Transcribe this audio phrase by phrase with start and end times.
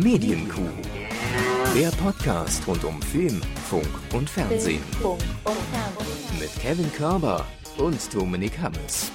[0.00, 0.60] Medienkuh.
[1.74, 4.80] Der Podcast rund um Film, Funk und Fernsehen.
[6.38, 7.44] Mit Kevin Körber
[7.78, 9.10] und Dominik Hammes.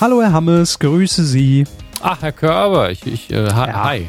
[0.00, 1.64] Hallo Herr Hammes, grüße Sie.
[2.00, 3.68] Ach, Herr Körber, ich, ich äh, hi.
[3.68, 3.84] Ja.
[3.84, 4.06] hi.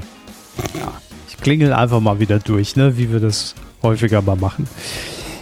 [0.79, 0.91] Ja,
[1.29, 4.67] ich klingel einfach mal wieder durch, ne, wie wir das häufiger mal machen.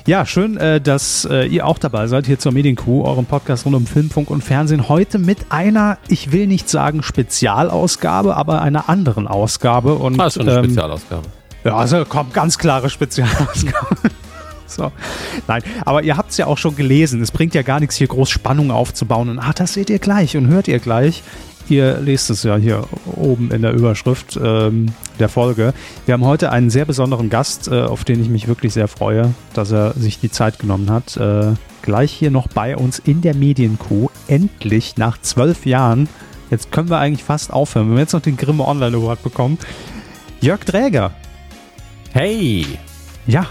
[0.07, 3.75] Ja, schön, äh, dass äh, ihr auch dabei seid hier zur Medienkuh, eurem Podcast rund
[3.75, 4.89] um Film, Funk und Fernsehen.
[4.89, 9.93] Heute mit einer, ich will nicht sagen Spezialausgabe, aber einer anderen Ausgabe.
[9.95, 11.27] Und, Ah, ist schon eine ähm, Spezialausgabe.
[11.63, 13.95] Ja, also kommt ganz klare Spezialausgabe.
[14.67, 14.89] So.
[15.49, 17.21] Nein, aber ihr habt es ja auch schon gelesen.
[17.21, 19.27] Es bringt ja gar nichts, hier groß Spannung aufzubauen.
[19.27, 21.23] Und ach, das seht ihr gleich und hört ihr gleich.
[21.69, 24.87] Ihr lest es ja hier oben in der Überschrift ähm,
[25.19, 25.73] der Folge.
[26.05, 29.33] Wir haben heute einen sehr besonderen Gast, äh, auf den ich mich wirklich sehr freue,
[29.53, 31.17] dass er sich die Zeit genommen hat.
[31.17, 34.09] Äh, gleich hier noch bei uns in der Medienkuh.
[34.27, 36.09] Endlich nach zwölf Jahren.
[36.49, 37.87] Jetzt können wir eigentlich fast aufhören.
[37.87, 39.57] Wenn wir jetzt noch den Grimme Online Award bekommen.
[40.41, 41.11] Jörg Dräger.
[42.11, 42.65] Hey!
[43.25, 43.47] Ja.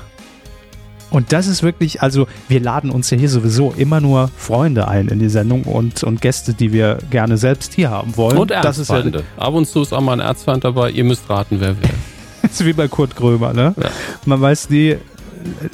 [1.10, 5.08] Und das ist wirklich, also wir laden uns ja hier sowieso immer nur Freunde ein
[5.08, 8.38] in die Sendung und, und Gäste, die wir gerne selbst hier haben wollen.
[8.38, 9.24] Und das ist ja Erzfeinde.
[9.36, 10.90] Ab und zu ist auch mal ein Erzfeind dabei.
[10.90, 11.90] Ihr müsst raten, wer wer.
[12.50, 13.74] ist wie bei Kurt Grömer, ne?
[13.80, 13.90] Ja.
[14.24, 14.96] Man weiß nie,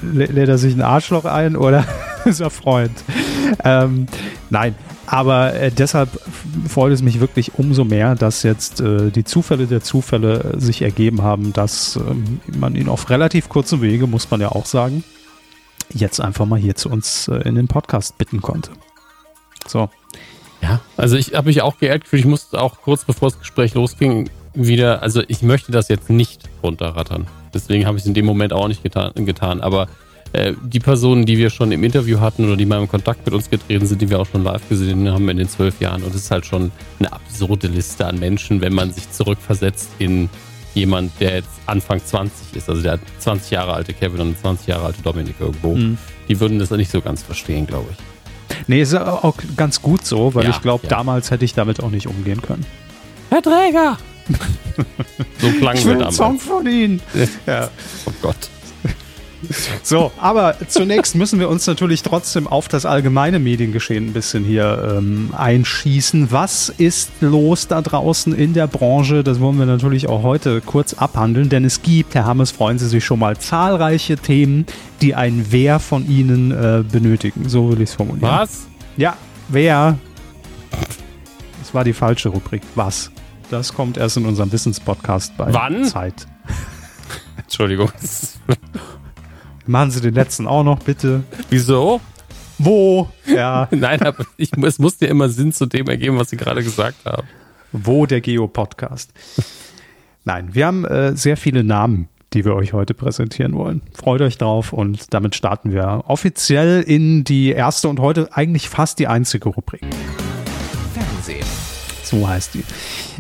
[0.02, 1.84] lä- lädt er sich ein Arschloch ein oder
[2.24, 2.92] ist er Freund?
[3.62, 4.06] Ähm,
[4.50, 4.74] nein,
[5.06, 6.08] aber äh, deshalb
[6.68, 11.22] freut es mich wirklich umso mehr, dass jetzt äh, die Zufälle der Zufälle sich ergeben
[11.22, 15.04] haben, dass ähm, man ihn auf relativ kurzem Wege, muss man ja auch sagen,
[15.92, 18.70] jetzt einfach mal hier zu uns äh, in den Podcast bitten konnte.
[19.66, 19.88] So.
[20.62, 22.20] Ja, also ich habe mich auch geehrt gefühlt.
[22.20, 26.48] Ich musste auch kurz bevor das Gespräch losging wieder, also ich möchte das jetzt nicht
[26.62, 27.26] runterrattern.
[27.52, 29.12] Deswegen habe ich es in dem Moment auch nicht getan.
[29.14, 29.60] getan.
[29.60, 29.88] Aber
[30.32, 33.34] äh, die Personen, die wir schon im Interview hatten oder die mal im Kontakt mit
[33.34, 36.02] uns getreten sind, die wir auch schon live gesehen haben in den zwölf Jahren.
[36.02, 40.28] Und es ist halt schon eine absurde Liste an Menschen, wenn man sich zurückversetzt in
[40.76, 42.68] jemand, der jetzt Anfang 20 ist.
[42.68, 45.74] Also der 20 Jahre alte Kevin und 20 Jahre alte Dominik irgendwo.
[45.74, 45.98] Mhm.
[46.28, 47.96] Die würden das nicht so ganz verstehen, glaube ich.
[48.68, 50.90] Nee, ist auch ganz gut so, weil Ja, ich glaube, ja.
[50.90, 52.64] damals hätte ich damit auch nicht umgehen können.
[53.30, 53.98] Herr Träger!
[55.40, 56.42] so klangen wir damals.
[56.42, 57.00] von Ihnen.
[57.46, 57.70] Ja.
[58.06, 58.36] Oh Gott.
[59.82, 64.96] So, aber zunächst müssen wir uns natürlich trotzdem auf das allgemeine Mediengeschehen ein bisschen hier
[64.98, 66.32] ähm, einschießen.
[66.32, 69.22] Was ist los da draußen in der Branche?
[69.22, 72.88] Das wollen wir natürlich auch heute kurz abhandeln, denn es gibt, Herr Hammes, freuen Sie
[72.88, 74.66] sich schon mal, zahlreiche Themen,
[75.00, 77.48] die ein Wer von Ihnen äh, benötigen.
[77.48, 78.28] So will ich es formulieren.
[78.28, 78.66] Was?
[78.96, 79.16] Ja,
[79.48, 79.98] wer?
[81.60, 82.62] Das war die falsche Rubrik.
[82.74, 83.10] Was?
[83.50, 85.84] Das kommt erst in unserem Wissenspodcast bei Wann?
[85.84, 86.26] Zeit.
[87.36, 87.90] Entschuldigung.
[89.66, 91.22] Machen Sie den letzten auch noch, bitte.
[91.50, 92.00] Wieso?
[92.58, 93.08] Wo?
[93.26, 96.62] Ja, Nein, aber ich, es muss dir immer Sinn zu dem ergeben, was Sie gerade
[96.62, 97.26] gesagt haben.
[97.72, 99.12] wo der Geo-Podcast?
[100.24, 103.82] Nein, wir haben äh, sehr viele Namen, die wir euch heute präsentieren wollen.
[103.92, 108.98] Freut euch drauf und damit starten wir offiziell in die erste und heute eigentlich fast
[108.98, 109.82] die einzige Rubrik.
[110.94, 111.44] Fernsehen.
[112.06, 112.62] So heißt die.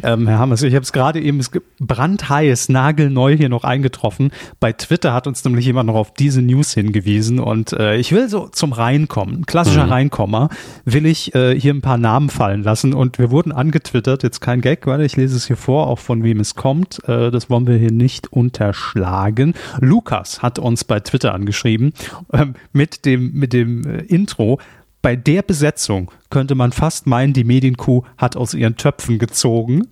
[0.04, 4.30] Ähm, Herr Hammers, ich habe es gerade eben, es brandheiß, nagelneu hier noch eingetroffen.
[4.60, 8.28] Bei Twitter hat uns nämlich jemand noch auf diese News hingewiesen und äh, ich will
[8.28, 10.50] so zum Reinkommen, klassischer Reinkommer,
[10.84, 14.60] will ich äh, hier ein paar Namen fallen lassen und wir wurden angetwittert, jetzt kein
[14.60, 17.00] Gag, weil ich lese es hier vor, auch von wem es kommt.
[17.08, 19.54] Äh, das wollen wir hier nicht unterschlagen.
[19.80, 21.92] Lukas hat uns bei Twitter angeschrieben
[22.32, 24.60] ähm, mit dem, mit dem äh, Intro
[25.02, 29.86] bei der Besetzung könnte man fast meinen, die Medienkuh hat aus ihren Töpfen gezogen.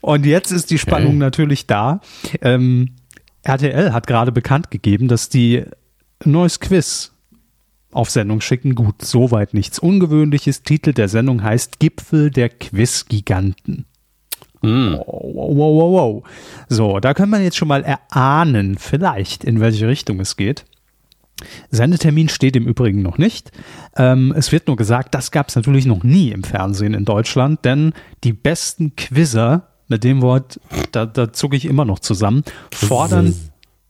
[0.00, 1.18] Und jetzt ist die Spannung Okay.
[1.18, 2.00] natürlich da.
[2.40, 2.90] Ähm,
[3.42, 5.64] RTL hat gerade bekannt gegeben, dass die
[6.24, 7.12] ein neues Quiz
[7.92, 8.74] auf Sendung schicken.
[8.74, 10.62] Gut, soweit nichts Ungewöhnliches.
[10.62, 13.86] Titel der Sendung heißt Gipfel der Quizgiganten.
[14.62, 14.98] Hm.
[14.98, 16.24] Wow, wow, wow, wow.
[16.68, 20.64] So, da kann man jetzt schon mal erahnen, vielleicht, in welche Richtung es geht.
[21.70, 23.50] Sendetermin steht im Übrigen noch nicht.
[23.96, 27.64] Ähm, es wird nur gesagt, das gab es natürlich noch nie im Fernsehen in Deutschland,
[27.64, 27.92] denn
[28.24, 30.58] die besten Quizzer, mit dem Wort,
[30.92, 32.42] da, da zucke ich immer noch zusammen,
[32.72, 33.34] fordern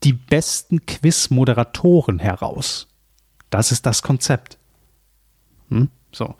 [0.02, 2.88] die besten Quiz-Moderatoren heraus.
[3.50, 4.58] Das ist das Konzept.
[5.70, 5.88] Hm?
[6.12, 6.34] So.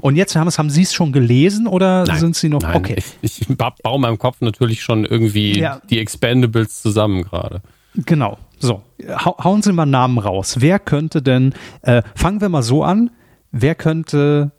[0.00, 2.60] Und jetzt, Hermes, haben Sie es schon gelesen oder Nein, sind Sie noch?
[2.62, 3.02] Nein, okay.
[3.22, 5.80] Ich, ich ba- baue meinem Kopf natürlich schon irgendwie Ja.
[5.90, 7.62] die Expendables zusammen gerade.
[7.94, 8.38] Genau.
[8.58, 10.56] So, hau hauen Sie mal Namen raus.
[10.60, 11.52] Wer könnte denn,
[11.82, 13.10] äh, fangen wir mal so an,
[13.50, 14.52] wer könnte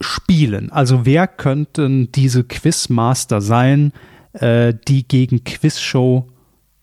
[0.00, 0.70] spielen?
[0.70, 3.92] Also wer könnten diese Quizmaster sein,
[4.32, 6.26] äh, die gegen Quizshow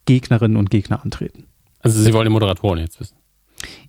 [0.06, 1.46] Gegnerinnen und Gegner antreten?
[1.80, 3.16] Also Sie wollen die Moderatoren jetzt wissen.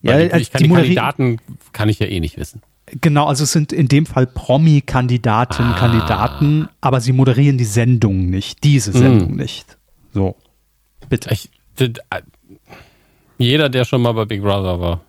[0.03, 1.39] Ja, die, also ich kann die die Kandidaten
[1.73, 2.63] kann ich ja eh nicht wissen.
[3.01, 5.77] Genau, also es sind in dem Fall Promi-Kandidatinnen, Ah.
[5.79, 9.77] Kandidaten, aber sie moderieren die Sendung nicht, diese Sendung nicht.
[10.13, 10.37] So.
[11.09, 11.33] Bitte.
[11.33, 11.51] Ich,
[13.39, 15.01] jeder, der schon mal bei Big Brother war.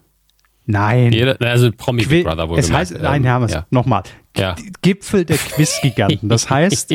[0.65, 1.13] Nein.
[1.13, 3.65] Jeder, also Promi Big Brother wohl Es heißt, ähm, nein, Hermes, ja.
[3.69, 4.03] nochmal.
[4.35, 4.55] Ja.
[4.81, 6.27] Gipfel der Quizgiganten.
[6.27, 6.93] Das heißt,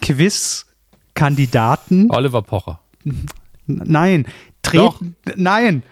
[0.00, 2.08] Quiz-Kandidaten.
[2.10, 2.80] Oliver Pocher.
[3.66, 4.26] Nein.
[4.62, 5.34] Treten, Doch.
[5.36, 5.82] nein,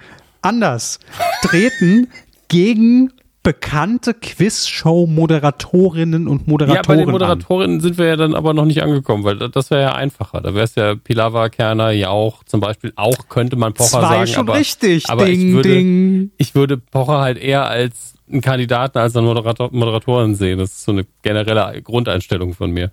[0.40, 0.98] anders.
[1.42, 2.08] Treten
[2.48, 6.76] gegen bekannte Quizshow-Moderatorinnen und Moderatoren.
[6.76, 7.80] Ja, bei den Moderatorinnen an.
[7.80, 10.40] sind wir ja dann aber noch nicht angekommen, weil das wäre ja einfacher.
[10.40, 12.92] Da wäre es ja Pilawa, Kerner, Jauch zum Beispiel.
[12.94, 14.26] Auch könnte man Pocher Zwei sagen.
[14.28, 15.10] schon aber, richtig.
[15.10, 16.30] Aber ding, ich, würde, ding.
[16.36, 20.58] ich würde Pocher halt eher als einen Kandidaten, als einen Moderator, Moderatorin sehen.
[20.58, 22.92] Das ist so eine generelle Grundeinstellung von mir.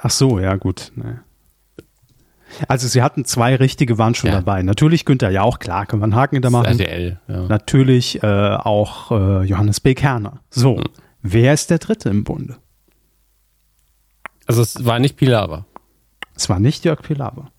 [0.00, 0.92] Ach so, ja gut.
[0.94, 1.16] Nee.
[2.66, 4.36] Also sie hatten zwei richtige, waren schon ja.
[4.36, 4.62] dabei.
[4.62, 6.78] Natürlich Günther ja auch, klar, wir einen Haken hinter machen.
[6.78, 7.42] RTL, ja.
[7.42, 9.94] Natürlich äh, auch äh, Johannes B.
[9.94, 10.40] Kerner.
[10.50, 10.84] So, hm.
[11.22, 12.56] wer ist der Dritte im Bunde?
[14.46, 15.66] Also es war nicht Pilawa.
[16.34, 17.50] Es war nicht Jörg Pilawa.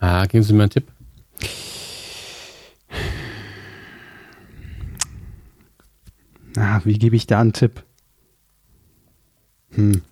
[0.00, 0.90] Ah, geben Sie mir einen Tipp.
[6.56, 7.84] Ah, wie gebe ich da einen Tipp?
[9.70, 10.02] Hm.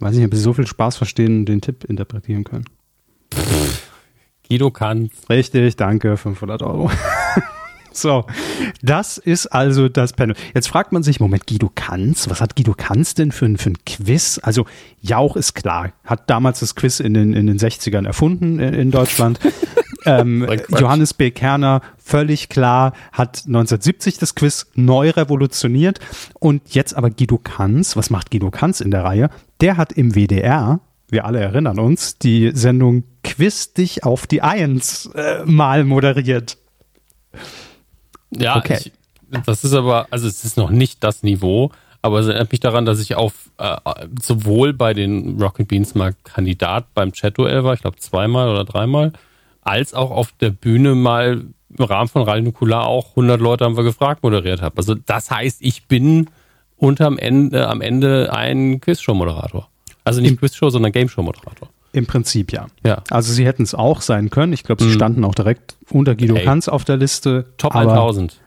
[0.00, 2.64] Weiß nicht, ob Sie so viel Spaß verstehen und den Tipp interpretieren können.
[4.48, 5.12] Guido Kanz.
[5.28, 6.90] Richtig, danke, 500 Euro.
[7.92, 8.24] so,
[8.80, 10.36] das ist also das Panel.
[10.54, 13.70] Jetzt fragt man sich, Moment, Guido Kanz, was hat Guido Kanz denn für, ein, für
[13.70, 14.40] ein Quiz?
[14.42, 14.66] Also
[15.02, 18.90] Jauch ist klar, hat damals das Quiz in den, in den 60ern erfunden in, in
[18.90, 19.38] Deutschland.
[20.06, 21.30] ähm, Johannes B.
[21.30, 26.00] Kerner, völlig klar, hat 1970 das Quiz neu revolutioniert.
[26.40, 29.30] Und jetzt aber Guido Kanz, was macht Guido Kanz in der Reihe?
[29.60, 35.06] Der hat im WDR, wir alle erinnern uns, die Sendung Quiz dich auf die Eins
[35.14, 36.58] äh, mal moderiert.
[38.30, 38.78] Ja, okay.
[38.80, 38.92] Ich,
[39.44, 41.70] das ist aber, also es ist noch nicht das Niveau,
[42.02, 43.76] aber es erinnert mich daran, dass ich auf äh,
[44.22, 49.12] sowohl bei den Rocket Beans mal Kandidat beim Chat-Duell war, ich glaube zweimal oder dreimal,
[49.62, 51.44] als auch auf der Bühne mal
[51.76, 54.78] im Rahmen von Radio Nukular auch 100 Leute haben wir gefragt moderiert habe.
[54.78, 56.30] Also das heißt, ich bin
[56.78, 59.68] unterm Ende, am Ende ein Quizshow-Moderator.
[60.04, 61.68] Also nicht Quizshow, sondern Game-Show-Moderator.
[61.92, 62.66] Im Prinzip ja.
[62.84, 63.02] ja.
[63.10, 64.52] Also sie hätten es auch sein können.
[64.52, 64.94] Ich glaube, sie mhm.
[64.94, 66.44] standen auch direkt unter Guido hey.
[66.44, 67.46] Kanz auf der Liste.
[67.58, 68.40] Top 1000.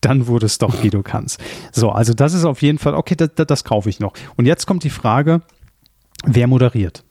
[0.00, 1.38] Dann wurde es doch Guido Kanz.
[1.72, 4.12] So, also das ist auf jeden Fall, okay, das, das, das kaufe ich noch.
[4.36, 5.42] Und jetzt kommt die Frage,
[6.24, 7.02] wer moderiert?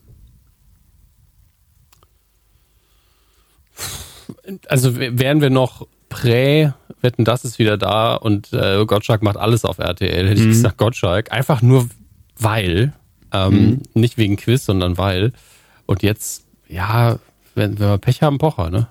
[4.67, 6.71] Also wären wir noch prä,
[7.01, 10.51] wetten, das ist wieder da und äh, Gottschalk macht alles auf RTL, hätte ich mhm.
[10.51, 11.31] gesagt Gottschalk.
[11.31, 11.87] Einfach nur
[12.37, 12.93] weil,
[13.33, 13.81] ähm, mhm.
[13.93, 15.33] nicht wegen Quiz, sondern weil.
[15.85, 17.17] Und jetzt, ja,
[17.55, 18.87] wenn, wenn wir Pech haben, Pocher, ne?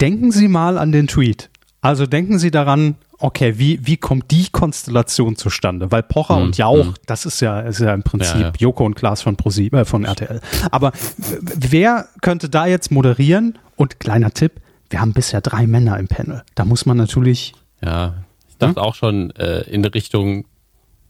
[0.00, 1.50] Denken Sie mal an den Tweet.
[1.80, 5.90] Also denken Sie daran, okay, wie, wie kommt die Konstellation zustande?
[5.92, 6.94] Weil Pocher hm, und Jauch, hm.
[7.06, 8.52] das ist ja, ist ja im Prinzip ja, ja.
[8.58, 10.40] Joko und Klaas von, ProSieben, äh, von RTL.
[10.70, 10.92] Aber
[11.40, 13.58] wer könnte da jetzt moderieren?
[13.76, 14.60] Und kleiner Tipp,
[14.90, 16.42] wir haben bisher drei Männer im Panel.
[16.54, 17.54] Da muss man natürlich.
[17.82, 18.14] Ja,
[18.48, 18.86] ich dachte hm?
[18.86, 20.46] auch schon äh, in Richtung,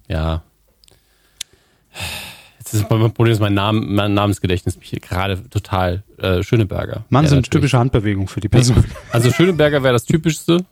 [0.09, 0.43] ja.
[2.59, 7.05] Jetzt ist mein Problem, ist mein, Name, mein Namensgedächtnis mich gerade total äh, Schöneberger.
[7.11, 8.85] Mann, so eine typische Handbewegung für die Person.
[9.13, 10.65] Also Schöneberger wäre das Typischste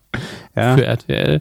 [0.56, 0.74] ja.
[0.74, 1.40] für RTL.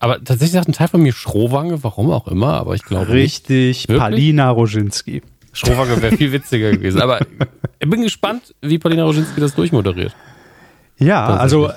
[0.00, 3.10] Aber tatsächlich sagt ein Teil von mir Schrowange, warum auch immer, aber ich glaube.
[3.10, 3.86] Richtig.
[3.88, 5.22] Palina Roginski.
[5.52, 7.02] Schrowange wäre viel witziger gewesen.
[7.02, 7.20] Aber
[7.78, 10.14] ich bin gespannt, wie Palina Roginski das durchmoderiert.
[11.00, 11.72] Ja, also äh,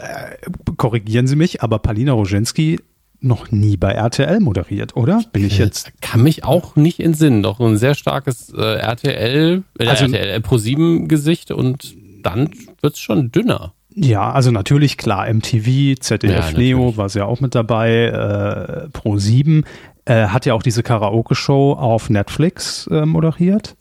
[0.77, 2.79] korrigieren Sie mich, aber Palina Roginski
[3.21, 5.23] noch nie bei RTL moderiert, oder?
[5.31, 5.93] Bin ich jetzt?
[6.01, 7.41] Kann mich auch nicht entsinnen.
[7.41, 12.49] Doch ein sehr starkes äh, RTL, äh, also, RTL Pro 7 Gesicht und dann
[12.81, 13.73] wird's schon dünner.
[13.95, 18.89] Ja, also natürlich klar, MTV, ZDF ja, Neo war sie ja auch mit dabei, äh,
[18.89, 19.63] Pro 7
[20.05, 23.75] äh, hat ja auch diese Karaoke-Show auf Netflix äh, moderiert.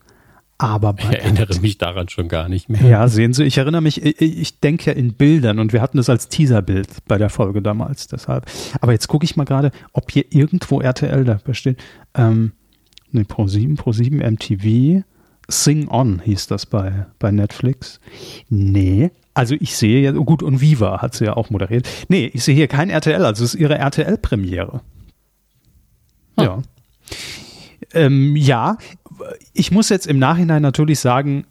[0.59, 2.83] Aber ich erinnere mich daran schon gar nicht mehr.
[2.83, 5.97] Ja, sehen Sie, ich erinnere mich, ich, ich denke ja in Bildern und wir hatten
[5.97, 8.47] das als Teaserbild bei der Folge damals, deshalb.
[8.81, 11.83] Aber jetzt gucke ich mal gerade, ob hier irgendwo RTL da besteht.
[12.15, 12.53] Ähm,
[13.11, 15.05] ne, Pro7, Pro7 MTV,
[15.49, 17.99] Sing On hieß das bei, bei Netflix.
[18.49, 21.89] Nee, also ich sehe ja, gut, und Viva hat sie ja auch moderiert.
[22.09, 24.81] Nee, ich sehe hier kein RTL, also es ist ihre RTL-Premiere.
[26.39, 26.45] Hm.
[26.45, 26.63] Ja.
[27.95, 28.79] Ähm, ja,
[29.53, 31.47] ich muss jetzt im Nachhinein natürlich sagen,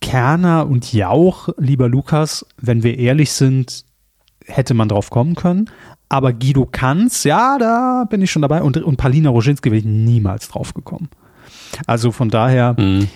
[0.00, 3.84] Kerner und Jauch, lieber Lukas, wenn wir ehrlich sind,
[4.44, 5.70] hätte man drauf kommen können.
[6.08, 8.62] Aber Guido Kanz, ja, da bin ich schon dabei.
[8.62, 11.08] Und, und Palina Roginski wäre ich niemals drauf gekommen.
[11.86, 13.08] Also von daher, mhm.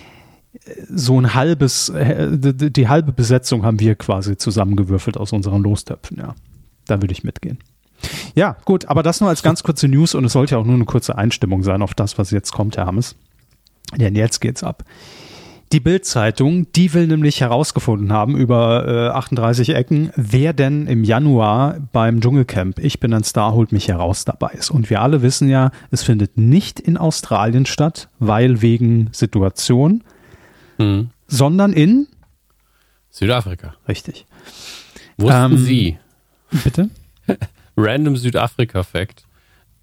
[0.89, 6.17] so ein halbes, äh, die, die halbe Besetzung haben wir quasi zusammengewürfelt aus unseren Lostöpfen,
[6.17, 6.35] ja.
[6.87, 7.59] Da würde ich mitgehen.
[8.35, 10.75] Ja, gut, aber das nur als ganz kurze News und es sollte ja auch nur
[10.75, 13.15] eine kurze Einstimmung sein auf das, was jetzt kommt, Herr Hammes.
[13.95, 14.83] Denn jetzt geht's ab.
[15.73, 21.77] Die Bild-Zeitung, die will nämlich herausgefunden haben über äh, 38 Ecken, wer denn im Januar
[21.93, 24.69] beim Dschungelcamp Ich bin ein Star, holt mich heraus dabei ist.
[24.69, 30.03] Und wir alle wissen ja, es findet nicht in Australien statt, weil wegen Situation,
[30.77, 31.09] Hm.
[31.27, 32.07] sondern in
[33.09, 33.75] Südafrika.
[33.87, 34.25] richtig.
[35.17, 35.97] Wussten Ähm, Sie,
[36.63, 36.89] Bitte?
[37.77, 39.25] random Südafrika-Fact,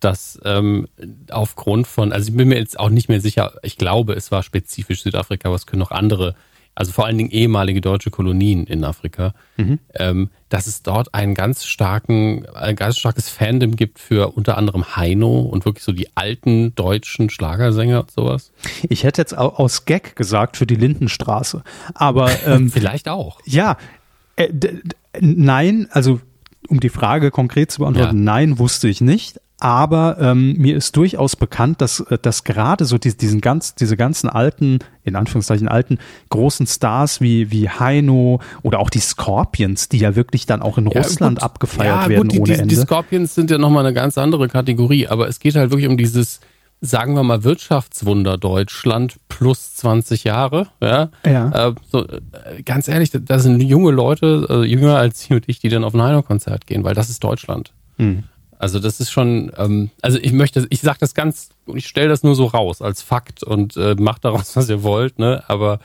[0.00, 0.86] dass ähm,
[1.30, 4.42] aufgrund von, also ich bin mir jetzt auch nicht mehr sicher, ich glaube, es war
[4.42, 6.36] spezifisch Südafrika, aber es können auch andere,
[6.76, 9.34] also vor allen Dingen ehemalige deutsche Kolonien in Afrika,
[9.94, 14.94] ähm, dass es dort einen ganz starken, ein ganz starkes Fandom gibt für unter anderem
[14.94, 18.52] Heino und wirklich so die alten deutschen Schlagersänger und sowas.
[18.88, 21.64] Ich hätte jetzt au- aus Gag gesagt für die Lindenstraße.
[21.94, 23.40] Aber ähm, Vielleicht auch.
[23.44, 23.76] ja,
[24.36, 24.48] äh,
[25.20, 26.20] nein, also
[26.68, 28.22] um die Frage konkret zu beantworten, Ja.
[28.22, 29.40] nein, wusste ich nicht.
[29.60, 33.96] Aber ähm, mir ist durchaus bekannt, dass, äh, dass gerade so die, diesen ganz, diese
[33.96, 35.98] ganzen alten, in Anführungszeichen alten,
[36.30, 40.86] großen Stars wie, wie Heino oder auch die Scorpions, die ja wirklich dann auch in
[40.86, 41.44] Russland gut.
[41.44, 42.68] abgefeiert ja, werden gut, die, ohne die, Ende.
[42.68, 45.96] Die Scorpions sind ja nochmal eine ganz andere Kategorie, aber es geht halt wirklich um
[45.96, 46.38] dieses,
[46.80, 50.68] sagen wir mal, Wirtschaftswunder Deutschland plus 20 Jahre.
[50.80, 51.10] Ja.
[51.24, 51.68] Ja.
[51.68, 55.58] Äh, so, äh, ganz ehrlich, da sind junge Leute, äh, jünger als Sie und ich,
[55.58, 57.72] die dann auf ein Heino-Konzert gehen, weil das ist Deutschland.
[57.96, 58.24] Hm.
[58.58, 62.22] Also das ist schon, ähm, also ich möchte, ich sage das ganz, ich stelle das
[62.22, 65.44] nur so raus als Fakt und äh, macht daraus, was ihr wollt, ne?
[65.48, 65.80] Aber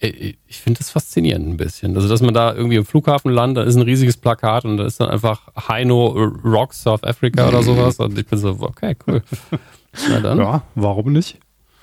[0.00, 1.96] äh, ich finde das faszinierend ein bisschen.
[1.96, 4.84] Also dass man da irgendwie im Flughafen landet, da ist ein riesiges Plakat und da
[4.84, 6.08] ist dann einfach Heino
[6.44, 9.22] Rock South Africa oder sowas und ich bin so, okay, cool.
[10.08, 10.38] Na dann.
[10.38, 11.38] Ja, warum nicht?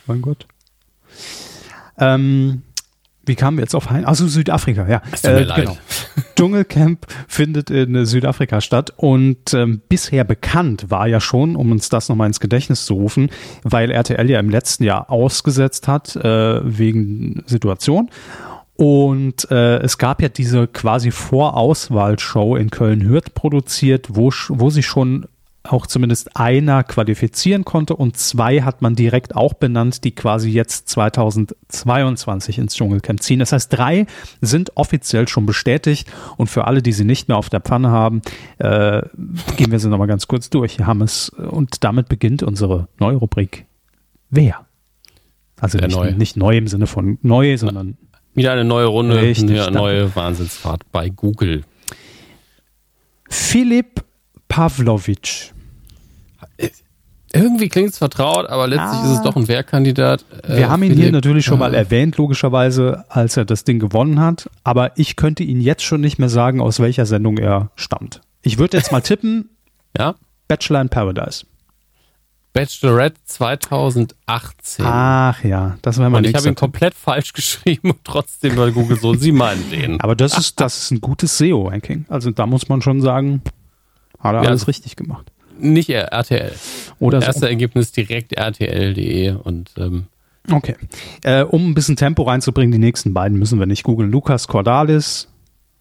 [0.08, 0.48] Mein Gott.
[1.98, 2.64] Ähm,
[3.26, 4.06] wie kamen wir jetzt auf Hein?
[4.06, 5.02] Also Südafrika, ja.
[5.12, 5.70] Es tut mir leid.
[6.36, 11.90] Dschungelcamp findet in äh, Südafrika statt und ähm, bisher bekannt war ja schon, um uns
[11.90, 13.30] das nochmal ins Gedächtnis zu rufen,
[13.64, 18.10] weil RTL ja im letzten Jahr ausgesetzt hat äh, wegen Situation.
[18.76, 25.28] Und äh, es gab ja diese quasi Vorauswahlshow in Köln-Hürth produziert, wo, wo sich schon
[25.72, 30.90] auch zumindest einer qualifizieren konnte und zwei hat man direkt auch benannt, die quasi jetzt
[30.90, 33.40] 2022 ins Dschungelcamp ziehen.
[33.40, 34.06] Das heißt, drei
[34.42, 38.22] sind offiziell schon bestätigt und für alle, die sie nicht mehr auf der Pfanne haben,
[38.58, 39.02] äh,
[39.58, 40.78] gehen wir sie nochmal ganz kurz durch.
[40.78, 43.66] Wir haben es und damit beginnt unsere neue Rubrik
[44.30, 44.66] Wer?
[45.60, 46.12] Also nicht, neu?
[46.12, 47.98] nicht neu im Sinne von neu, sondern
[48.34, 51.64] Wieder eine neue Runde, Richtig, eine neue Wahnsinnsfahrt bei Google.
[53.30, 54.04] Philipp
[54.48, 55.55] Pavlovic.
[57.34, 59.06] Irgendwie klingt es vertraut, aber letztlich Ah.
[59.12, 60.24] ist es doch ein Wehrkandidat.
[60.48, 63.64] Äh, Wir haben ihn hier Philipp, natürlich schon mal äh, erwähnt, logischerweise, als er das
[63.64, 64.50] Ding gewonnen hat.
[64.64, 68.22] Aber ich könnte Ihnen jetzt schon nicht mehr sagen, aus welcher Sendung er stammt.
[68.42, 69.50] Ich würde jetzt mal tippen,
[69.98, 70.16] Ja,
[70.48, 71.46] Bachelor in Paradise.
[72.54, 74.86] Bachelorette 2018.
[74.86, 78.72] Ach ja, das wäre mein Und ich habe ihn komplett falsch geschrieben und trotzdem bei
[78.72, 80.00] Google so, Sie meinen den.
[80.02, 82.06] Aber das ist, das ist ein gutes SEO-Ranking.
[82.08, 83.42] Also da muss man schon sagen,
[84.20, 85.32] hat er Ja, alles richtig gemacht.
[85.60, 86.54] Nicht RTL.
[87.00, 87.28] Oder so.
[87.28, 90.06] Erste Ergebnis direkt rtl.de und ähm,
[90.52, 90.76] Okay.
[91.24, 94.12] Äh, um ein bisschen Tempo reinzubringen, die nächsten beiden müssen wir nicht googeln.
[94.12, 95.28] Lukas Cordalis,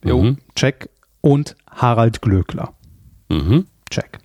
[0.03, 0.39] jo, Mhm.
[0.55, 0.89] check.
[1.21, 2.73] Und Harald Glöckler,
[3.29, 3.67] mhm.
[3.91, 4.19] check.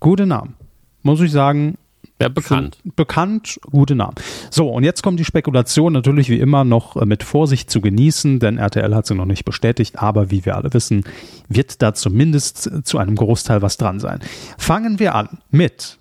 [0.00, 0.54] Gute Namen.
[1.02, 1.78] Muss ich sagen,
[2.20, 2.78] ja, bekannt.
[2.96, 4.14] Bekannt, gute Namen.
[4.50, 8.38] So, und jetzt kommt die Spekulation natürlich wie immer noch äh, mit Vorsicht zu genießen,
[8.38, 11.04] denn RTL hat sie noch nicht bestätigt, aber wie wir alle wissen,
[11.48, 14.20] wird da zumindest äh, zu einem Großteil was dran sein.
[14.56, 15.98] Fangen wir an mit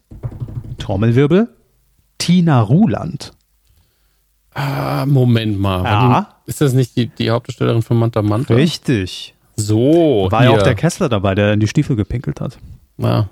[0.77, 1.49] Trommelwirbel,
[2.17, 3.33] Tina Ruland.
[4.53, 5.83] Ah, Moment mal.
[5.83, 6.29] Ja.
[6.45, 8.53] Die- Ist das nicht die, die Hauptdarstellerin von Manta Manta?
[8.53, 9.33] Richtig.
[9.57, 10.27] So.
[10.31, 12.57] War ja auch der Kessler dabei, der in die Stiefel gepinkelt hat.
[12.97, 13.29] Ja.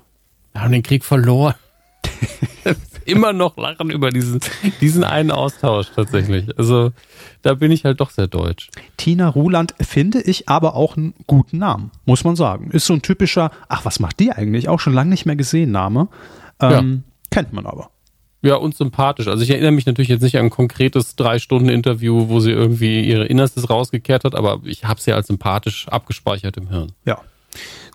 [0.52, 1.54] Wir haben den Krieg verloren.
[3.04, 4.40] Immer noch lachen über diesen,
[4.80, 6.56] diesen einen Austausch tatsächlich.
[6.58, 6.92] Also
[7.42, 8.70] da bin ich halt doch sehr deutsch.
[8.96, 12.70] Tina Ruland finde ich aber auch einen guten Namen, muss man sagen.
[12.70, 14.68] Ist so ein typischer, ach, was macht die eigentlich?
[14.68, 16.08] Auch schon lange nicht mehr gesehen Name.
[16.60, 17.90] Ähm, Kennt man aber.
[18.44, 19.26] Ja, und sympathisch.
[19.26, 23.24] Also ich erinnere mich natürlich jetzt nicht an ein konkretes Drei-Stunden-Interview, wo sie irgendwie ihre
[23.24, 26.92] Innerstes rausgekehrt hat, aber ich habe sie als sympathisch abgespeichert im Hirn.
[27.06, 27.20] Ja.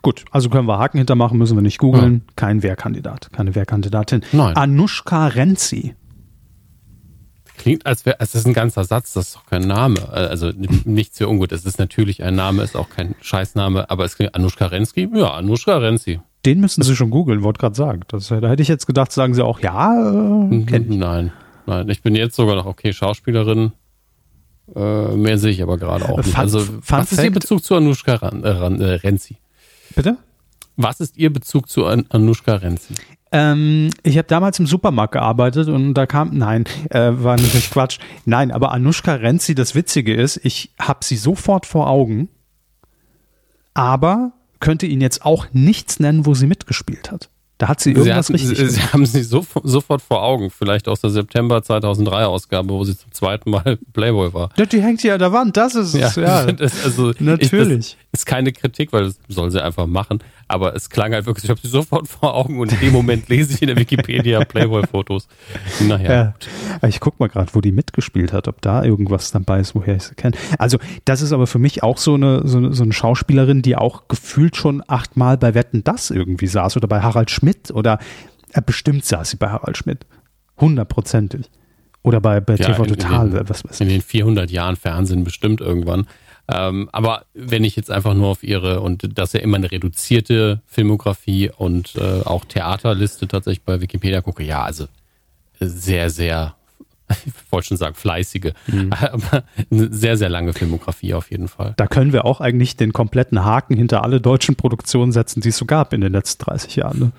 [0.02, 2.22] Gut, also können wir Haken hintermachen, müssen wir nicht googeln.
[2.36, 4.22] Kein Wehrkandidat, keine Wehrkandidatin.
[4.32, 4.56] Nein.
[4.56, 5.94] Anushka Renzi.
[7.58, 10.08] Klingt, als wäre, es ist ein ganzer Satz, das ist doch kein Name.
[10.08, 10.50] Also
[10.84, 11.52] nichts für ungut.
[11.52, 15.06] Es ist natürlich ein Name, ist auch kein Scheißname, aber es klingt Anushka Renski?
[15.14, 16.20] Ja, Anushka Renzi.
[16.46, 18.00] Den müssen Sie schon googeln, wollte gerade sagen.
[18.08, 19.92] Das, da hätte ich jetzt gedacht, sagen Sie auch, ja,
[20.48, 20.70] äh, ich.
[20.88, 21.32] Nein,
[21.66, 21.88] nein.
[21.90, 23.72] Ich bin jetzt sogar noch, okay, Schauspielerin.
[24.74, 26.30] Äh, mehr sehe ich aber gerade auch nicht.
[26.30, 29.36] Fun- also, Fun was ist Ihr Fact- Bezug zu Anushka Ran, äh, Ran, äh, Renzi?
[29.94, 30.18] Bitte?
[30.76, 32.94] Was ist Ihr Bezug zu An Anushka Renzi?
[33.32, 37.98] Ähm, ich habe damals im Supermarkt gearbeitet und da kam, nein, äh, war natürlich Quatsch.
[38.24, 42.28] Nein, aber Anushka Renzi, das Witzige ist, ich habe sie sofort vor Augen,
[43.74, 47.30] aber könnte Ihnen jetzt auch nichts nennen, wo sie mitgespielt hat.
[47.60, 50.50] Da hat sie irgendwas sie hatten, richtig Sie, sie haben sie so, sofort vor Augen,
[50.50, 54.48] vielleicht aus der September 2003 Ausgabe, wo sie zum zweiten Mal Playboy war.
[54.56, 56.50] Ja, die hängt hier an der Wand, das ist es, ja.
[56.52, 57.88] das, also Natürlich.
[57.90, 60.20] Ich, das ist keine Kritik, weil das soll sie einfach machen.
[60.48, 63.28] Aber es klang halt wirklich, ich habe sie sofort vor Augen und in dem Moment
[63.28, 65.28] lese ich in der Wikipedia Playboy-Fotos.
[65.80, 66.34] Naja.
[66.82, 66.88] Ja.
[66.88, 70.02] Ich guck mal gerade, wo die mitgespielt hat, ob da irgendwas dabei ist, woher ich
[70.04, 70.36] sie kenne.
[70.58, 73.76] Also, das ist aber für mich auch so eine, so eine, so eine Schauspielerin, die
[73.76, 77.98] auch gefühlt schon achtmal bei Wetten das irgendwie saß oder bei Harald Schmidt oder
[78.52, 80.06] äh, bestimmt saß sie bei Harald Schmidt.
[80.60, 81.50] Hundertprozentig.
[82.02, 83.94] Oder bei, bei Ja, TV in- in Total, den- was weiß In ich.
[83.94, 86.06] den 400 Jahren Fernsehen bestimmt irgendwann.
[86.48, 89.70] Ähm, aber wenn ich jetzt einfach nur auf ihre, und das ist ja immer eine
[89.70, 94.86] reduzierte Filmografie und äh, auch Theaterliste tatsächlich bei Wikipedia gucke, ja, also
[95.60, 96.54] sehr, sehr,
[97.08, 98.52] ich wollte schon sagen fleißige,
[98.90, 101.74] aber eine sehr, sehr lange Filmografie auf jeden Fall.
[101.76, 105.56] Da können wir auch eigentlich den kompletten Haken hinter alle deutschen Produktionen setzen, die es
[105.56, 106.98] so gab in den letzten 30 Jahren.
[106.98, 107.12] Ne?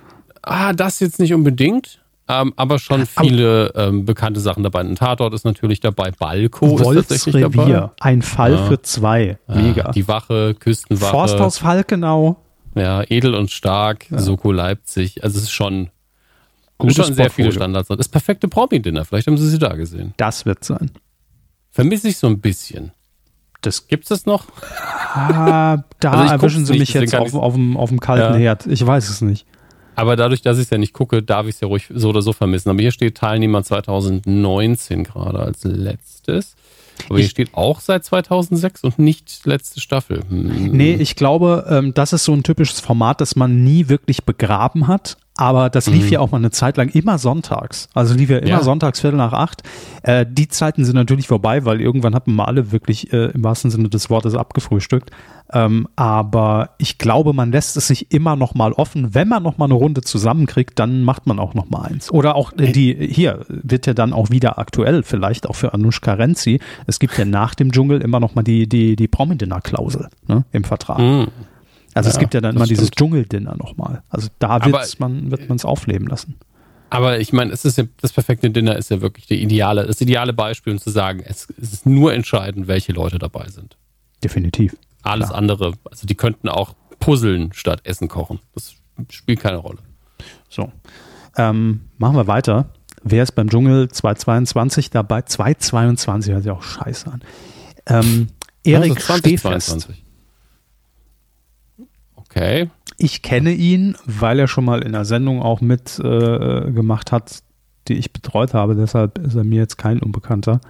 [0.44, 2.00] Ah, das jetzt nicht unbedingt.
[2.28, 4.80] Ähm, aber schon viele ähm, bekannte Sachen dabei.
[4.82, 6.12] Ein Tatort ist natürlich dabei.
[6.12, 7.56] Balko ist tatsächlich dabei.
[7.58, 8.66] Wolfsrevier, ein Fall Ja.
[8.68, 9.38] für zwei.
[9.48, 9.88] Mega.
[9.88, 11.12] Ah, Die Wache, Küstenwache.
[11.12, 12.38] Forsthaus Falkenau.
[12.76, 15.24] Ja, edel und stark, Soko Leipzig.
[15.26, 15.90] Also es ist schon,
[16.78, 17.52] Gutes schon sehr viele.
[17.52, 17.90] Standards.
[17.90, 19.04] Das perfekte Promi-Dinner.
[19.04, 20.14] Vielleicht haben Sie sie da gesehen.
[20.16, 20.90] Das wird sein.
[21.70, 22.92] Vermisse ich so ein bisschen.
[23.60, 24.46] Das Gibt's das noch?
[25.14, 28.40] Ah, da Also erwischen sie nicht, mich jetzt auf, auf, dem, auf dem kalten Ja.
[28.40, 28.68] Herd.
[28.68, 29.46] Ich weiß es nicht.
[29.96, 32.22] Aber dadurch, dass ich es ja nicht gucke, darf ich es ja ruhig so oder
[32.22, 32.70] so vermissen.
[32.70, 36.56] Aber hier steht Teilnehmer 2019 gerade als letztes.
[37.08, 40.22] Aber hier Ich- steht auch seit 2006 und nicht letzte Staffel.
[40.30, 40.72] Hm.
[40.72, 44.88] Nee, ich glaube, ähm, das ist so ein typisches Format, das man nie wirklich begraben
[44.88, 45.18] hat.
[45.42, 47.90] Aber das lief ja auch mal eine Zeit lang immer sonntags.
[47.96, 48.62] Also lief ja immer Ja.
[48.62, 49.64] sonntags Viertel nach acht.
[50.04, 53.72] Äh, die Zeiten sind natürlich vorbei, weil irgendwann hatten wir alle wirklich äh, im wahrsten
[53.72, 55.10] Sinne des Wortes abgefrühstückt.
[55.52, 59.16] Ähm, aber ich glaube, man lässt es sich immer noch mal offen.
[59.16, 62.12] Wenn man noch mal eine Runde zusammenkriegt, dann macht man auch noch mal eins.
[62.12, 66.14] Oder auch äh, die, hier wird ja dann auch wieder aktuell, vielleicht auch für Anushka
[66.14, 66.60] Renzi.
[66.86, 70.64] Es gibt ja nach dem Dschungel immer noch mal die, die, die Promi-Dinner-Klausel ne, im
[70.64, 71.00] Vertrag.
[71.00, 71.28] Hm.
[71.94, 72.98] Also es Ja, gibt ja dann immer dieses stimmt.
[72.98, 74.04] Dschungeldinner nochmal.
[74.10, 76.36] Also da Aber- wird's man, wird man es aufleben lassen.
[76.90, 80.02] Aber ich meine, es ist ja, das perfekte Dinner ist ja wirklich der ideale, das
[80.02, 83.78] ideale Beispiel, um zu sagen, es, es ist nur entscheidend, welche Leute dabei sind.
[84.24, 84.76] Definitiv.
[85.04, 85.38] Alles Klar.
[85.38, 88.40] andere, also die könnten auch puzzeln statt Essen kochen.
[88.54, 88.74] Das
[89.10, 89.80] spielt keine Rolle.
[90.50, 90.72] So.
[91.38, 92.70] Ähm, machen wir weiter.
[93.04, 95.22] Wer ist beim Dschungel 222 dabei?
[95.24, 97.22] 222 hört sich auch scheiße an.
[97.88, 98.28] Ähm,
[98.64, 99.68] Erik Also Stehfest.
[99.70, 100.04] 2022.
[102.34, 102.70] Okay.
[102.98, 106.04] Ich kenne ihn, weil er schon mal in einer Sendung auch mit äh,
[107.12, 107.40] hat,
[107.88, 108.76] die ich betreut habe.
[108.76, 110.62] Deshalb ist er mir jetzt kein Unbekannter.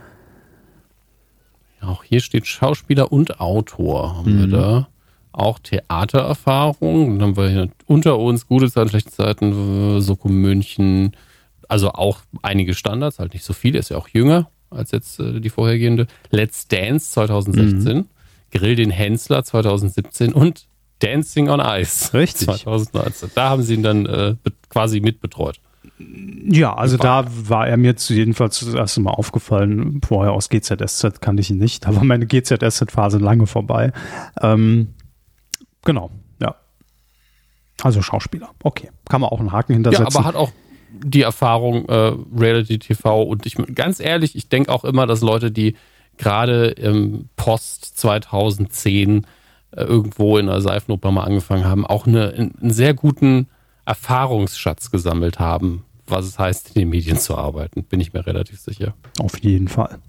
[1.81, 4.17] Auch hier steht Schauspieler und Autor.
[4.17, 4.51] Haben wir Mhm.
[4.51, 4.87] da
[5.33, 7.19] auch Theatererfahrung?
[7.19, 11.11] Dann haben wir hier unter uns gute Zeiten, schlechte Zeiten, Soko München.
[11.67, 15.39] Also auch einige Standards, halt nicht so viele, ist ja auch jünger als jetzt äh,
[15.41, 16.07] die vorhergehende.
[16.31, 18.05] Let's Dance 2016, Mhm.
[18.51, 20.67] Grill den Hensler 2017 und
[21.01, 22.45] Dancing on Ice Richtig.
[22.45, 23.31] 2019.
[23.35, 24.35] Da haben sie ihn dann äh,
[24.69, 25.59] quasi mitbetreut.
[26.49, 30.01] Ja, also da war er mir jetzt jedenfalls das erste Mal aufgefallen.
[30.05, 33.91] Vorher aus GZSZ kannte ich ihn nicht, da war meine GZSZ-Phase lange vorbei.
[34.41, 34.93] Ähm,
[35.83, 36.09] genau,
[36.41, 36.55] ja.
[37.81, 38.89] Also Schauspieler, okay.
[39.09, 40.17] Kann man auch einen Haken Ja, hintersetzen.
[40.17, 40.51] aber hat auch
[40.91, 45.51] die Erfahrung äh, Reality TV und ich ganz ehrlich, ich denke auch immer, dass Leute,
[45.51, 45.75] die
[46.17, 49.27] gerade im Post 2010 äh,
[49.75, 53.47] irgendwo in einer Seifenoper mal angefangen haben, auch eine, einen sehr guten
[53.85, 58.59] Erfahrungsschatz gesammelt haben, was es heißt, in den Medien zu arbeiten, bin ich mir relativ
[58.59, 58.93] sicher.
[59.19, 59.99] Auf jeden Fall.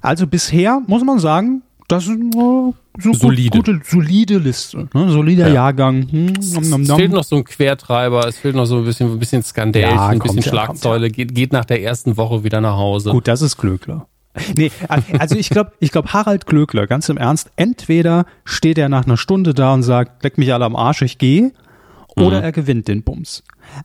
[0.00, 3.58] Also bisher muss man sagen, das ist eine so Solide.
[3.58, 4.88] Gut, gute, solide Liste.
[4.94, 5.10] Ne?
[5.10, 5.54] Solider Ja.
[5.54, 6.06] Jahrgang.
[6.10, 8.84] Hm, Es, nom, nom, es fehlt noch so ein Quertreiber, es fehlt noch so ein
[8.84, 12.44] bisschen, ein bisschen Skandal, Ja, ein bisschen ja, Schlagzeile, geht, geht nach der ersten Woche
[12.44, 13.10] wieder nach Hause.
[13.10, 14.06] Gut, das ist Glöckler.
[14.56, 14.72] Nee,
[15.18, 19.16] also ich glaube, ich glaube Harald Glöckler, ganz im Ernst, entweder steht er nach einer
[19.16, 21.52] Stunde da und sagt, leck mich alle am Arsch, ich gehe,
[22.16, 22.44] oder Mhm.
[22.44, 23.42] er gewinnt den Bums.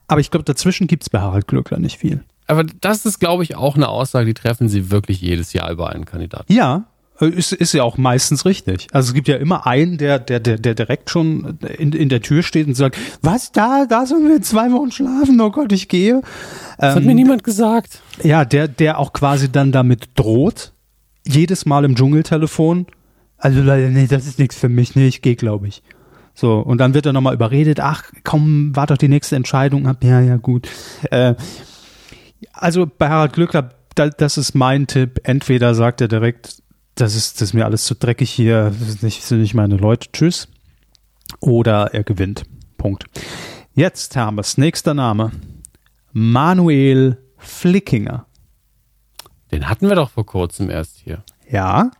[0.08, 2.24] Aber ich glaube, dazwischen gibt's bei Harald Glöckler nicht viel.
[2.46, 5.90] Aber das ist, glaube ich, auch eine Aussage, die treffen sie wirklich jedes Jahr über
[5.90, 6.52] einen Kandidaten.
[6.52, 6.84] Ja,
[7.20, 8.88] ist, ist ja auch meistens richtig.
[8.92, 12.22] Also es gibt ja immer einen, der, der, der, der direkt schon in, in der
[12.22, 15.88] Tür steht und sagt, was da, da sollen wir zwei Wochen schlafen, oh Gott, ich
[15.88, 16.22] gehe.
[16.78, 18.00] Das Ähm, hat mir niemand gesagt.
[18.22, 20.72] Ja, der, der auch quasi dann damit droht,
[21.26, 22.86] jedes Mal im Dschungeltelefon,
[23.36, 25.82] also nee, das ist nichts für mich, nee, ich gehe, glaube ich.
[26.34, 30.02] So, und dann wird er nochmal überredet, ach komm, warte doch die nächste Entscheidung ab.
[30.02, 30.68] Ja, ja, gut.
[31.10, 31.34] Äh,
[32.52, 35.20] also bei Harald Glückler, da, das ist mein Tipp.
[35.24, 36.62] Entweder sagt er direkt,
[36.94, 39.76] das ist, das ist mir alles zu dreckig hier, das ist nicht, sind nicht meine
[39.76, 40.48] Leute, tschüss.
[41.40, 42.42] Oder er gewinnt.
[42.76, 43.04] Punkt.
[43.74, 44.58] Jetzt haben wir es.
[44.58, 45.30] Nächster Name.
[46.12, 48.26] Manuel Flickinger.
[49.52, 51.22] Den hatten wir doch vor kurzem erst hier.
[51.48, 51.90] Ja.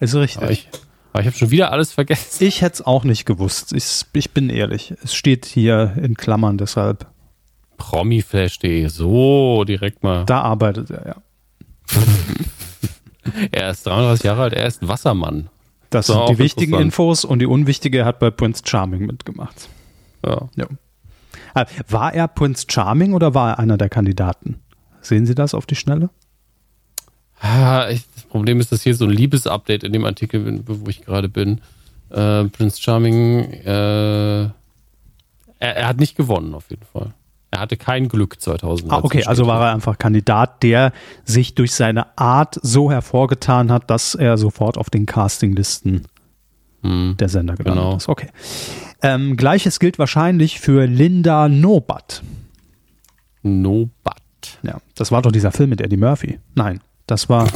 [0.00, 0.42] Ist richtig.
[0.42, 0.68] Aber ich,
[1.12, 2.44] aber ich habe schon wieder alles vergessen.
[2.44, 3.72] Ich hätte es auch nicht gewusst.
[3.72, 4.94] Ich, ich bin ehrlich.
[5.02, 7.06] Es steht hier in Klammern deshalb.
[7.76, 8.88] Promiflash.de.
[8.88, 10.24] So, direkt mal.
[10.26, 11.16] Da arbeitet er, ja.
[13.52, 15.48] er ist 33 Jahre alt, er ist Wassermann.
[15.90, 19.68] Das sind die wichtigen Infos und die unwichtige hat bei Prince Charming mitgemacht.
[20.24, 20.48] Ja.
[20.56, 20.66] ja.
[21.54, 24.60] Äh, war er Prince Charming oder war er einer der Kandidaten?
[25.00, 26.10] Sehen Sie das auf die Schnelle?
[27.40, 31.60] Das Problem ist, dass hier so ein Liebesupdate in dem Artikel, wo ich gerade bin.
[32.10, 34.52] Äh, Prince Charming, äh, er,
[35.60, 37.14] er, hat nicht gewonnen auf jeden Fall.
[37.50, 38.92] Er hatte kein Glück 2000.
[38.92, 40.92] Ah, okay, also war er einfach Kandidat, der
[41.24, 46.06] sich durch seine Art so hervorgetan hat, dass er sofort auf den Castinglisten
[46.82, 47.96] hm, der Sender gelandet genau.
[47.96, 48.08] ist.
[48.08, 48.28] Okay.
[49.02, 52.22] Ähm, Gleiches gilt wahrscheinlich für Linda Nobat.
[53.42, 54.16] Nobat.
[54.62, 56.38] Ja, das war doch dieser Film mit Eddie Murphy.
[56.54, 57.48] Nein, das war,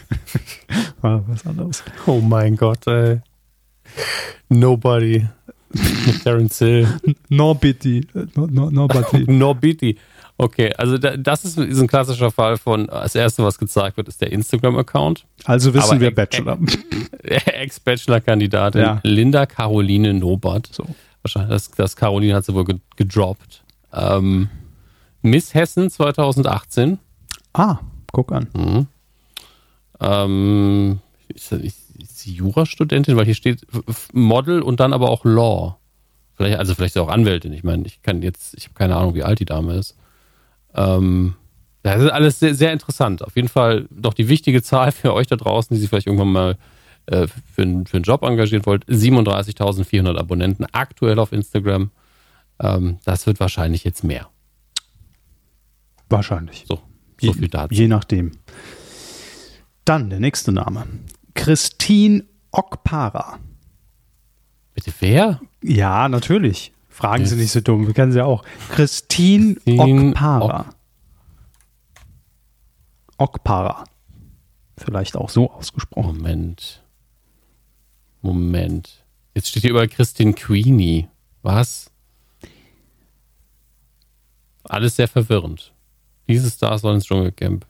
[1.00, 1.82] war was anderes.
[2.06, 3.20] Oh mein Gott, ey.
[4.48, 5.26] Nobody.
[6.22, 6.88] Terence Hill.
[7.28, 8.06] Norbiti.
[8.34, 9.24] No, no, Norbiti.
[9.30, 9.98] Norbiti.
[10.36, 14.32] Okay, also das ist, ein klassischer Fall von, das erste, was gezeigt wird, ist der
[14.32, 15.26] Instagram-Account.
[15.44, 16.58] Also wissen Aber wir Bachelor.
[17.22, 19.00] Ex-Bachelor-Kandidatin ja.
[19.02, 20.70] Linda Caroline Nobert.
[20.72, 20.86] So.
[21.22, 22.64] Wahrscheinlich, das, das Caroline hat sie wohl
[22.96, 23.62] gedroppt.
[23.92, 24.48] Ähm,
[25.20, 26.98] Miss Hessen 2018.
[27.52, 27.80] Ah,
[28.10, 28.48] guck an.
[28.54, 28.86] Mhm.
[30.00, 31.89] Ähm, ist, ist
[32.20, 33.16] sie Jurastudentin?
[33.16, 33.66] Weil hier steht
[34.12, 35.78] Model und dann aber auch Law.
[36.34, 37.52] Vielleicht, also vielleicht auch Anwältin.
[37.52, 39.96] Ich meine, ich kann jetzt, ich habe keine Ahnung, wie alt die Dame ist.
[40.74, 41.34] Ähm,
[41.82, 43.24] das ist alles sehr, sehr interessant.
[43.24, 46.32] Auf jeden Fall doch die wichtige Zahl für euch da draußen, die sich vielleicht irgendwann
[46.32, 46.58] mal
[47.06, 48.84] äh, für, für einen Job engagieren wollt.
[48.86, 51.90] 37.400 Abonnenten aktuell auf Instagram.
[52.60, 54.28] Ähm, das wird wahrscheinlich jetzt mehr.
[56.08, 56.64] Wahrscheinlich.
[56.66, 56.80] So,
[57.20, 57.74] so viel dazu.
[57.74, 58.32] Je nachdem.
[59.84, 60.86] Dann der nächste Name.
[61.40, 63.38] Christine Okpara.
[64.74, 65.40] Bitte wer?
[65.62, 66.72] Ja, natürlich.
[66.90, 67.30] Fragen yes.
[67.30, 68.44] Sie nicht so dumm, wir kennen sie auch.
[68.68, 70.66] Christine, Christine Okpara.
[73.16, 73.84] Ok Okpara.
[74.76, 76.18] Vielleicht auch so ausgesprochen.
[76.18, 76.82] Moment.
[78.20, 79.02] Moment.
[79.34, 81.08] Jetzt steht hier über Christine Queenie.
[81.40, 81.90] Was?
[84.64, 85.72] Alles sehr verwirrend.
[86.28, 87.66] Diese Stars sollen ins Dschungelcamp.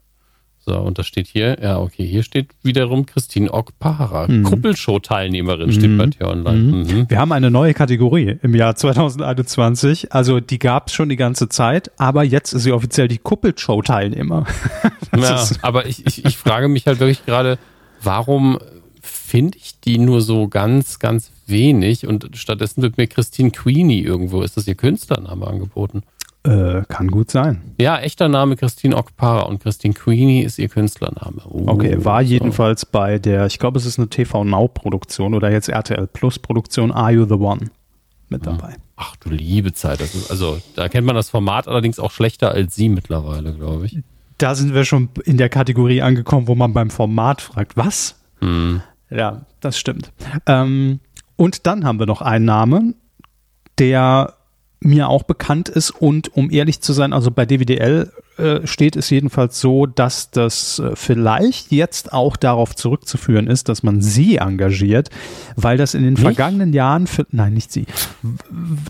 [0.70, 4.44] So, und das steht hier, ja, okay, hier steht wiederum Christine Okpara, mhm.
[4.44, 5.98] Kuppelshow-Teilnehmerin, steht mhm.
[5.98, 6.58] bei T-Online.
[6.58, 6.78] Mhm.
[6.78, 7.10] mhm.
[7.10, 10.12] Wir haben eine neue Kategorie im Jahr 2021.
[10.12, 14.46] Also die gab es schon die ganze Zeit, aber jetzt ist sie offiziell die Kuppelshow-Teilnehmer.
[15.16, 17.58] ja, aber ich, ich, ich frage mich halt wirklich gerade,
[18.00, 18.56] warum
[19.02, 24.42] finde ich die nur so ganz, ganz wenig und stattdessen wird mir Christine Queenie irgendwo,
[24.42, 26.04] ist das ihr Künstlername angeboten?
[26.42, 27.74] Äh, kann gut sein.
[27.78, 31.42] Ja, echter Name Christine Okpara und Christine Queenie ist ihr Künstlername.
[31.44, 32.88] Uh, okay, war jedenfalls so.
[32.90, 36.92] bei der, ich glaube, es ist eine TV Now Produktion oder jetzt RTL Plus Produktion
[36.92, 37.70] Are You the One
[38.30, 38.76] mit dabei.
[38.96, 42.52] Ach du liebe Zeit, das ist, also da kennt man das Format allerdings auch schlechter
[42.52, 43.98] als sie mittlerweile, glaube ich.
[44.38, 48.18] Da sind wir schon in der Kategorie angekommen, wo man beim Format fragt, was?
[48.38, 48.80] Hm.
[49.10, 50.12] Ja, das stimmt.
[50.46, 51.00] Ähm,
[51.36, 52.94] und dann haben wir noch einen Namen,
[53.78, 54.34] der
[54.80, 59.10] mir auch bekannt ist und um ehrlich zu sein, also bei DWDL äh, steht es
[59.10, 65.10] jedenfalls so, dass das äh, vielleicht jetzt auch darauf zurückzuführen ist, dass man sie engagiert,
[65.56, 66.22] weil das in den nicht?
[66.22, 67.86] vergangenen Jahren, für, nein, nicht sie,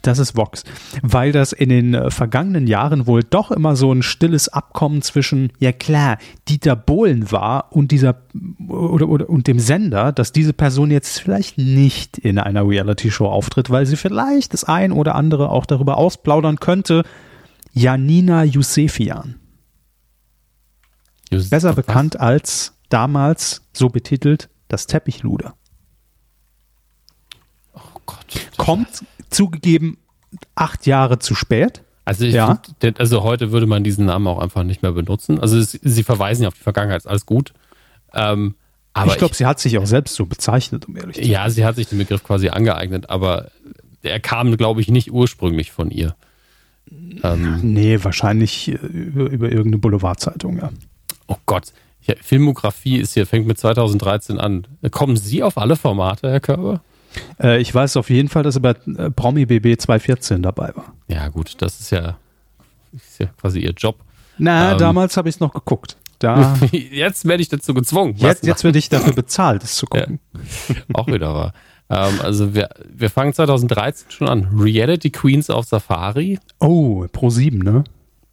[0.02, 0.64] das ist Vox,
[1.02, 5.52] weil das in den äh, vergangenen Jahren wohl doch immer so ein stilles Abkommen zwischen,
[5.58, 8.16] ja klar, Dieter Bohlen war und dieser
[8.68, 13.70] oder, oder und dem Sender, dass diese Person jetzt vielleicht nicht in einer Reality-Show auftritt,
[13.70, 17.02] weil sie vielleicht das ein oder andere auch darüber ausplaudern könnte,
[17.72, 19.39] Janina Yusefian.
[21.30, 25.54] Besser bekannt als damals so betitelt das Teppichluder.
[27.72, 28.50] Oh Gott.
[28.56, 29.98] Kommt zugegeben
[30.54, 31.82] acht Jahre zu spät.
[32.04, 32.60] Also, ja.
[32.80, 35.38] find, also heute würde man diesen Namen auch einfach nicht mehr benutzen.
[35.38, 37.52] Also es, sie verweisen ja auf die Vergangenheit, ist alles gut.
[38.12, 38.56] Ähm,
[38.92, 41.30] aber ich glaube, sie hat sich auch selbst so bezeichnet, um ehrlich zu sein.
[41.30, 43.52] Ja, sie hat sich den Begriff quasi angeeignet, aber
[44.02, 46.16] er kam, glaube ich, nicht ursprünglich von ihr.
[47.22, 50.70] Ähm, nee, wahrscheinlich äh, über, über irgendeine Boulevardzeitung, ja.
[51.30, 54.66] Oh Gott, ja, Filmografie ist hier, fängt mit 2013 an.
[54.90, 56.80] Kommen Sie auf alle Formate, Herr Körber?
[57.42, 60.92] Äh, ich weiß auf jeden Fall, dass er bei äh, Promi BB 214 dabei war.
[61.08, 62.16] Ja, gut, das ist ja,
[62.92, 63.96] ist ja quasi ihr Job.
[64.38, 64.78] Na, Ähm.
[64.78, 65.96] damals habe ich es noch geguckt.
[66.18, 68.14] Da, Jetzt werde ich dazu gezwungen.
[68.18, 70.18] jetzt jetzt werde ich dafür bezahlt, es zu gucken.
[70.92, 71.52] auch wieder wahr.
[71.88, 74.48] Ähm, also wir, wir fangen 2013 schon an.
[74.58, 76.38] Reality Queens auf Safari.
[76.58, 77.84] Oh, Pro 7, ne?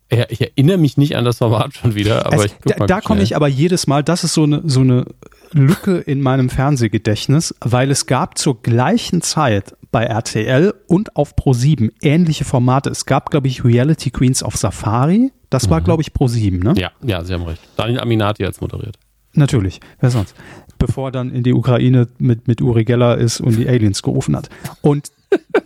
[0.10, 3.02] Ich erinnere mich nicht an das Format schon wieder, aber Also, ich guck da da
[3.02, 5.06] komme ich aber jedes Mal, das ist so eine, so eine
[5.52, 11.91] Lücke in meinem Fernsehgedächtnis, weil es gab zur gleichen Zeit bei RTL und auf Pro7
[12.02, 12.89] ähnliche Formate.
[12.89, 15.32] Es gab, glaube ich, Reality Queens auf Safari.
[15.50, 16.72] Das war, glaube ich, Pro7, ne?
[16.72, 16.76] Mhm.
[16.76, 17.62] Ja, ja, Sie haben recht.
[17.78, 18.98] Daniel Aminati als moderiert.
[19.34, 20.36] Natürlich, wer sonst?
[20.80, 24.36] Bevor er dann in die Ukraine mit, mit Uri Geller ist und die Aliens gerufen
[24.36, 24.50] hat.
[24.82, 25.12] Und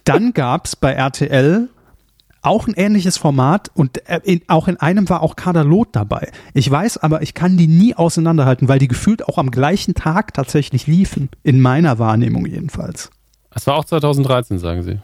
[0.03, 1.69] dann gab's bei RTL
[2.41, 6.31] auch ein ähnliches Format und äh, in, auch in einem war auch Kader Loth dabei.
[6.53, 10.33] Ich weiß aber, ich kann die nie auseinanderhalten, weil die gefühlt auch am gleichen Tag
[10.33, 11.29] tatsächlich liefen.
[11.43, 13.11] In meiner Wahrnehmung jedenfalls.
[13.53, 14.99] Das war auch 2013, sagen Sie.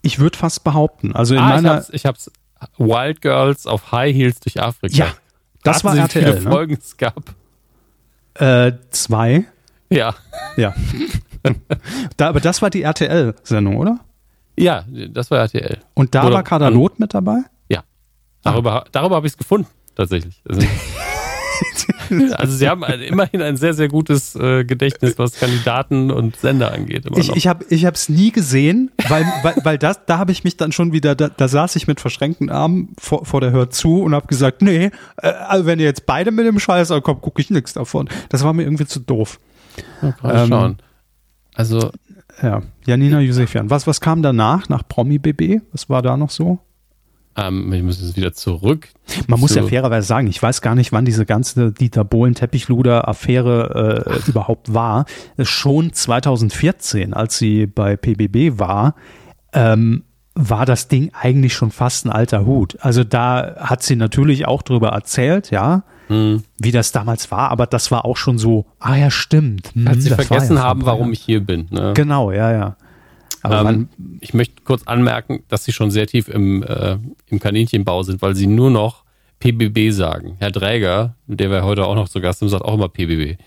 [0.00, 2.30] Ich würde fast behaupten, also in ah, ich meiner, hab's, ich hab's.
[2.78, 4.96] Wild Girls auf High Heels durch Afrika.
[4.96, 5.06] Ja,
[5.62, 6.50] das Raten war wie RTL, viele ne?
[6.50, 7.34] Folgen es gab.
[8.34, 9.44] äh, zwei,
[9.90, 10.14] Ja.
[10.56, 10.74] ja.
[12.16, 13.98] da, aber das war die RTL-Sendung, oder?
[14.56, 15.78] Ja, das war RTL.
[15.94, 17.38] Und da Oder- war Kader Loth mit dabei?
[17.68, 17.84] Ja.
[18.42, 20.42] Darüber, darüber habe ich es gefunden, tatsächlich.
[20.48, 20.66] Also,
[22.36, 26.72] also sie haben ein, immerhin ein sehr, sehr gutes äh, Gedächtnis, was Kandidaten und Sender
[26.72, 27.06] angeht.
[27.16, 27.36] Ich, noch.
[27.36, 30.92] ich habe hab's nie gesehen, weil, weil, weil das, da habe ich mich dann schon
[30.92, 34.26] wieder, da, da saß ich mit verschränkten Armen vor, vor der Hör zu und habe
[34.26, 37.72] gesagt, nee, äh, also wenn ihr jetzt beide mit dem Scheiß ankommt, gucke ich nichts
[37.72, 38.08] davon.
[38.28, 39.40] Das war mir irgendwie zu doof.
[40.00, 40.76] Mal gerade ähm, schauen.
[41.54, 41.90] Also,
[42.40, 43.68] Ja, Janina Josefian.
[43.70, 45.60] Was, was kam danach, nach Promi BB?
[45.72, 46.58] Was war da noch so?
[47.34, 48.88] ähm, wir müssen jetzt wieder zurück.
[49.26, 52.34] Man muss zu- ja fairerweise sagen, ich weiß gar nicht, wann diese ganze Dieter Bohlen
[52.34, 55.06] Teppichluder Affäre äh, überhaupt war.
[55.40, 58.94] Schon 2014, als sie bei PBB war,
[59.54, 62.76] ähm, war das Ding eigentlich schon fast ein alter Hut.
[62.80, 66.42] Also da hat sie natürlich auch drüber erzählt, ja, Hm.
[66.58, 69.74] wie das damals war, aber das war auch schon so, ah ja, stimmt.
[69.74, 71.66] Hm, Als sie vergessen ja haben, warum ich hier bin.
[71.70, 71.92] Ne?
[71.94, 72.76] Genau, ja, ja.
[73.42, 73.88] Aber Ähm,
[74.20, 78.34] ich möchte kurz anmerken, dass sie schon sehr tief im, äh, im Kaninchenbau sind, weil
[78.36, 79.04] sie nur noch
[79.40, 80.36] PBB sagen.
[80.38, 83.38] Herr Dräger, der wir heute auch noch zu Gast haben, sagt auch immer PBB.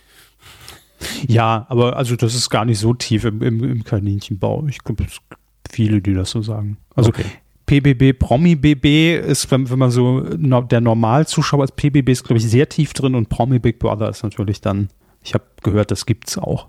[1.27, 4.65] Ja, aber also das ist gar nicht so tief im, im, im Kaninchenbau.
[4.67, 5.39] Ich glaube, es gibt
[5.71, 6.77] viele, die das so sagen.
[6.95, 7.25] Also Okay.
[7.65, 12.37] PBB, Promi BB ist, wenn, wenn man so no, der Normalzuschauer ist, PBB ist, glaube
[12.39, 14.89] ich, sehr tief drin und Promi Big Brother ist natürlich dann,
[15.23, 16.67] ich habe gehört, das gibt's auch.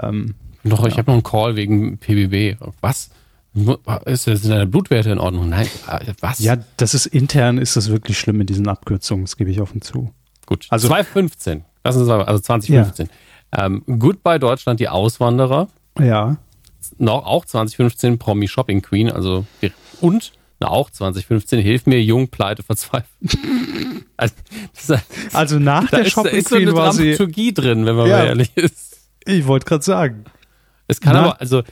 [0.00, 2.56] Ähm, Noch, ich habe noch einen Call wegen PBB.
[2.80, 3.10] Was?
[4.04, 5.48] Ist das in deiner Blutwerte in Ordnung?
[5.48, 5.66] Nein.
[5.88, 6.38] äh, Was?
[6.38, 9.82] ja, das ist intern, ist das wirklich schlimm mit diesen Abkürzungen, das gebe ich offen
[9.82, 10.12] zu.
[10.46, 10.66] Gut.
[10.70, 11.64] Also- Also 2015.
[11.82, 13.08] Lassen Sie sagen, also 2015.
[13.56, 15.68] Ähm, Goodbye Deutschland, die Auswanderer.
[15.98, 16.36] Ja.
[16.98, 19.10] Noch, auch 2015 Promi Shopping Queen.
[19.10, 19.46] Also,
[20.00, 23.08] und na, auch 2015 Hilf mir jung, pleite, verzweifelt.
[24.16, 24.34] also,
[24.88, 27.96] das, Also nach der ist, Shopping ist so eine Queen war sie, Dramaturgie drin, wenn
[27.96, 28.18] man Ja.
[28.18, 28.98] mal ehrlich ist.
[29.24, 30.24] ich wollte gerade sagen.
[30.86, 31.20] Es kann Na?
[31.20, 31.62] aber, also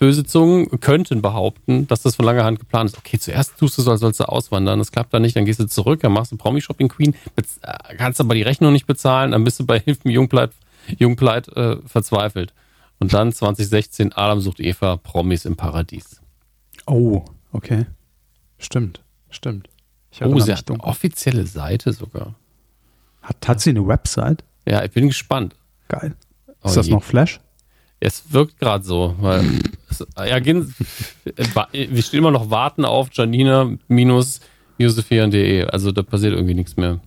[0.00, 2.98] böse Zungen könnten behaupten, dass das von langer Hand geplant ist.
[2.98, 5.60] Okay, zuerst tust du so, als sollst du auswandern, das klappt dann nicht, dann gehst
[5.60, 9.44] du zurück, dann machst du Promi-Shopping Queen, äh, kannst aber die Rechnung nicht bezahlen, dann
[9.44, 10.50] bist du bei Hilf mir Jungpleit,
[10.98, 12.52] Jungpleit äh, verzweifelt.
[13.00, 16.20] Und dann 2016 Adam sucht Eva, Promis im Paradies.
[16.86, 17.86] Oh, okay.
[18.58, 19.68] Stimmt, stimmt.
[20.20, 22.34] Oh, sie hat eine offizielle Seite sogar.
[23.22, 24.42] Hat, hat sie eine Website?
[24.66, 25.54] Ja, ich bin gespannt.
[25.86, 26.16] Geil.
[26.62, 26.92] Oh Ist das je.
[26.94, 27.38] noch Flash?
[28.00, 29.44] Es wirkt gerade so, weil
[29.90, 30.74] es, ja, gehen,
[31.72, 35.64] wir stehen immer noch warten auf Janina-josefian.de.
[35.66, 37.00] Also da passiert irgendwie nichts mehr.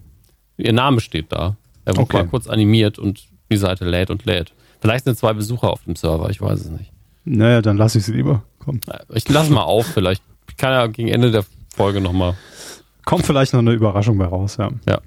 [0.57, 1.55] Ihr Name steht da.
[1.85, 2.17] Er wurde Okay.
[2.17, 4.53] mal kurz animiert und die Seite lädt und lädt.
[4.81, 6.91] Vielleicht sind zwei Besucher auf dem Server, ich weiß es nicht.
[7.23, 8.43] Naja, dann lasse ich sie lieber.
[8.59, 8.81] Komm.
[9.13, 10.23] Ich lasse mal auf, vielleicht
[10.57, 12.35] kann ja gegen Ende der Folge nochmal.
[13.05, 14.69] Kommt vielleicht noch eine Überraschung bei raus, ja.
[14.87, 14.99] Ja.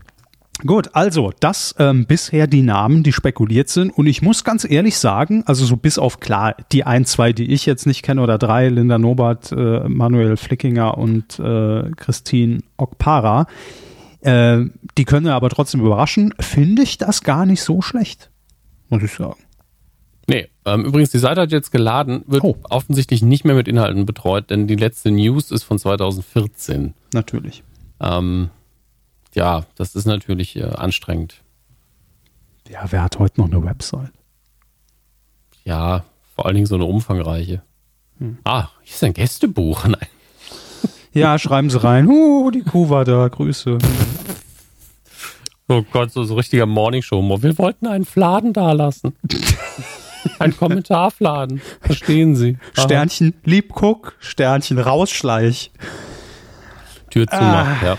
[0.64, 3.90] Gut, also das ähm, bisher die Namen, die spekuliert sind.
[3.90, 7.52] Und ich muss ganz ehrlich sagen, also so bis auf klar, die ein, zwei, die
[7.52, 13.46] ich jetzt nicht kenne oder drei, Linda Nobert, äh, Manuel Flickinger und äh, Christine Okpara,
[14.20, 14.60] äh,
[14.96, 18.30] die können aber trotzdem überraschen, finde ich das gar nicht so schlecht,
[18.88, 19.43] muss ich sagen.
[20.26, 22.56] Nee, ähm, übrigens, die Seite hat jetzt geladen, wird Oh.
[22.70, 26.94] offensichtlich nicht mehr mit Inhalten betreut, denn die letzte News ist von 2014.
[27.12, 27.62] Natürlich.
[28.00, 28.50] Ähm,
[29.34, 31.42] ja, das ist natürlich äh, anstrengend.
[32.70, 34.12] Ja, wer hat heute noch eine Website?
[35.64, 37.62] Ja, vor allen Dingen so eine umfangreiche.
[38.18, 38.38] Hm.
[38.44, 39.84] Ah, hier ist ein Gästebuch.
[39.88, 40.06] Nein.
[41.12, 42.08] Ja, schreiben Sie rein.
[42.08, 43.78] Huh, die Kuh war da, Grüße.
[45.68, 47.22] Oh Gott, so, so richtiger Morningshow.
[47.42, 49.14] Wir wollten einen Fladen da lassen.
[50.38, 51.60] Ein Kommentarfladen.
[51.80, 52.58] Verstehen Sie.
[52.72, 55.70] Sternchen Liebguck, Sternchen Rausschleich.
[57.10, 57.76] Tür zu ah.
[57.82, 57.98] ja.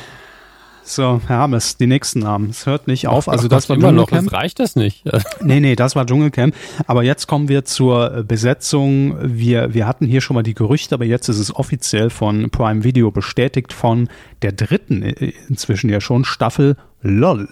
[0.88, 2.52] So, Herr Hammes, die nächsten Namen.
[2.52, 3.28] Es hört nicht auf.
[3.28, 4.08] Also Ach das Gott, war immer noch.
[4.08, 5.04] Das reicht das nicht.
[5.42, 6.54] nee, nee, das war Dschungelcamp.
[6.86, 9.18] Aber jetzt kommen wir zur Besetzung.
[9.20, 12.84] Wir, wir hatten hier schon mal die Gerüchte, aber jetzt ist es offiziell von Prime
[12.84, 14.10] Video bestätigt von
[14.44, 17.50] der dritten, äh, inzwischen ja schon, Staffel LOL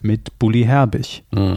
[0.00, 1.24] mit Bully Herbig.
[1.32, 1.56] Mhm.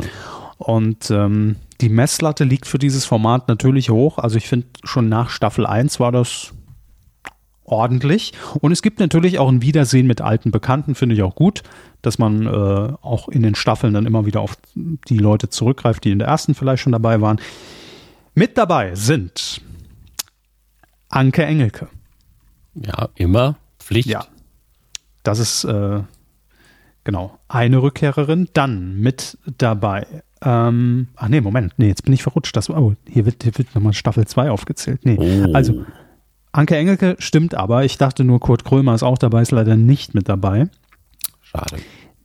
[0.58, 4.17] Und ähm, die Messlatte liegt für dieses Format natürlich hoch.
[4.17, 6.54] Also ich finde, schon nach Staffel 1 war das
[7.63, 8.34] ordentlich.
[8.60, 11.63] Und es gibt natürlich auch ein Wiedersehen mit alten Bekannten, finde ich auch gut,
[12.02, 16.12] dass man äh, auch in den Staffeln dann immer wieder auf die Leute zurückgreift, die
[16.12, 17.39] in der ersten vielleicht schon dabei waren.
[18.34, 19.62] Mit dabei sind
[21.10, 21.88] Anke Engelke.
[22.76, 24.08] Ja, immer Pflicht.
[24.08, 24.26] Ja.
[25.24, 26.02] Das ist äh,
[27.04, 28.50] genau eine Rückkehrerin.
[28.54, 30.06] Dann mit dabei.
[30.43, 32.56] Ähm, ach nee, Moment, nee, jetzt bin ich verrutscht.
[32.56, 35.06] Das, oh, hier wird, hier wird nochmal Staffel 2 aufgezählt.
[35.06, 35.54] Nee, oh.
[35.54, 35.86] also
[36.51, 37.86] Anke Engelke stimmt aber.
[37.86, 40.67] Ich dachte nur, Kurt Krömer ist auch dabei, ist leider nicht mit dabei.
[41.41, 41.77] Schade.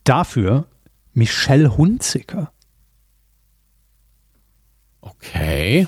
[0.04, 0.66] Dafür
[1.12, 2.52] Michelle Hunziker.
[5.00, 5.86] Okay.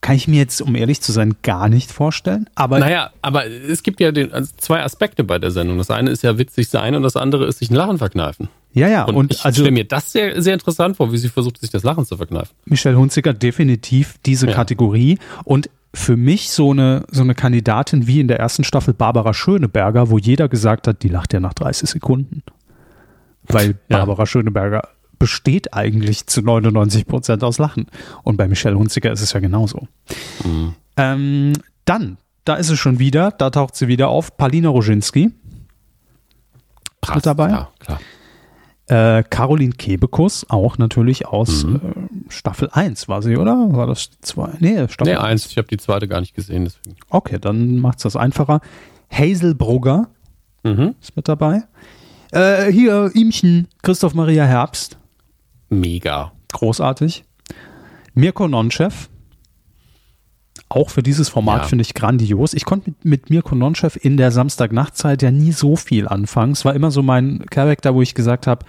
[0.00, 2.48] Kann ich mir jetzt, um ehrlich zu sein, gar nicht vorstellen.
[2.54, 5.76] Aber naja, aber es gibt ja den, also zwei Aspekte bei der Sendung.
[5.76, 8.48] Das eine ist ja witzig sein und das andere ist sich ein Lachen verkneifen.
[8.72, 9.04] Ja, ja.
[9.04, 11.70] Und, und ich also, stelle mir das sehr, sehr interessant vor, wie sie versucht, sich
[11.70, 12.54] das Lachen zu verkneifen.
[12.64, 14.54] Michelle Hunziker definitiv diese ja.
[14.54, 15.18] Kategorie.
[15.44, 20.08] Und für mich so eine, so eine Kandidatin wie in der ersten Staffel Barbara Schöneberger,
[20.08, 22.42] wo jeder gesagt hat, die lacht ja nach 30 Sekunden.
[23.42, 23.98] Weil ja.
[23.98, 24.88] Barbara Schöneberger
[25.20, 27.86] besteht eigentlich zu 99 Prozent aus Lachen.
[28.24, 29.86] Und bei Michelle Hunziker ist es ja genauso.
[30.42, 30.74] Mhm.
[30.96, 31.52] Ähm,
[31.84, 35.30] dann, da ist es schon wieder, da taucht sie wieder auf, Palina Roginski.
[37.00, 37.50] Passt, mit dabei.
[37.50, 38.00] Ja, klar.
[38.88, 41.76] Äh, Caroline Kebekus, auch natürlich aus mhm.
[41.76, 43.72] äh, Staffel 1 war sie, oder?
[43.72, 44.54] War das die zwei?
[44.58, 45.46] Nee, Staffel nee, 1.
[45.46, 46.64] Ich habe die zweite gar nicht gesehen.
[46.64, 46.96] Deswegen.
[47.10, 48.60] Okay, dann macht es das einfacher.
[49.10, 50.08] Hazel Brugger
[50.64, 50.94] mhm.
[51.00, 51.64] ist mit dabei.
[52.32, 54.99] Äh, hier, Imchen, Christoph Maria Herbst.
[55.70, 56.32] Mega.
[56.52, 57.24] Großartig.
[58.14, 59.08] Mirko Nonchev.
[60.68, 61.68] Auch für dieses Format ja.
[61.68, 62.54] finde ich grandios.
[62.54, 66.52] Ich konnte mit, mit Mirko Nonchev in der Samstagnachtzeit ja nie so viel anfangen.
[66.52, 68.64] Es war immer so mein Charakter, wo ich gesagt habe,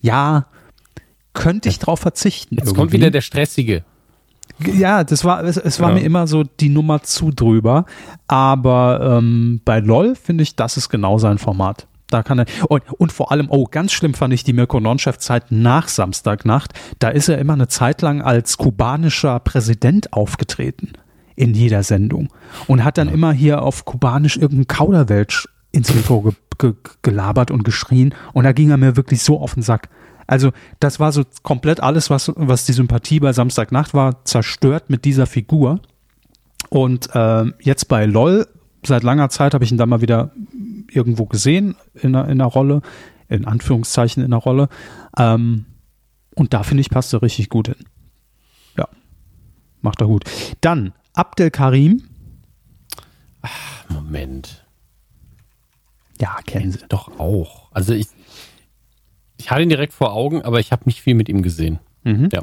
[0.00, 0.46] ja,
[1.34, 2.56] könnte ich drauf verzichten.
[2.56, 2.80] Jetzt irgendwie.
[2.80, 3.84] kommt wieder der Stressige.
[4.58, 5.96] Ja, das war, es, es war ja.
[5.96, 7.86] mir immer so die Nummer zu drüber.
[8.28, 11.86] Aber ähm, bei LOL finde ich, das ist genau sein Format.
[12.12, 15.50] Da kann er, und, und vor allem, oh, ganz schlimm fand ich die Mirko Nonchef-Zeit
[15.50, 16.72] nach Samstagnacht.
[16.98, 20.92] Da ist er immer eine Zeit lang als kubanischer Präsident aufgetreten
[21.34, 22.28] in jeder Sendung
[22.66, 23.14] und hat dann ja.
[23.14, 28.52] immer hier auf Kubanisch irgendein Kauderwelsch ins Mikro ge ge gelabert und geschrien und da
[28.52, 29.88] ging er mir wirklich so auf den Sack.
[30.26, 35.04] Also das war so komplett alles, was, was die Sympathie bei Samstagnacht war, zerstört mit
[35.04, 35.80] dieser Figur.
[36.68, 38.46] Und äh, jetzt bei LOL,
[38.84, 40.30] seit langer Zeit habe ich ihn da mal wieder
[40.90, 42.82] irgendwo gesehen in einer, in einer Rolle,
[43.28, 44.68] in Anführungszeichen in einer Rolle.
[45.16, 45.66] Ähm,
[46.34, 47.84] und da finde ich, passt er richtig gut hin.
[48.76, 48.88] Ja,
[49.80, 50.24] macht er gut.
[50.60, 52.02] Dann Abdel Karim.
[53.42, 54.64] Ach, Moment.
[56.20, 56.78] Ja, kennen Sie.
[56.88, 57.70] Doch auch.
[57.72, 58.06] Also ich,
[59.36, 61.80] ich hatte ihn direkt vor Augen, aber ich habe nicht viel mit ihm gesehen.
[62.04, 62.28] Mhm.
[62.32, 62.42] Ja.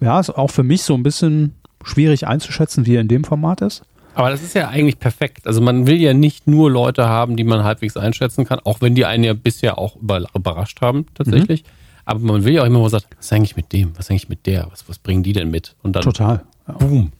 [0.00, 3.60] Ja, ist auch für mich so ein bisschen schwierig einzuschätzen, wie er in dem Format
[3.60, 3.82] ist.
[4.14, 5.46] Aber das ist ja eigentlich perfekt.
[5.46, 8.94] Also man will ja nicht nur Leute haben, die man halbwegs einschätzen kann, auch wenn
[8.94, 11.62] die einen ja bisher auch überrascht haben, tatsächlich.
[11.62, 11.68] Mhm.
[12.04, 13.92] Aber man will ja auch immer mal sagen, was ist eigentlich mit dem?
[13.96, 14.68] Was ist eigentlich mit der?
[14.70, 15.76] Was, was bringen die denn mit?
[15.82, 16.42] Und dann Total.
[16.66, 16.74] Ja.
[16.74, 17.12] Boom.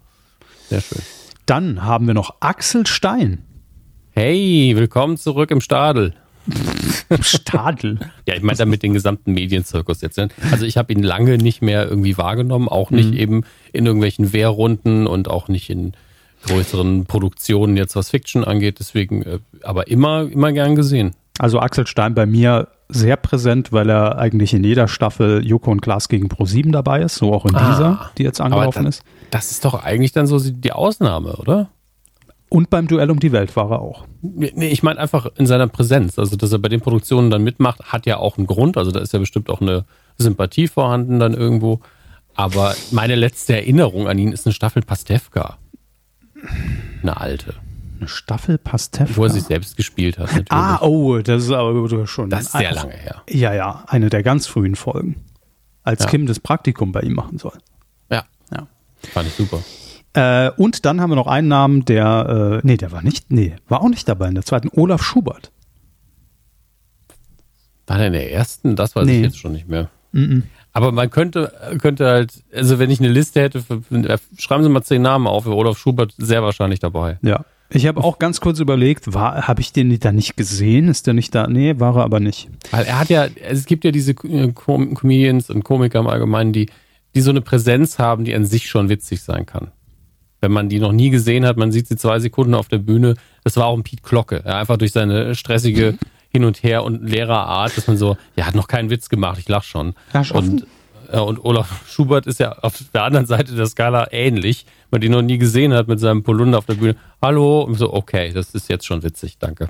[0.69, 1.03] Sehr schön.
[1.47, 3.43] Dann haben wir noch Axel Stein.
[4.11, 6.15] Hey, willkommen zurück im Stadel.
[7.21, 7.99] Stadel.
[8.27, 10.17] ja, ich meine damit den gesamten Medienzirkus jetzt.
[10.17, 10.29] Ne?
[10.51, 13.19] Also ich habe ihn lange nicht mehr irgendwie wahrgenommen, auch nicht mhm.
[13.19, 15.93] eben in irgendwelchen Wehrrunden und auch nicht in
[16.47, 18.79] größeren Produktionen jetzt was Fiction angeht.
[18.79, 21.15] Deswegen, äh, aber immer, immer gern gesehen.
[21.39, 25.83] Also Axel Stein bei mir sehr präsent, weil er eigentlich in jeder Staffel Joko und
[25.83, 29.05] Klaas gegen Pro7 dabei ist, so auch in ah, dieser, die jetzt angelaufen das, ist.
[29.31, 31.69] Das ist doch eigentlich dann so die Ausnahme, oder?
[32.49, 34.07] Und beim Duell um die Welt war er auch.
[34.23, 36.19] Nee, ich meine einfach in seiner Präsenz.
[36.19, 38.79] Also, dass er bei den Produktionen dann mitmacht, hat ja auch einen Grund.
[38.79, 39.85] Also, da ist ja bestimmt auch eine
[40.17, 41.81] Sympathie vorhanden dann irgendwo.
[42.35, 45.59] Aber meine letzte Erinnerung an ihn ist eine Staffel Pastewka.
[47.03, 47.55] Eine alte.
[47.99, 49.17] Eine Staffel Pastewka.
[49.17, 50.27] Wo er sich selbst gespielt hat.
[50.27, 50.53] Natürlich.
[50.53, 52.31] Ah, oh, das ist aber schon.
[52.31, 53.23] Das ist sehr lange her.
[53.29, 55.17] Ja, ja, eine der ganz frühen Folgen.
[55.83, 56.11] Als ja.
[56.11, 57.59] Kim das Praktikum bei ihm machen soll.
[58.11, 58.25] Ja.
[58.53, 58.67] Ja.
[59.13, 59.63] Fand ich super.
[60.15, 63.57] Äh, und dann haben wir noch einen Namen, der, äh, nee, der war nicht, nee,
[63.69, 65.53] war auch nicht dabei in der zweiten, Olaf Schubert.
[67.87, 68.77] War der in der ersten?
[68.77, 69.19] Das weiß nee.
[69.19, 69.91] ich jetzt schon nicht mehr.
[70.13, 70.43] Mm -mm.
[70.79, 71.53] Aber man könnte,
[71.83, 73.83] könnte halt, also wenn ich eine Liste hätte, für,
[74.39, 77.19] schreiben Sie mal zehn Namen auf, Olaf Schubert sehr wahrscheinlich dabei.
[77.21, 77.45] Ja.
[77.69, 80.87] Ich habe auch ganz kurz überlegt, habe ich den da nicht gesehen?
[80.87, 81.49] Ist der nicht da?
[81.49, 82.49] Nee, war er aber nicht.
[82.71, 86.53] Weil er hat ja, es gibt ja diese äh, Com Comedians und Komiker im Allgemeinen,
[86.53, 86.71] die,
[87.17, 89.73] die so eine Präsenz haben, die an sich schon witzig sein kann.
[90.41, 93.17] Wenn man die noch nie gesehen hat, man sieht sie zwei Sekunden auf der Bühne.
[93.43, 94.45] Das war auch ein Pete Glocke.
[94.47, 95.99] Ja, einfach durch seine stressige
[96.39, 99.41] Hin und Her und leere Art, dass man so, ja, hat noch keinen Witz gemacht,
[99.41, 99.95] ich lach schon.
[100.23, 100.37] Schon.
[100.37, 100.67] Und,
[101.11, 104.65] äh, und Olaf Schubert ist ja auf der anderen Seite der Skala ähnlich.
[104.93, 106.95] Man die noch nie gesehen hat mit seinem Polunder auf der Bühne.
[107.21, 109.69] Hallo, und so, okay, das ist jetzt schon witzig, danke.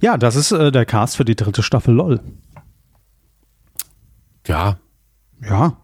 [0.00, 2.20] Ja, das ist äh, der Cast für die dritte Staffel LOL.
[4.46, 4.78] Ja.
[5.42, 5.76] Ja.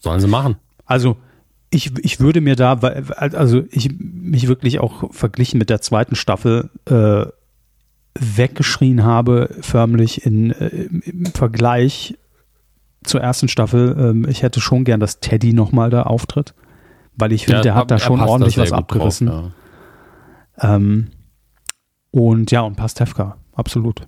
[0.00, 0.56] Sollen sie machen.
[0.84, 1.16] Also,
[1.70, 6.70] ich, ich würde mir da, also ich mich wirklich auch verglichen mit der zweiten Staffel
[6.86, 7.26] äh,
[8.18, 12.16] weggeschrien habe, förmlich in, äh, im Vergleich
[13.02, 13.96] zur ersten Staffel.
[13.98, 16.54] Ähm, ich hätte schon gern, dass Teddy nochmal da auftritt,
[17.16, 19.26] weil ich finde, ja, der hat da schon ordentlich was abgerissen.
[19.26, 19.50] Drauf,
[20.62, 20.76] ja.
[20.76, 21.08] ähm,
[22.10, 24.06] und ja, und Pastewka, absolut.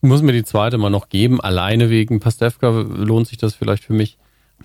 [0.00, 3.84] Ich muss mir die zweite mal noch geben, alleine wegen Pastewka lohnt sich das vielleicht
[3.84, 4.18] für mich.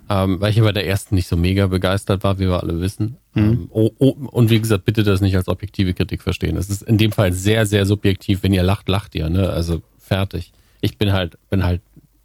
[0.08, 3.16] Ähm, weil ich bei der ersten nicht so mega begeistert war, wie wir alle wissen.
[3.34, 3.42] Mhm.
[3.42, 6.56] Ähm, oh, oh, und wie gesagt, bitte das nicht als objektive Kritik verstehen.
[6.56, 8.42] Es ist in dem Fall sehr, sehr subjektiv.
[8.42, 9.50] Wenn ihr lacht, lacht ihr, ne?
[9.50, 10.52] Also fertig.
[10.80, 11.80] Ich bin halt, bin halt,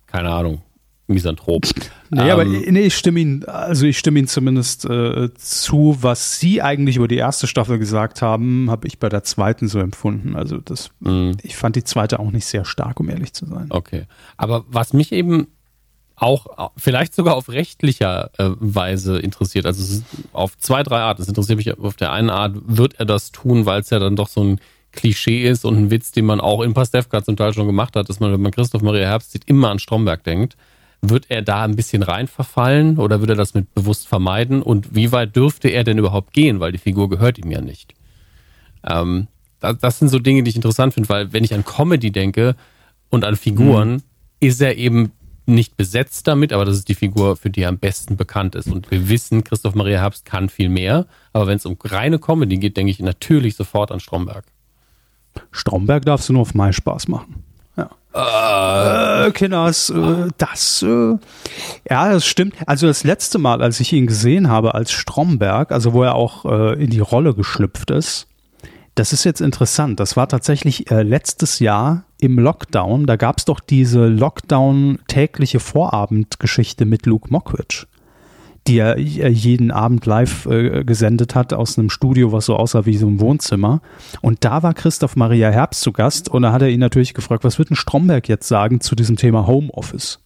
[0.08, 0.62] keine Ahnung,
[1.10, 1.66] Misanthrop.
[2.12, 6.40] Nee, ähm, aber nee, ich stimme Ihnen, also ich stimme Ihnen zumindest äh, zu, was
[6.40, 10.36] Sie eigentlich über die erste Staffel gesagt haben, habe ich bei der zweiten so empfunden.
[10.36, 11.38] Also das, mhm.
[11.42, 13.68] ich fand die zweite auch nicht sehr stark, um ehrlich zu sein.
[13.70, 14.06] Okay.
[14.38, 15.48] Aber was mich eben
[16.20, 19.65] auch vielleicht sogar auf rechtlicher äh, Weise interessiert.
[19.65, 20.01] Also
[20.34, 21.22] auf zwei, drei Arten.
[21.22, 24.15] Es interessiert mich auf der einen Art, wird er das tun, weil es ja dann
[24.15, 24.59] doch so ein
[24.91, 28.09] Klischee ist und ein Witz, den man auch in Pastewka zum Teil schon gemacht hat,
[28.09, 30.57] dass man, wenn man Christoph Maria Herbst sieht, immer an Stromberg denkt.
[31.01, 34.61] Wird er da ein bisschen rein verfallen oder würde er das mit bewusst vermeiden?
[34.61, 36.59] Und wie weit dürfte er denn überhaupt gehen?
[36.59, 37.93] Weil die Figur gehört ihm ja nicht.
[38.84, 39.28] Ähm,
[39.61, 42.55] das, das sind so Dinge, die ich interessant finde, weil wenn ich an Comedy denke
[43.09, 44.03] und an Figuren, mhm.
[44.41, 45.13] ist er eben
[45.50, 48.68] nicht besetzt damit, aber das ist die Figur, für die er am besten bekannt ist.
[48.68, 51.06] Und wir wissen, Christoph Maria Herbst kann viel mehr.
[51.34, 54.45] Aber wenn es um reine Comedy geht, denke ich natürlich sofort an Stromberg.
[55.52, 57.43] Stromberg darfst du nur auf Mai Spaß machen.
[57.78, 59.26] Ja.
[59.26, 61.18] Äh, Kinders, äh, das, äh,
[61.89, 62.56] ja, das stimmt.
[62.66, 66.45] Also das letzte Mal, als ich ihn gesehen habe als Stromberg, also wo er auch
[66.45, 68.29] äh, in die Rolle geschlüpft ist,
[69.00, 70.02] das ist jetzt interessant.
[70.02, 73.06] Das war tatsächlich äh, letztes Jahr im Lockdown.
[73.06, 77.88] Da gab es doch diese Lockdown-tägliche Vorabendgeschichte mit Luke Mockridge,
[78.68, 82.86] die er äh, jeden Abend live äh, gesendet hat aus einem Studio, was so aussah
[82.86, 83.82] wie so ein Wohnzimmer.
[84.20, 87.45] Und da war Christoph Maria Herbst zu Gast und da hat er ihn natürlich gefragt,
[87.45, 90.20] was wird ein Stromberg jetzt sagen zu diesem Thema Homeoffice?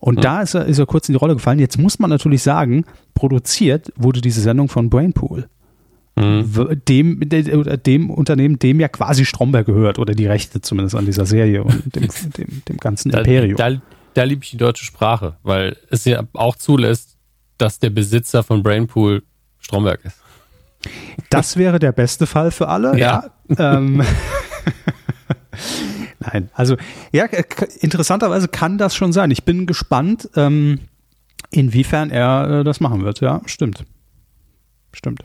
[0.00, 0.22] Und mhm.
[0.22, 1.60] da ist er, ist er kurz in die Rolle gefallen.
[1.60, 5.48] Jetzt muss man natürlich sagen, produziert wurde diese Sendung von Brainpool
[6.16, 6.80] mhm.
[6.88, 7.20] dem,
[7.86, 11.84] dem Unternehmen, dem ja quasi Stromberg gehört oder die Rechte zumindest an dieser Serie und
[11.94, 13.56] dem, dem, dem ganzen da, Imperium.
[13.56, 13.80] Da,
[14.14, 17.16] da liebe ich die deutsche Sprache, weil es ja auch zulässt,
[17.58, 19.22] dass der Besitzer von Brainpool
[19.58, 20.20] Stromberg ist.
[21.28, 22.98] Das wäre der beste Fall für alle.
[22.98, 23.30] Ja.
[23.48, 24.02] ja ähm,
[26.20, 26.76] Nein, also
[27.12, 27.26] ja,
[27.80, 29.30] interessanterweise kann das schon sein.
[29.30, 30.80] Ich bin gespannt, ähm,
[31.50, 33.20] inwiefern er äh, das machen wird.
[33.20, 33.84] Ja, stimmt.
[34.92, 35.24] Stimmt.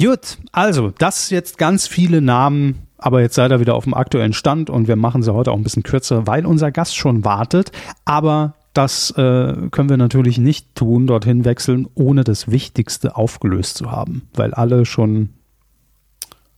[0.00, 4.32] Gut, also das jetzt ganz viele Namen, aber jetzt seid ihr wieder auf dem aktuellen
[4.32, 7.70] Stand und wir machen sie heute auch ein bisschen kürzer, weil unser Gast schon wartet.
[8.06, 13.90] Aber das äh, können wir natürlich nicht tun, dorthin wechseln, ohne das Wichtigste aufgelöst zu
[13.90, 15.30] haben, weil alle schon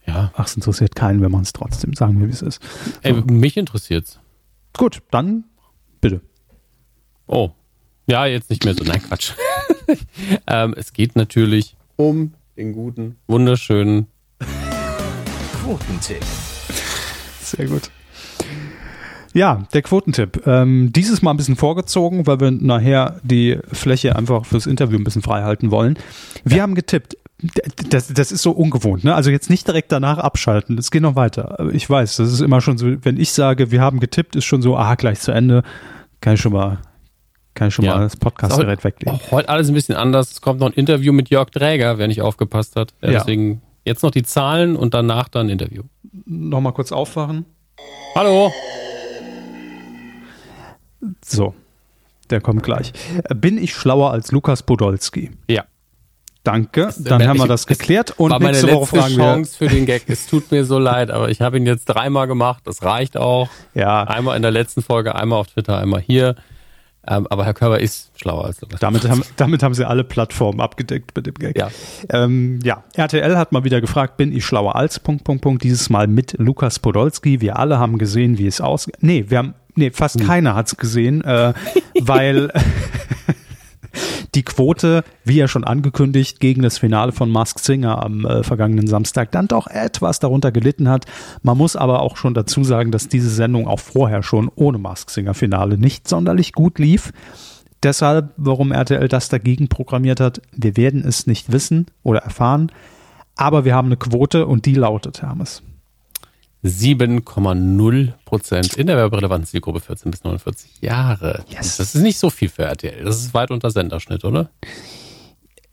[0.07, 0.33] ja.
[0.35, 2.61] Ach, es interessiert keinen, wenn man es trotzdem sagen will, wie es ist.
[2.63, 2.91] So.
[3.03, 4.19] Ey, mich interessiert's.
[4.77, 5.45] Gut, dann
[6.01, 6.21] bitte.
[7.27, 7.51] Oh.
[8.07, 8.83] Ja, jetzt nicht mehr so.
[8.83, 9.33] Nein, Quatsch.
[10.49, 14.07] ähm, es geht natürlich um den guten, wunderschönen
[15.63, 16.23] Quotentipp.
[17.41, 17.91] Sehr gut.
[19.35, 20.47] Ja, der Quotentipp.
[20.47, 25.05] Ähm, dieses Mal ein bisschen vorgezogen, weil wir nachher die Fläche einfach fürs Interview ein
[25.05, 25.99] bisschen frei halten wollen.
[26.45, 26.63] Wir ja.
[26.63, 27.17] haben getippt.
[27.89, 29.15] Das, das ist so ungewohnt, ne?
[29.15, 30.79] Also jetzt nicht direkt danach abschalten.
[30.79, 31.71] Es geht noch weiter.
[31.73, 34.63] Ich weiß, das ist immer schon so, wenn ich sage, wir haben getippt, ist schon
[34.63, 35.63] so, ah, gleich zu Ende.
[36.21, 36.79] Kann ich schon mal
[37.55, 37.97] kann ich schon ja.
[37.97, 39.21] mal das Podcast-Gerät weglegen.
[39.31, 40.31] Heute alles ein bisschen anders.
[40.31, 42.95] Es kommt noch ein Interview mit Jörg Dräger, wer nicht aufgepasst hat.
[43.03, 45.83] Ja, deswegen jetzt noch die Zahlen und danach dann ein Interview.
[46.25, 47.45] Nochmal kurz aufwachen.
[48.15, 48.53] Hallo.
[51.25, 51.55] So,
[52.31, 52.93] der kommt gleich.
[53.35, 55.31] Bin ich schlauer als Lukas Podolski?
[55.49, 55.65] Ja.
[56.45, 59.69] Danke, dann haben wir das geklärt und war meine nächste Woche fragen Chance wir.
[59.69, 60.03] für den Gag.
[60.09, 62.63] Es tut mir so leid, aber ich habe ihn jetzt dreimal gemacht.
[62.67, 63.49] Das reicht auch.
[63.75, 64.03] Ja.
[64.03, 66.35] Einmal in der letzten Folge, einmal auf Twitter, einmal hier.
[67.07, 68.81] Ähm, aber Herr Körber ist schlauer als Lukas.
[68.81, 71.59] Damit haben, damit haben sie alle Plattformen abgedeckt mit dem Gag.
[71.59, 71.71] Ja.
[72.11, 75.65] Ähm, ja, RTL hat mal wieder gefragt, bin ich schlauer als Punkt, Punkt, Punkt.
[75.65, 77.41] Dieses Mal mit Lukas Podolski.
[77.41, 78.97] Wir alle haben gesehen, wie es ausgeht.
[79.01, 80.27] Nee, wir haben, nee, fast hm.
[80.27, 81.53] keiner hat es gesehen, äh,
[82.01, 82.53] weil
[84.35, 88.87] die Quote, wie ja schon angekündigt, gegen das Finale von Mask Singer am äh, vergangenen
[88.87, 91.07] Samstag dann doch etwas darunter gelitten hat.
[91.43, 95.11] Man muss aber auch schon dazu sagen, dass diese Sendung auch vorher schon ohne Mask
[95.11, 97.13] Singer Finale nicht sonderlich gut lief.
[97.83, 102.71] Deshalb, warum RTL das dagegen programmiert hat, wir werden es nicht wissen oder erfahren.
[103.35, 105.63] Aber wir haben eine Quote und die lautet, Hermes.
[106.65, 111.45] 7,0 Prozent in der werberelevanten Zielgruppe 14 bis 49 Jahre.
[111.49, 111.79] Yes.
[111.79, 113.05] Das ist nicht so viel für RTL.
[113.05, 114.51] Das ist weit unter Senderschnitt, oder?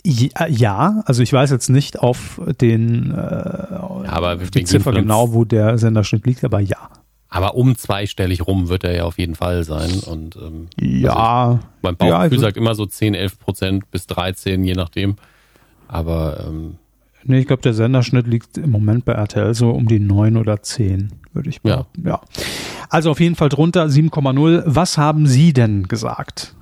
[0.04, 5.44] Ja, also ich weiß jetzt nicht auf den äh, ja, aber die Ziffer genau, wo
[5.44, 6.90] der Senderschnitt liegt, aber ja.
[7.28, 10.00] Aber um zweistellig rum wird er ja auf jeden Fall sein.
[10.00, 14.64] Und ähm, ja, also mein Bauchgefühl ja, sagt immer so 10, 11 Prozent bis 13,
[14.64, 15.18] je nachdem.
[15.88, 16.78] Aber ähm,
[17.30, 20.64] Nee, ich glaube, der Senderschnitt liegt im Moment bei RTL so um die 9 oder
[20.64, 22.02] 10, würde ich behaupten.
[22.04, 22.14] Ja.
[22.14, 22.22] ja.
[22.90, 24.64] Also auf jeden Fall drunter 7,0.
[24.66, 26.56] Was haben Sie denn gesagt?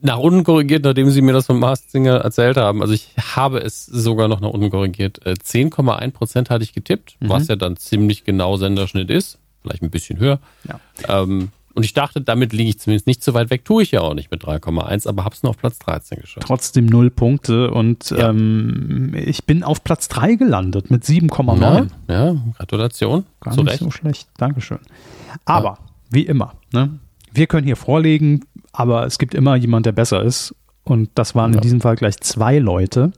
[0.00, 2.80] Nach unten korrigiert, nachdem Sie mir das von Singer erzählt haben.
[2.80, 5.20] Also ich habe es sogar noch nach unten korrigiert.
[5.22, 7.28] 10,1 äh, Prozent hatte ich getippt, mhm.
[7.28, 9.38] was ja dann ziemlich genau Senderschnitt ist.
[9.60, 10.40] Vielleicht ein bisschen höher.
[10.66, 10.80] Ja.
[11.22, 13.64] Ähm, und ich dachte, damit liege ich zumindest nicht so weit weg.
[13.64, 16.46] Tue ich ja auch nicht mit 3,1, aber habe es nur auf Platz 13 geschafft.
[16.46, 18.30] Trotzdem null Punkte und ja.
[18.30, 21.88] ähm, ich bin auf Platz 3 gelandet mit 7,9.
[22.08, 23.24] Ja, ja, Gratulation.
[23.40, 24.28] Gar nicht so schlecht.
[24.36, 24.78] Dankeschön.
[25.44, 25.78] Aber, ja.
[26.10, 26.98] wie immer, ne?
[27.32, 30.54] wir können hier vorlegen, aber es gibt immer jemand, der besser ist.
[30.84, 33.12] Und das waren in diesem Fall gleich zwei Leute.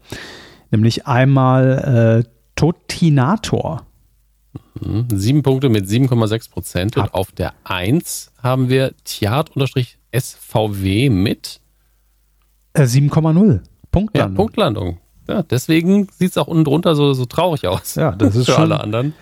[0.70, 3.86] Nämlich einmal äh, Totinator.
[5.12, 6.96] Sieben Punkte mit 7,6 Prozent.
[6.96, 11.60] Und auf der 1 haben wir Tiart-SVW mit
[12.74, 13.60] äh, 7,0
[13.92, 14.10] Punktlandung.
[14.14, 14.98] Ja, Punktlandung.
[15.28, 17.94] Ja, deswegen sieht es auch unten drunter so, so traurig aus.
[17.94, 19.14] Ja, das ist für schon, alle anderen.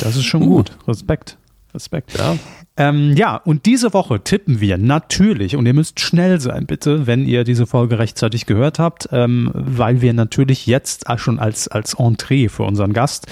[0.00, 0.56] Das ist schon uh.
[0.56, 0.72] gut.
[0.86, 1.36] Respekt.
[1.74, 2.16] Respekt.
[2.16, 2.36] Ja.
[2.76, 7.26] Ähm, ja, und diese Woche tippen wir natürlich, und ihr müsst schnell sein, bitte, wenn
[7.26, 12.48] ihr diese Folge rechtzeitig gehört habt, ähm, weil wir natürlich jetzt schon als, als Entree
[12.48, 13.26] für unseren Gast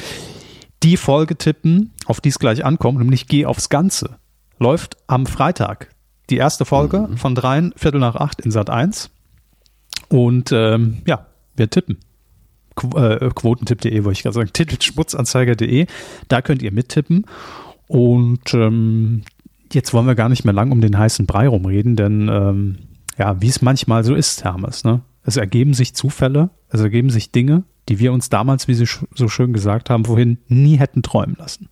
[0.82, 4.18] die Folge tippen, auf die es gleich ankommt, nämlich Geh aufs Ganze.
[4.58, 5.90] Läuft am Freitag.
[6.30, 7.16] Die erste Folge mhm.
[7.16, 9.10] von dreien, Viertel nach acht in Sat 1.
[10.08, 11.26] Und ähm, ja,
[11.56, 11.98] wir tippen.
[12.74, 15.86] Qu äh, Quotentipp.de, wollte ich gerade sagen, titelschmutzanzeiger.de.
[16.28, 17.24] Da könnt ihr mittippen.
[17.86, 19.22] Und ähm,
[19.72, 22.78] jetzt wollen wir gar nicht mehr lang um den heißen Brei rumreden, denn ähm,
[23.18, 25.02] ja, wie es manchmal so ist, Hermes, ne?
[25.24, 29.28] Es ergeben sich Zufälle, es ergeben sich Dinge, die wir uns damals, wie Sie so
[29.28, 31.68] schön gesagt haben, vorhin nie hätten träumen lassen.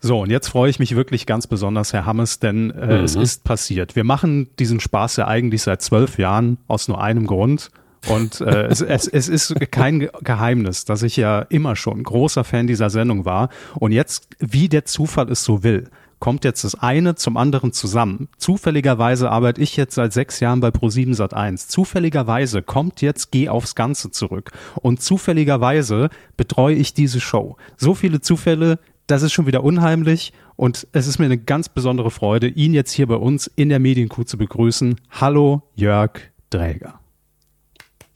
[0.00, 3.04] So, und jetzt freue ich mich wirklich ganz besonders, Herr Hammes, denn äh, mhm.
[3.04, 3.96] es ist passiert.
[3.96, 7.70] Wir machen diesen Spaß ja eigentlich seit zwölf Jahren aus nur einem Grund.
[8.06, 12.68] Und äh, es, es, es ist kein Geheimnis, dass ich ja immer schon großer Fan
[12.68, 13.48] dieser Sendung war.
[13.74, 18.28] Und jetzt, wie der Zufall es so will, kommt jetzt das eine zum anderen zusammen.
[18.38, 21.68] Zufälligerweise arbeite ich jetzt seit sechs Jahren bei Pro7 Sat1.
[21.68, 24.50] Zufälligerweise kommt jetzt Geh aufs Ganze zurück.
[24.76, 27.56] Und zufälligerweise betreue ich diese Show.
[27.76, 30.32] So viele Zufälle, das ist schon wieder unheimlich.
[30.56, 33.78] Und es ist mir eine ganz besondere Freude, ihn jetzt hier bei uns in der
[33.78, 34.96] Medienkuh zu begrüßen.
[35.10, 37.00] Hallo, Jörg Dräger.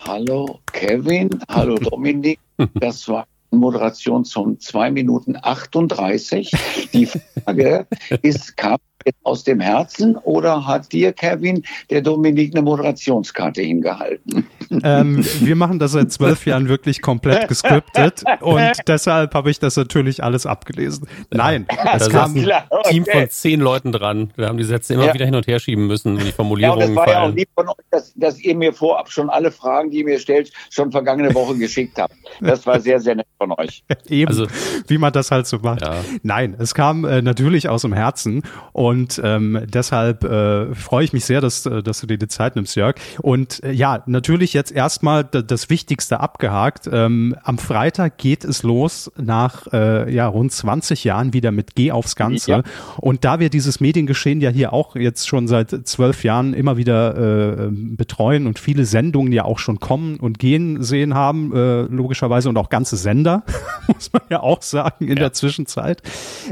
[0.00, 1.30] Hallo, Kevin.
[1.48, 2.40] Hallo, Dominik.
[2.74, 3.26] Das war
[3.58, 6.50] Moderation zum 2 Minuten 38.
[6.92, 7.86] Die Frage
[8.22, 8.78] ist, kam
[9.22, 14.46] aus dem Herzen oder hat dir, Kevin, der Dominik eine Moderationskarte hingehalten?
[14.84, 19.76] Ähm, wir machen das seit zwölf Jahren wirklich komplett gescriptet und deshalb habe ich das
[19.76, 21.06] natürlich alles abgelesen.
[21.30, 22.90] Nein, es kam ein okay.
[22.90, 24.32] Team von zehn Leuten dran.
[24.36, 25.14] Wir haben die Sätze immer ja.
[25.14, 27.16] wieder hin und her schieben müssen, die Formulierungen ja, das war fallen.
[27.16, 30.04] ja auch lieb von euch, dass, dass, ihr mir vorab schon alle Fragen, die ihr
[30.04, 32.14] mir stellt, schon vergangene Woche geschickt habt.
[32.40, 33.84] Das war sehr, sehr nett von euch.
[34.08, 34.46] Eben, also,
[34.88, 35.82] wie man das halt so macht.
[35.82, 35.96] Ja.
[36.22, 38.42] Nein, es kam äh, natürlich aus dem Herzen
[38.72, 42.28] und und ähm, deshalb äh, freue ich mich sehr, dass, äh, dass du dir die
[42.28, 42.96] Zeit nimmst, Jörg.
[43.22, 46.90] Und äh, ja, natürlich jetzt erstmal das Wichtigste abgehakt.
[46.92, 51.90] Ähm, am Freitag geht es los nach äh, ja, rund 20 Jahren wieder mit Geh
[51.90, 52.50] aufs Ganze.
[52.50, 52.62] Ja.
[52.98, 57.16] Und da wir dieses Mediengeschehen ja hier auch jetzt schon seit zwölf Jahren immer wieder
[57.16, 62.50] äh, betreuen und viele Sendungen ja auch schon kommen und gehen sehen haben, äh, logischerweise
[62.50, 63.42] und auch ganze Sender,
[63.86, 65.22] muss man ja auch sagen in ja.
[65.22, 66.02] der Zwischenzeit.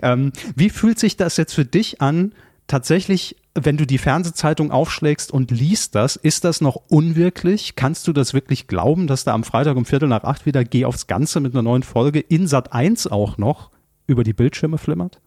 [0.03, 2.30] Ähm, wie fühlt sich das jetzt für dich an,
[2.71, 7.75] tatsächlich wenn du die Fernsehzeitung aufschlägst und liest das, ist das noch unwirklich?
[7.75, 10.85] Kannst du das wirklich glauben, dass da am Freitag um Viertel nach acht wieder Geh
[10.85, 13.71] aufs Ganze mit einer neuen Folge in Sat 1 auch noch
[14.07, 15.21] über die Bildschirme flimmert?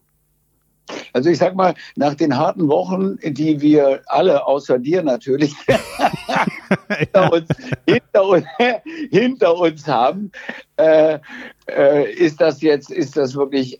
[1.13, 5.53] Also ich sag mal, nach den harten Wochen, die wir alle, außer dir natürlich,
[6.97, 7.47] hinter, uns,
[7.87, 8.45] hinter, uns,
[9.11, 10.31] hinter, uns, haben,
[10.77, 11.19] äh,
[11.69, 13.79] äh, ist das jetzt, ist das wirklich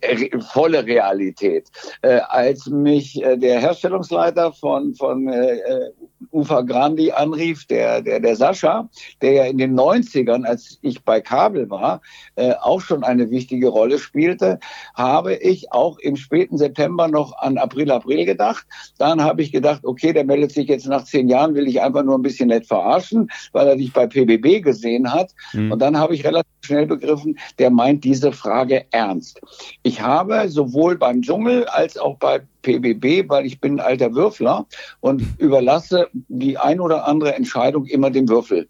[0.52, 1.70] volle Realität.
[2.02, 5.92] Äh, als mich äh, der Herstellungsleiter von, von äh, äh,
[6.34, 8.90] Ufa Grandi anrief, der, der, der Sascha,
[9.22, 12.02] der ja in den 90ern, als ich bei Kabel war,
[12.36, 14.60] äh, auch schon eine wichtige Rolle spielte,
[14.96, 18.66] habe ich auch im späten September noch an April, April gedacht.
[18.98, 22.04] Dann habe ich gedacht, okay, der meldet sich jetzt nach zehn Jahren, will ich einfach
[22.04, 25.32] nur ein bisschen nett verarschen, weil er dich bei PBB gesehen hat.
[25.54, 25.72] Mhm.
[25.72, 29.40] Und dann habe ich relativ schnell begriffen, der meint diese Frage ernst.
[29.84, 34.66] Ich habe sowohl beim Dschungel als auch bei PBB, weil ich bin ein alter Würfler
[35.02, 38.68] und überlasse die ein oder andere Entscheidung immer dem Würfel.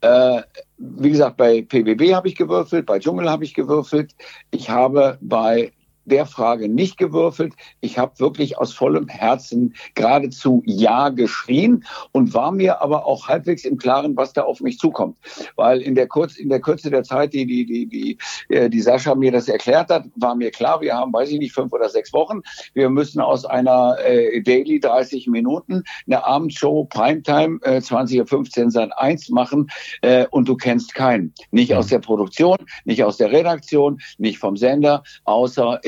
[0.00, 0.42] Äh,
[0.76, 4.14] wie gesagt, bei PBB habe ich gewürfelt, bei Dschungel habe ich gewürfelt.
[4.50, 5.72] Ich habe bei
[6.04, 7.54] der Frage nicht gewürfelt.
[7.80, 13.64] Ich habe wirklich aus vollem Herzen geradezu Ja geschrien und war mir aber auch halbwegs
[13.64, 15.18] im Klaren, was da auf mich zukommt.
[15.56, 18.80] Weil in der, Kurz, in der Kürze der Zeit, die, die, die, die, äh, die
[18.80, 21.88] Sascha mir das erklärt hat, war mir klar, wir haben, weiß ich nicht, fünf oder
[21.88, 22.40] sechs Wochen.
[22.74, 28.98] Wir müssen aus einer äh, Daily 30 Minuten eine Abendshow Primetime äh, 20.15 Uhr Sat
[28.98, 29.68] 1 machen
[30.02, 31.32] äh, und du kennst keinen.
[31.50, 35.80] Nicht aus der Produktion, nicht aus der Redaktion, nicht vom Sender, außer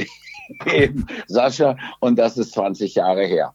[0.67, 3.55] eben Sascha und das ist 20 Jahre her.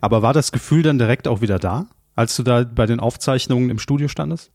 [0.00, 3.70] Aber war das Gefühl dann direkt auch wieder da, als du da bei den Aufzeichnungen
[3.70, 4.52] im Studio standest?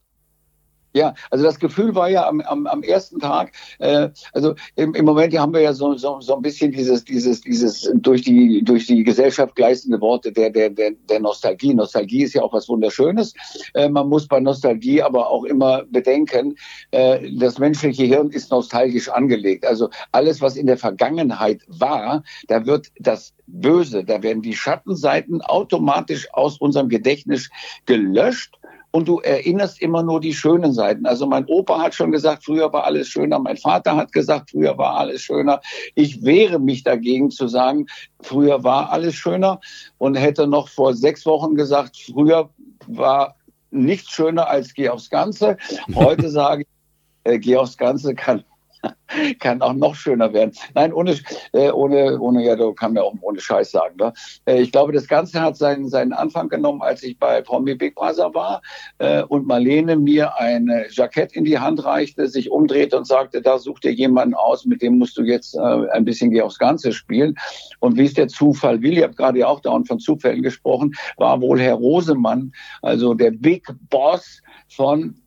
[0.93, 5.05] Ja, also das Gefühl war ja am, am, am ersten Tag, äh, also im, im
[5.05, 8.87] Moment haben wir ja so, so, so ein bisschen dieses, dieses, dieses durch die, durch
[8.87, 11.73] die Gesellschaft gleißende Worte der, der, der, der Nostalgie.
[11.73, 13.33] Nostalgie ist ja auch was Wunderschönes.
[13.73, 16.55] Äh, man muss bei Nostalgie aber auch immer bedenken,
[16.91, 19.65] äh, das menschliche Hirn ist nostalgisch angelegt.
[19.65, 25.41] Also alles, was in der Vergangenheit war, da wird das Böse, da werden die Schattenseiten
[25.41, 27.49] automatisch aus unserem Gedächtnis
[27.85, 28.57] gelöscht
[28.91, 31.05] und du erinnerst immer nur die schönen Seiten.
[31.05, 33.39] Also mein Opa hat schon gesagt, früher war alles schöner.
[33.39, 35.61] Mein Vater hat gesagt, früher war alles schöner.
[35.95, 37.87] Ich wehre mich dagegen zu sagen,
[38.21, 39.59] früher war alles schöner
[39.97, 42.49] und hätte noch vor sechs Wochen gesagt, früher
[42.87, 43.35] war
[43.71, 45.57] nichts schöner als Geh aufs Ganze.
[45.95, 48.43] Heute sage ich, äh, Geh aufs Ganze kann
[49.39, 50.51] kann auch noch schöner werden.
[50.73, 51.15] Nein, ohne,
[51.53, 53.95] äh, ohne, ohne, ja, du kann mir auch ohne Scheiß sagen.
[53.97, 54.13] Ne?
[54.45, 57.95] Äh, ich glaube, das Ganze hat seinen, seinen Anfang genommen, als ich bei Promi Big
[57.95, 58.61] Brother war
[58.99, 63.59] äh, und Marlene mir ein Jackett in die Hand reichte, sich umdrehte und sagte, da
[63.59, 66.93] such dir jemanden aus, mit dem musst du jetzt äh, ein bisschen geh aufs Ganze
[66.93, 67.35] spielen.
[67.79, 70.93] Und wie es der Zufall will, ich habe gerade ja auch dauernd von Zufällen gesprochen,
[71.17, 75.20] war wohl Herr Rosemann, also der Big Boss von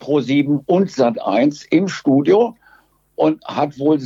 [0.00, 2.56] Pro7 und Sat1 im Studio
[3.16, 4.00] und hat wohl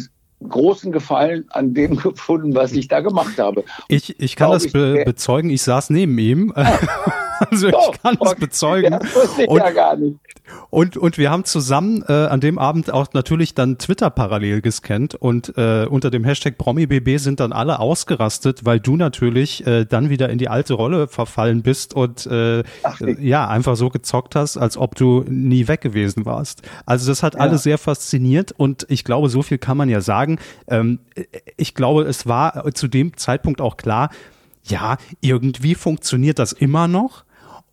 [0.48, 3.64] großen Gefallen an dem gefunden, was ich da gemacht habe.
[3.88, 6.52] Ich, ich kann das be bezeugen, ich saß neben ihm.
[7.50, 8.92] also ich kann das bezeugen.
[8.92, 10.16] Das wusste ich und, ja gar nicht.
[10.70, 15.14] Und, und wir haben zusammen äh, an dem Abend auch natürlich dann Twitter parallel gescannt
[15.14, 20.10] und äh, unter dem Hashtag PromiBB sind dann alle ausgerastet, weil du natürlich äh, dann
[20.10, 24.56] wieder in die alte Rolle verfallen bist und äh, Ach, ja, einfach so gezockt hast,
[24.56, 26.62] als ob du nie weg gewesen warst.
[26.86, 27.40] Also das hat ja.
[27.40, 30.29] alle sehr fasziniert und ich glaube, so viel kann man ja sagen.
[30.68, 31.00] Ähm,
[31.56, 34.10] ich glaube, es war zu dem Zeitpunkt auch klar,
[34.64, 37.24] ja, irgendwie funktioniert das immer noch.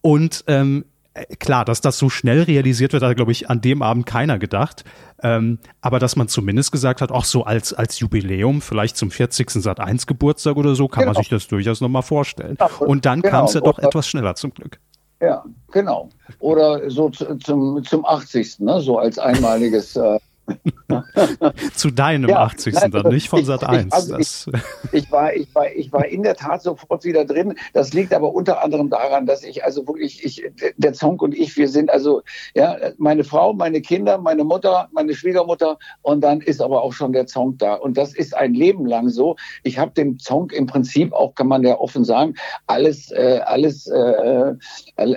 [0.01, 3.81] Und ähm, äh, klar, dass das so schnell realisiert wird, hat, glaube ich, an dem
[3.81, 4.83] Abend keiner gedacht.
[5.21, 9.49] Ähm, aber dass man zumindest gesagt hat, auch so als, als Jubiläum, vielleicht zum 40.
[9.49, 11.13] Sat 1 Geburtstag oder so, kann genau.
[11.13, 12.57] man sich das durchaus nochmal vorstellen.
[12.79, 13.31] Und dann genau.
[13.31, 14.79] kam es ja doch etwas schneller zum Glück.
[15.19, 16.09] Ja, genau.
[16.39, 18.59] Oder so zum, zum 80.
[18.59, 18.79] Ne?
[18.81, 20.19] so als einmaliges äh,
[21.75, 22.75] Zu deinem ja, 80.
[22.75, 23.91] Nein, dann, nicht von Sat 1.
[23.91, 24.45] Also ich,
[24.91, 27.55] ich, war, ich, war, ich war in der Tat sofort wieder drin.
[27.73, 30.43] Das liegt aber unter anderem daran, dass ich also wirklich, ich,
[30.77, 32.21] der Zonk und ich, wir sind also,
[32.55, 37.11] ja, meine Frau, meine Kinder, meine Mutter, meine Schwiegermutter und dann ist aber auch schon
[37.11, 37.73] der Zonk da.
[37.73, 39.35] Und das ist ein Leben lang so.
[39.63, 42.35] Ich habe dem Zonk im Prinzip auch, kann man ja offen sagen,
[42.67, 44.53] alles, äh, alles, äh,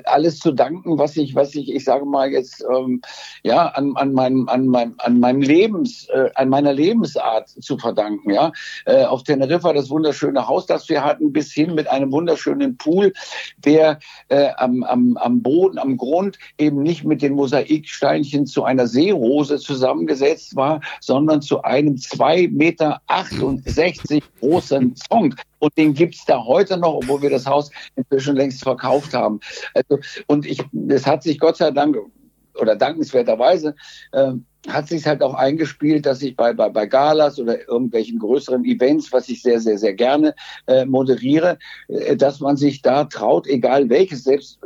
[0.05, 3.01] alles zu danken, was ich, was ich, ich sage mal jetzt, ähm,
[3.45, 7.77] ja, an, an meinem, an meinem, an an meinem Lebens, äh, an meiner Lebensart zu
[7.77, 8.31] verdanken.
[8.31, 8.53] Ja,
[8.87, 13.13] äh, auf Teneriffa das wunderschöne Haus, das wir hatten, bis hin mit einem wunderschönen Pool,
[13.59, 13.99] der
[14.29, 19.59] äh, am, am, am Boden, am Grund eben nicht mit den Mosaiksteinchen zu einer Seerose
[19.59, 25.35] zusammengesetzt war, sondern zu einem zwei Meter 68 großen Song.
[25.59, 29.41] Und den gibt's da heute noch, obwohl wir das Haus inzwischen längst verkauft haben.
[29.75, 31.99] Also, und ich, es hat sich Gott sei Dank
[32.61, 33.75] oder dankenswerterweise
[34.13, 34.33] äh,
[34.69, 39.11] hat sich halt auch eingespielt, dass ich bei, bei, bei Galas oder irgendwelchen größeren Events,
[39.13, 40.35] was ich sehr, sehr, sehr gerne
[40.67, 41.59] äh, moderiere,
[41.89, 44.61] äh, dass man sich da traut, egal welches, selbst,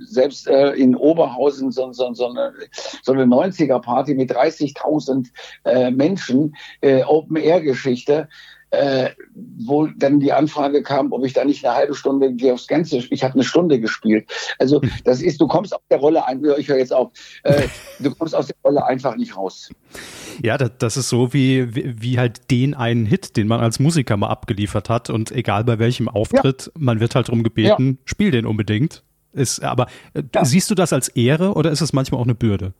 [0.00, 2.54] selbst äh, in Oberhausen so, so, so eine,
[3.02, 5.26] so eine 90er-Party mit 30.000
[5.64, 8.28] äh, Menschen, äh, Open-Air-Geschichte,
[8.70, 12.98] äh, wo dann die Anfrage kam, ob ich da nicht eine halbe Stunde aufs Ganze,
[12.98, 14.28] ich habe eine Stunde gespielt.
[14.58, 17.12] Also das ist, du kommst aus der Rolle, ein, ich höre jetzt auf,
[17.44, 17.68] äh,
[18.00, 19.70] du kommst aus der Rolle einfach nicht raus.
[20.42, 23.78] Ja, das, das ist so wie, wie, wie halt den einen Hit, den man als
[23.78, 26.72] Musiker mal abgeliefert hat und egal bei welchem Auftritt, ja.
[26.78, 27.96] man wird halt darum gebeten, ja.
[28.04, 29.02] spiel den unbedingt.
[29.32, 30.44] Ist, aber äh, ja.
[30.44, 32.72] siehst du das als Ehre oder ist es manchmal auch eine Bürde?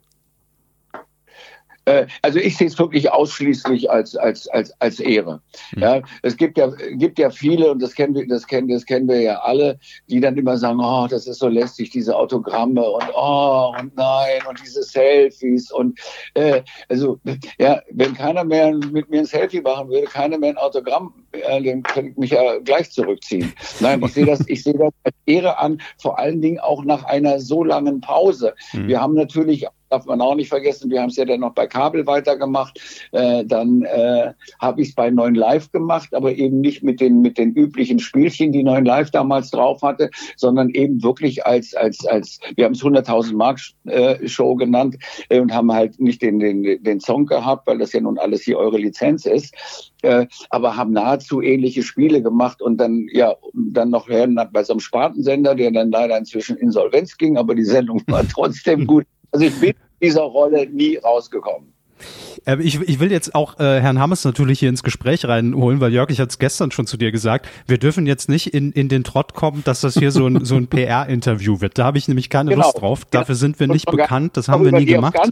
[1.87, 5.41] Äh, also ich sehe es wirklich ausschließlich als als als als Ehre.
[5.75, 5.83] Mhm.
[5.83, 9.09] Ja, es gibt ja gibt ja viele und das kennen wir das kennen das kennen
[9.09, 9.79] wir ja alle,
[10.09, 14.41] die dann immer sagen, oh, das ist so lästig diese Autogramme und oh und nein
[14.49, 15.99] und diese Selfies und
[16.35, 17.21] äh, also
[17.59, 21.63] ja, wenn keiner mehr mit mir ein Selfie machen würde, keiner mehr ein Autogramm, äh,
[21.63, 23.53] dann könnte ich mich ja gleich zurückziehen.
[23.79, 27.05] Nein, ich sehe das ich sehe das als Ehre an, vor allen Dingen auch nach
[27.05, 28.55] einer so langen Pause.
[28.73, 28.89] Mhm.
[28.89, 31.67] Wir haben natürlich darf man auch nicht vergessen, wir haben es ja dann noch bei
[31.67, 32.79] Kabel weitergemacht.
[33.13, 37.23] Äh, dann äh, habe ich es bei Neuen Live gemacht, aber eben nicht mit den,
[37.23, 42.05] mit den üblichen Spielchen, die Neuen Live damals drauf hatte, sondern eben wirklich als, als,
[42.07, 44.97] als wir haben es 100.000 Mark äh, Show genannt
[45.31, 48.43] äh, und haben halt nicht den, den, den Song gehabt, weil das ja nun alles
[48.43, 49.55] hier eure Lizenz ist.
[50.03, 54.81] Äh, aber haben nahezu ähnliche Spiele gemacht und dann ja dann noch bei so einem
[54.81, 59.07] Spartensender, der dann leider inzwischen insolvenz ging, aber die Sendung war trotzdem gut.
[59.33, 61.73] Also ich bin dieser Rolle nie rausgekommen.
[62.45, 65.93] Äh, ich, ich, will jetzt auch äh, Herrn Hammes natürlich hier ins Gespräch reinholen, weil
[65.93, 68.89] Jörg, ich hatte es gestern schon zu dir gesagt, wir dürfen jetzt nicht in, in
[68.89, 71.79] den Trott kommen, dass das hier so ein, so ein PR-Interview wird.
[71.79, 72.65] Da habe ich nämlich keine genau.
[72.65, 73.05] Lust drauf.
[73.11, 75.17] Dafür sind wir nicht bekannt, das haben wir nie gemacht.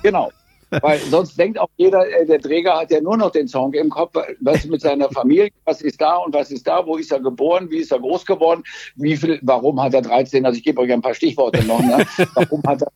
[0.00, 0.30] Genau.
[0.70, 3.88] Weil sonst denkt auch jeder, äh, der Träger hat ja nur noch den Song im
[3.88, 7.18] Kopf, was mit seiner Familie, was ist da und was ist da, wo ist er
[7.18, 8.62] geboren, wie ist er groß geworden,
[8.94, 12.06] wie viel, warum hat er 13, also ich gebe euch ein paar Stichworte noch, ne?
[12.34, 12.88] warum hat er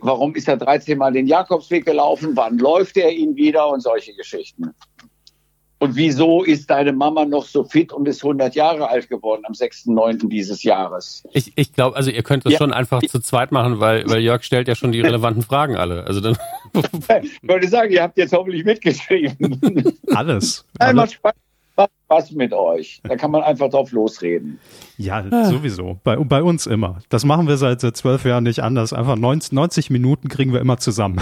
[0.00, 2.32] Warum ist er 13 Mal den Jakobsweg gelaufen?
[2.34, 3.68] Wann läuft er ihn wieder?
[3.68, 4.74] Und solche Geschichten.
[5.84, 9.52] Und wieso ist deine Mama noch so fit und ist 100 Jahre alt geworden am
[9.52, 10.28] 6.9.
[10.28, 11.24] dieses Jahres?
[11.32, 12.58] Ich, ich glaube, also ihr könnt das ja.
[12.58, 16.04] schon einfach zu zweit machen, weil, weil Jörg stellt ja schon die relevanten Fragen alle.
[16.04, 16.38] Also dann
[17.22, 19.98] ich würde sagen, ihr habt jetzt hoffentlich mitgeschrieben.
[20.14, 20.64] Alles.
[20.78, 21.34] Einmal Spaß
[21.76, 23.00] Spaß mit euch.
[23.02, 24.58] Da kann man einfach drauf losreden.
[24.96, 25.44] Ja, ah.
[25.44, 25.98] sowieso.
[26.04, 26.98] Bei, bei uns immer.
[27.08, 28.92] Das machen wir seit zwölf Jahren nicht anders.
[28.92, 31.20] Einfach 90, 90 Minuten kriegen wir immer zusammen.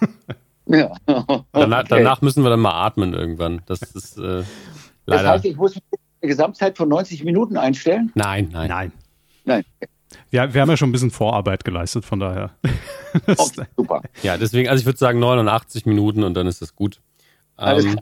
[0.66, 0.92] ja.
[1.06, 1.42] Okay.
[1.52, 3.62] Danach, danach, müssen wir dann mal atmen irgendwann.
[3.66, 4.44] Das ist äh, leider.
[5.06, 8.10] Das heißt, ich muss eine Gesamtzeit von 90 Minuten einstellen?
[8.14, 8.68] Nein, nein.
[8.68, 8.92] Nein.
[9.44, 9.64] Nein.
[10.30, 12.52] Wir, wir haben ja schon ein bisschen Vorarbeit geleistet, von daher.
[13.26, 14.02] okay, super.
[14.22, 17.00] Ja, deswegen, also ich würde sagen 89 Minuten und dann ist das gut.
[17.56, 18.00] Alles ähm,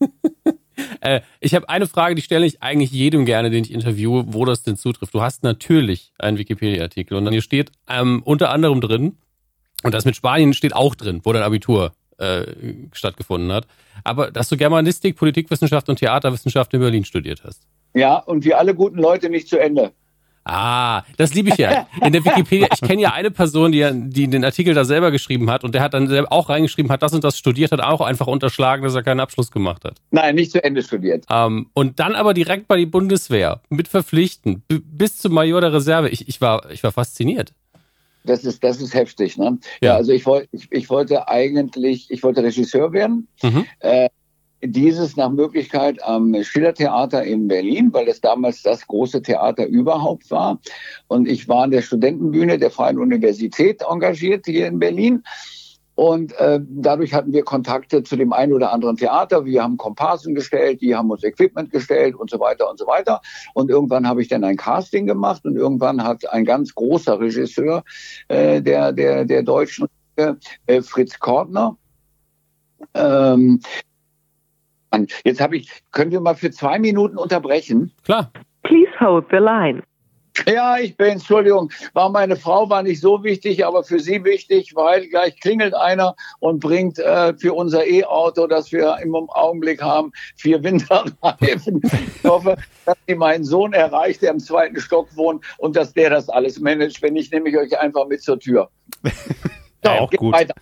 [1.00, 4.44] äh, ich habe eine Frage, die stelle ich eigentlich jedem gerne, den ich interviewe, wo
[4.44, 5.14] das denn zutrifft.
[5.14, 9.16] Du hast natürlich einen Wikipedia-Artikel und dann hier steht ähm, unter anderem drin,
[9.82, 12.44] und das mit Spanien steht auch drin, wo dein Abitur äh,
[12.92, 13.66] stattgefunden hat,
[14.04, 17.62] aber dass du Germanistik, Politikwissenschaft und Theaterwissenschaft in Berlin studiert hast.
[17.94, 19.92] Ja, und wie alle guten Leute nicht zu Ende.
[20.48, 21.88] Ah, das liebe ich ja.
[22.00, 25.50] In der Wikipedia, ich kenne ja eine Person, die, die den Artikel da selber geschrieben
[25.50, 28.00] hat und der hat dann selber auch reingeschrieben, hat das und das studiert, hat auch
[28.00, 29.96] einfach unterschlagen, dass er keinen Abschluss gemacht hat.
[30.12, 31.24] Nein, nicht zu Ende studiert.
[31.28, 36.10] Ähm, und dann aber direkt bei die Bundeswehr mit verpflichten, bis zum Major der Reserve.
[36.10, 37.52] Ich, ich, war, ich war fasziniert.
[38.22, 39.58] Das ist, das ist heftig, ne?
[39.80, 43.26] Ja, ja also ich wollte, ich, ich wollte eigentlich, ich wollte Regisseur werden.
[43.42, 43.64] Mhm.
[43.80, 44.08] Äh,
[44.68, 50.58] dieses nach Möglichkeit am Schillertheater in Berlin, weil es damals das große Theater überhaupt war.
[51.08, 55.22] Und ich war an der Studentenbühne der Freien Universität engagiert hier in Berlin.
[55.96, 59.46] Und äh, dadurch hatten wir Kontakte zu dem einen oder anderen Theater.
[59.46, 63.22] Wir haben Komparsen gestellt, die haben uns Equipment gestellt und so weiter und so weiter.
[63.54, 67.82] Und irgendwann habe ich dann ein Casting gemacht und irgendwann hat ein ganz großer Regisseur
[68.28, 69.86] äh, der, der, der deutschen,
[70.16, 71.78] äh, Fritz Kortner,
[72.94, 73.60] ähm,
[75.24, 77.92] Jetzt habe ich, können wir mal für zwei Minuten unterbrechen?
[78.04, 78.30] Klar.
[78.62, 79.82] Please hold the line.
[80.46, 84.72] Ja, ich bin, Entschuldigung, war meine Frau war nicht so wichtig, aber für sie wichtig,
[84.74, 90.12] weil gleich klingelt einer und bringt äh, für unser E-Auto, das wir im Augenblick haben,
[90.36, 91.80] vier Winterreifen.
[91.82, 96.10] Ich hoffe, dass sie meinen Sohn erreicht, der im zweiten Stock wohnt und dass der
[96.10, 97.00] das alles managt.
[97.02, 98.68] Wenn nicht, nehme ich euch einfach mit zur Tür.
[99.84, 100.34] Ja, auch gut.
[100.34, 100.54] Weiter.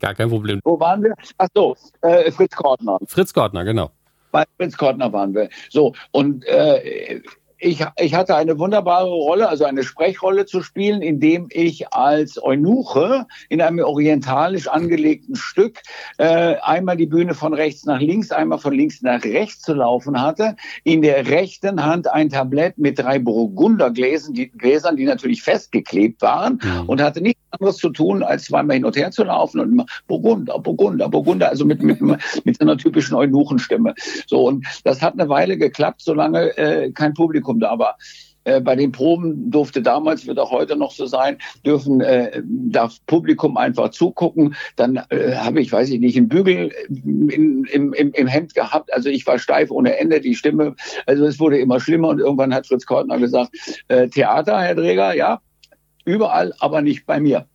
[0.00, 0.60] Gar kein Problem.
[0.64, 1.14] Wo waren wir?
[1.38, 2.98] Ach so, äh, Fritz Kortner.
[3.06, 3.90] Fritz Kortner, genau.
[4.32, 5.48] Bei Fritz Kortner waren wir.
[5.70, 7.20] So, und äh,
[7.58, 13.26] ich, ich hatte eine wunderbare Rolle, also eine Sprechrolle zu spielen, indem ich als Eunuche
[13.48, 15.80] in einem orientalisch angelegten Stück
[16.18, 20.20] äh, einmal die Bühne von rechts nach links, einmal von links nach rechts zu laufen
[20.20, 20.56] hatte.
[20.84, 26.60] In der rechten Hand ein Tablett mit drei Burgundergläsern, die, Gläsern, die natürlich festgeklebt waren
[26.62, 26.88] mhm.
[26.88, 29.86] und hatte nichts anderes zu tun, als zweimal hin und her zu laufen und immer
[30.08, 32.00] Burgunder, Burgunder, Burgunder, also mit, mit,
[32.44, 33.94] mit einer typischen Eunuchenstimme.
[34.26, 37.98] So, und das hat eine Weile geklappt, solange äh, kein Publikum Publikum da war.
[38.44, 42.98] Äh, bei den Proben durfte damals, wird auch heute noch so sein, dürfen äh, darf
[43.06, 44.54] Publikum einfach zugucken.
[44.76, 48.92] Dann äh, habe ich, weiß ich nicht, einen Bügel in, im, im, im Hemd gehabt.
[48.92, 50.76] Also ich war steif ohne Ende, die Stimme.
[51.06, 53.50] Also es wurde immer schlimmer und irgendwann hat Fritz Kortner gesagt,
[53.88, 55.40] äh, Theater, Herr Dräger, ja,
[56.04, 57.46] überall, aber nicht bei mir.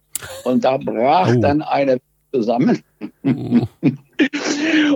[0.44, 1.40] Und da brach oh.
[1.40, 2.00] dann eine
[2.32, 2.82] zusammen.
[3.24, 3.68] Oh.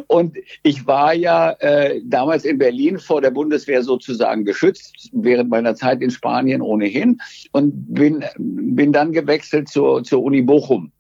[0.08, 5.76] Und ich war ja äh, damals in Berlin vor der Bundeswehr sozusagen geschützt, während meiner
[5.76, 7.20] Zeit in Spanien ohnehin
[7.52, 10.92] und bin, bin dann gewechselt zur, zur Uni Bochum.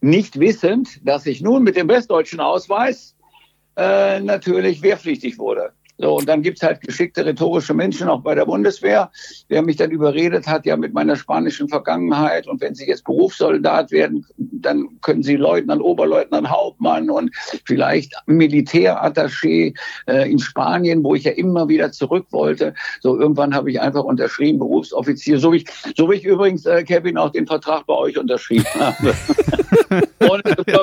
[0.00, 3.16] Nicht wissend, dass ich nun mit dem westdeutschen Ausweis
[3.76, 5.72] äh, natürlich wehrpflichtig wurde.
[5.98, 9.10] So, und dann gibt's halt geschickte rhetorische Menschen auch bei der Bundeswehr,
[9.50, 13.90] der mich dann überredet hat, ja mit meiner spanischen Vergangenheit und wenn Sie jetzt Berufssoldat
[13.90, 17.34] werden, dann können Sie Leutnant, Oberleutnant, Hauptmann und
[17.64, 19.74] vielleicht Militärattaché
[20.06, 22.74] äh, in Spanien, wo ich ja immer wieder zurück wollte.
[23.00, 26.84] So, irgendwann habe ich einfach unterschrieben, Berufsoffizier, so wie ich, so wie ich übrigens, äh,
[26.84, 29.14] Kevin, auch den Vertrag bei euch unterschrieben habe.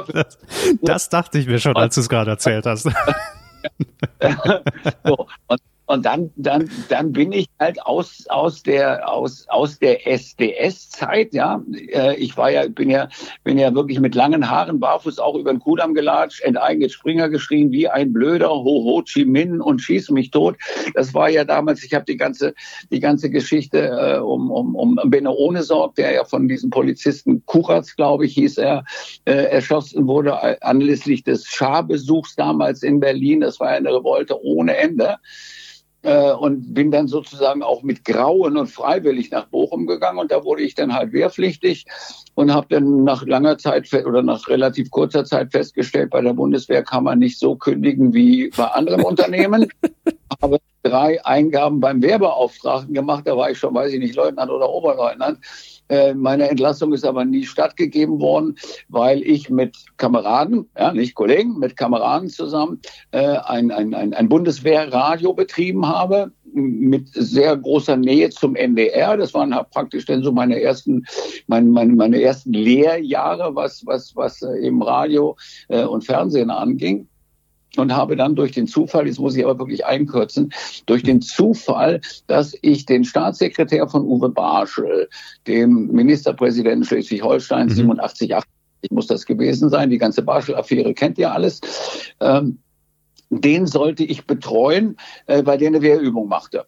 [0.02, 0.38] das,
[0.82, 2.90] das dachte ich mir schon, als du es gerade erzählt hast.
[5.06, 10.08] so, und und dann, dann, dann bin ich halt aus, aus der, aus, aus der
[10.08, 11.64] SDS-Zeit, ja.
[11.94, 13.08] Äh, ich war ja, bin ja,
[13.44, 17.72] bin ja wirklich mit langen Haaren barfuß auch über den Kudamm gelatscht, enteignet Springer geschrien,
[17.72, 20.58] wie ein Blöder, Ho Ho Chi Minh und schieß mich tot.
[20.96, 22.56] Das war ja damals, ich habe die ganze,
[22.92, 27.96] die ganze Geschichte äh, um, um, um Benno Ohnesorg, der ja von diesem Polizisten Kuratz,
[27.96, 28.86] glaube ich, hieß er,
[29.26, 33.42] äh, erschossen wurde anlässlich des Scharbesuchs damals in Berlin.
[33.42, 35.18] Das war ja eine Revolte ohne Ende.
[36.06, 40.44] Äh, und bin dann sozusagen auch mit Grauen und freiwillig nach Bochum gegangen und da
[40.44, 41.88] wurde ich dann halt wehrpflichtig
[42.36, 46.84] und habe dann nach langer Zeit oder nach relativ kurzer Zeit festgestellt, bei der Bundeswehr
[46.84, 49.68] kann man nicht so kündigen wie bei anderen Unternehmen.
[50.44, 54.70] Habe drei Eingaben beim Wehrbeauftragten gemacht, da war ich schon, weiß ich nicht, Leutnant oder
[54.70, 55.40] Oberleutnant
[56.16, 58.56] meine Entlassung ist aber nie stattgegeben worden,
[58.90, 62.82] weil ich mit Kameraden, ja, nicht Kollegen, mit Kameraden zusammen
[63.12, 69.18] äh, ein, ein, ein, ein Bundeswehrradio betrieben habe mit sehr großer Nähe zum NDR.
[69.18, 71.06] Das waren halt praktisch dann so meine ersten,
[71.48, 75.36] meine, meine, meine ersten Lehrjahre, was, was, was äh, eben Radio
[75.68, 77.08] äh, und Fernsehen anging
[77.80, 80.54] und habe dann durch den Zufall, jetzt muss ich aber wirklich einkürzen,
[80.86, 85.10] durch den Zufall, dass ich den Staatssekretär von Uwe Barschel,
[85.48, 87.74] dem Ministerpräsidenten Schleswig-Holstein, mhm.
[87.74, 91.62] 87, 88 muss das gewesen sein, die ganze Barschel-Affäre kennt ihr alles,
[92.20, 92.60] ähm,
[93.30, 96.66] den sollte ich betreuen, äh, bei der eine Wehrübung machte.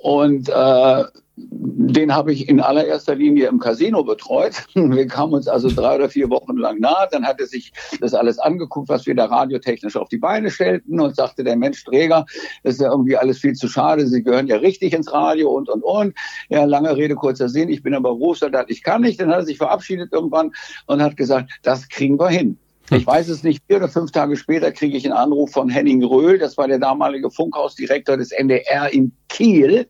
[0.00, 1.04] Und äh,
[1.38, 4.66] den habe ich in allererster Linie im Casino betreut.
[4.74, 7.08] Wir kamen uns also drei oder vier Wochen lang nahe.
[7.10, 10.98] Dann hat er sich das alles angeguckt, was wir da radiotechnisch auf die Beine stellten
[10.98, 12.24] und sagte, der Mensch Träger,
[12.62, 14.06] das ist ja irgendwie alles viel zu schade.
[14.06, 16.14] Sie gehören ja richtig ins Radio und, und, und.
[16.48, 17.68] Ja, lange Rede, kurzer Sinn.
[17.68, 19.20] Ich bin aber Berufssoldat, ich kann nicht.
[19.20, 20.52] Dann hat er sich verabschiedet irgendwann
[20.86, 22.58] und hat gesagt, das kriegen wir hin.
[22.90, 26.04] Ich weiß es nicht, vier oder fünf Tage später kriege ich einen Anruf von Henning
[26.04, 29.88] Röhl, das war der damalige Funkhausdirektor des NDR in Kiel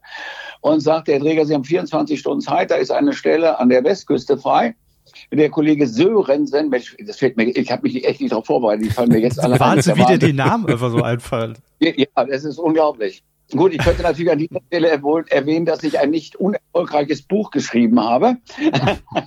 [0.60, 3.84] und sagt, Herr Träger, Sie haben 24 Stunden Zeit, da ist eine Stelle an der
[3.84, 4.74] Westküste frei.
[5.32, 9.08] Der Kollege Sörensen, das fällt mir, ich habe mich echt nicht darauf vorbereitet, die fallen
[9.08, 11.56] mir jetzt alle Wahnsinn, wie dir die Namen einfach so einfallen.
[11.78, 13.22] Ja, das ist unglaublich.
[13.52, 18.00] Gut, ich könnte natürlich an dieser Stelle erwähnen, dass ich ein nicht unerfolgreiches Buch geschrieben
[18.00, 18.36] habe.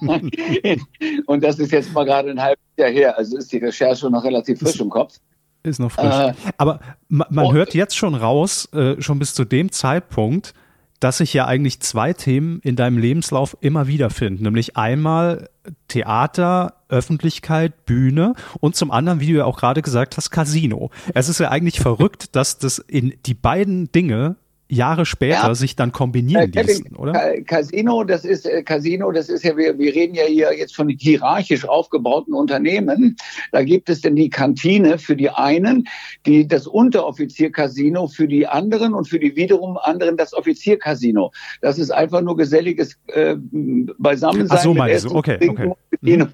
[1.25, 3.17] und das ist jetzt mal gerade ein halbes Jahr her.
[3.17, 5.15] Also ist die Recherche noch relativ frisch im Kopf.
[5.63, 6.13] Ist noch frisch.
[6.13, 10.53] Äh, Aber man, man hört jetzt schon raus, äh, schon bis zu dem Zeitpunkt,
[10.99, 15.49] dass sich ja eigentlich zwei Themen in deinem Lebenslauf immer wieder finden, nämlich einmal
[15.87, 20.89] Theater, Öffentlichkeit, Bühne und zum anderen, wie du ja auch gerade gesagt hast, Casino.
[21.13, 24.35] Es ist ja eigentlich verrückt, dass das in die beiden Dinge
[24.69, 25.55] Jahre später ja.
[25.55, 27.41] sich dann kombinieren äh, ließen, oder?
[27.41, 30.89] Casino, das ist äh, Casino, das ist ja, wir, wir reden ja hier jetzt von
[30.89, 33.17] hierarchisch aufgebauten Unternehmen.
[33.51, 35.87] Da gibt es denn die Kantine für die einen,
[36.25, 41.31] die das Unteroffizier-Casino für die anderen und für die wiederum anderen das Offizier-Casino.
[41.61, 44.57] Das ist einfach nur geselliges äh, Beisammensein.
[44.57, 45.67] Ach so, meinst du, okay, okay.
[45.67, 45.75] Mhm.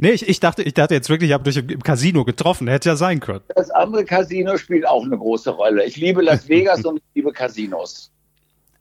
[0.00, 2.90] nee, ich, ich, dachte, ich dachte jetzt wirklich, ich habe durch im Casino getroffen, hätte
[2.90, 3.40] ja sein können.
[3.54, 5.84] Das andere Casino spielt auch eine große Rolle.
[5.84, 8.10] Ich liebe Las Vegas und liebe Casinos.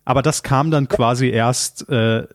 [0.06, 2.26] Aber das kam dann quasi erst äh,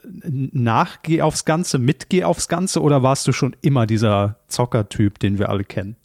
[0.53, 5.19] nach Geh aufs Ganze, mit Geh aufs Ganze oder warst du schon immer dieser Zockertyp,
[5.19, 5.97] den wir alle kennen?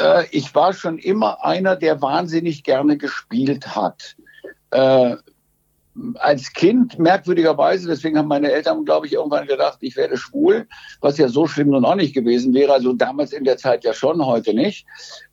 [0.00, 4.16] Äh, ich war schon immer einer, der wahnsinnig gerne gespielt hat.
[4.70, 5.16] Äh,
[6.16, 10.66] als Kind merkwürdigerweise, deswegen haben meine Eltern, glaube ich, irgendwann gedacht, ich werde schwul,
[11.00, 12.72] was ja so schlimm nun auch nicht gewesen wäre.
[12.72, 14.86] Also damals in der Zeit ja schon, heute nicht.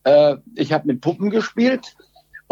[0.04, 1.96] Äh, ich habe mit Puppen gespielt.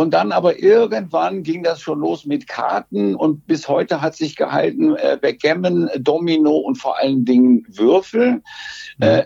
[0.02, 4.36] Und dann aber irgendwann ging das schon los mit Karten und bis heute hat sich
[4.36, 8.42] gehalten äh, Backgammon, Domino und vor allen Dingen Würfel.
[8.98, 9.04] Mhm.
[9.04, 9.26] Äh,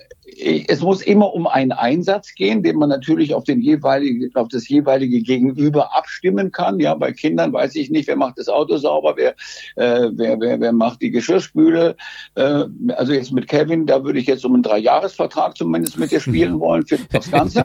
[0.67, 4.67] es muss immer um einen Einsatz gehen, den man natürlich auf den jeweiligen, auf das
[4.67, 6.79] jeweilige Gegenüber abstimmen kann.
[6.79, 9.35] Ja, bei Kindern weiß ich nicht, wer macht das Auto sauber, wer,
[9.75, 11.95] äh, wer, wer, wer macht die Geschirrspüle.
[12.35, 12.65] Äh,
[12.95, 16.59] also jetzt mit Kevin, da würde ich jetzt um einen Dreijahresvertrag zumindest mit dir spielen
[16.59, 17.63] wollen für das Ganze.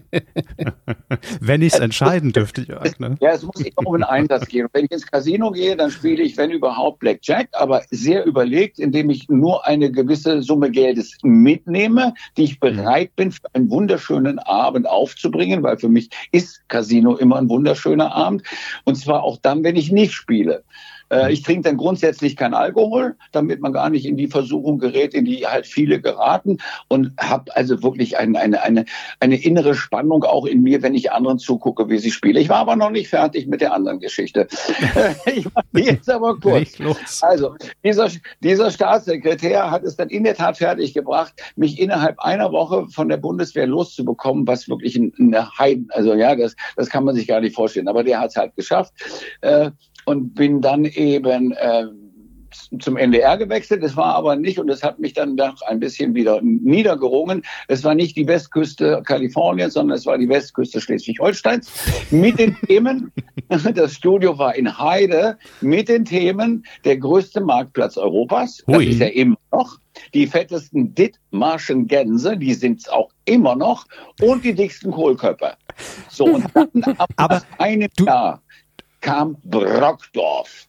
[1.40, 2.82] wenn ich es entscheiden dürfte, ja.
[3.00, 3.16] Ne?
[3.20, 4.68] Ja, es muss immer um einen Einsatz gehen.
[4.72, 9.10] Wenn ich ins Casino gehe, dann spiele ich, wenn überhaupt, Blackjack, aber sehr überlegt, indem
[9.10, 14.88] ich nur eine gewisse Summe Geldes mitnehme, die ich bereit bin, für einen wunderschönen Abend
[14.88, 18.42] aufzubringen, weil für mich ist Casino immer ein wunderschöner Abend.
[18.84, 20.62] Und zwar auch dann, wenn ich nicht spiele.
[21.10, 25.14] Äh, ich trinke dann grundsätzlich kein Alkohol, damit man gar nicht in die Versuchung gerät,
[25.14, 26.58] in die halt viele geraten
[26.88, 28.84] und habe also wirklich ein, eine, eine,
[29.18, 32.36] eine innere Spannung auch in mir, wenn ich anderen zugucke, wie sie spielen.
[32.36, 34.46] Ich war aber noch nicht fertig mit der anderen Geschichte.
[35.26, 36.78] ich mache jetzt aber kurz.
[37.22, 37.54] Also
[37.84, 38.08] dieser,
[38.40, 43.08] dieser Staatssekretär hat es dann in der Tat fertig gebracht, mich innerhalb einer Woche von
[43.08, 47.40] der Bundeswehr loszubekommen, was wirklich eine Heiden, also ja, das, das kann man sich gar
[47.40, 48.92] nicht vorstellen, aber der hat es halt geschafft.
[49.40, 49.70] Äh,
[50.04, 51.84] und bin dann eben äh,
[52.80, 53.82] zum NDR gewechselt.
[53.82, 57.42] Das war aber nicht, und das hat mich dann doch ein bisschen wieder niedergerungen.
[57.68, 61.70] Es war nicht die Westküste Kaliforniens, sondern es war die Westküste Schleswig-Holsteins
[62.10, 63.12] mit den Themen,
[63.48, 68.62] das Studio war in Heide, mit den Themen der größte Marktplatz Europas.
[68.66, 68.86] Das Hui.
[68.86, 69.78] ist ja immer noch.
[70.14, 73.86] Die fettesten Dithmarschen Gänse, die sind es auch immer noch.
[74.22, 75.54] Und die dicksten Kohlköpfe.
[76.08, 78.40] So, und dann ab aber einem Jahr
[79.00, 80.66] kam Brockdorf.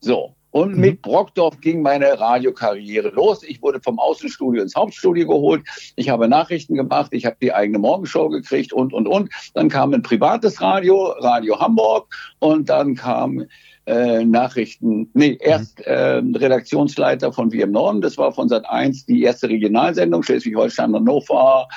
[0.00, 0.34] So.
[0.50, 0.80] Und mhm.
[0.80, 3.42] mit Brockdorf ging meine Radiokarriere los.
[3.42, 5.64] Ich wurde vom Außenstudio ins Hauptstudio geholt.
[5.96, 7.08] Ich habe Nachrichten gemacht.
[7.10, 9.32] Ich habe die eigene Morgenshow gekriegt und, und, und.
[9.54, 12.06] Dann kam ein privates Radio, Radio Hamburg.
[12.38, 13.46] Und dann kam
[13.86, 15.38] äh, Nachrichten, nee, mhm.
[15.40, 20.22] erst äh, Redaktionsleiter von Wir im Norden, das war von Sat 1 die erste Regionalsendung,
[20.22, 21.68] Schleswig-Holstein, Hannover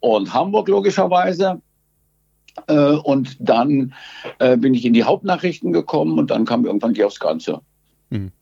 [0.00, 1.60] und Hamburg logischerweise.
[2.66, 3.94] Äh, und dann
[4.38, 7.60] äh, bin ich in die Hauptnachrichten gekommen und dann kam irgendwann die aufs Ganze.
[8.10, 8.32] Mhm.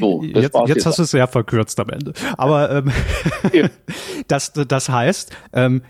[0.00, 2.12] So, jetzt, jetzt hast du es sehr verkürzt am Ende.
[2.36, 2.92] Aber ähm,
[3.52, 3.68] ja.
[4.28, 5.82] das, das heißt, ähm,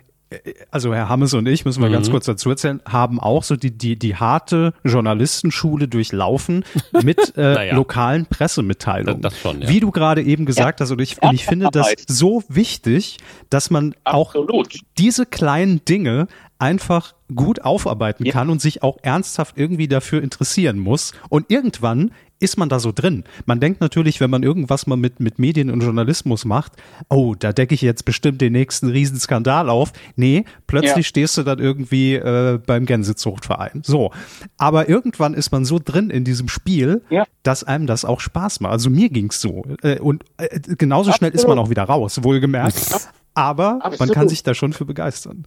[0.70, 1.94] also Herr Hammes und ich, müssen wir mhm.
[1.94, 6.64] ganz kurz dazu erzählen, haben auch so die, die, die harte Journalistenschule durchlaufen
[7.02, 7.74] mit äh, naja.
[7.74, 9.22] lokalen Pressemitteilungen.
[9.22, 9.68] Das, das schon, ja.
[9.68, 10.84] Wie du gerade eben gesagt ja.
[10.84, 13.18] hast, und ich, und ich finde das so wichtig,
[13.48, 14.50] dass man Absolut.
[14.50, 14.66] auch
[14.98, 16.28] diese kleinen Dinge
[16.60, 18.32] einfach gut aufarbeiten ja.
[18.32, 21.12] kann und sich auch ernsthaft irgendwie dafür interessieren muss.
[21.28, 23.24] Und irgendwann ist man da so drin.
[23.44, 26.72] Man denkt natürlich, wenn man irgendwas mal mit, mit Medien und Journalismus macht,
[27.08, 29.92] oh, da decke ich jetzt bestimmt den nächsten Riesenskandal auf.
[30.16, 31.02] Nee, plötzlich ja.
[31.02, 33.82] stehst du dann irgendwie äh, beim Gänsezuchtverein.
[33.84, 34.10] So.
[34.56, 37.26] Aber irgendwann ist man so drin in diesem Spiel, ja.
[37.42, 38.72] dass einem das auch Spaß macht.
[38.72, 39.64] Also mir ging's so.
[39.82, 41.16] Äh, und äh, genauso Absolut.
[41.16, 43.10] schnell ist man auch wieder raus, wohlgemerkt.
[43.34, 44.00] Aber Absolut.
[44.00, 45.44] man kann sich da schon für begeistern.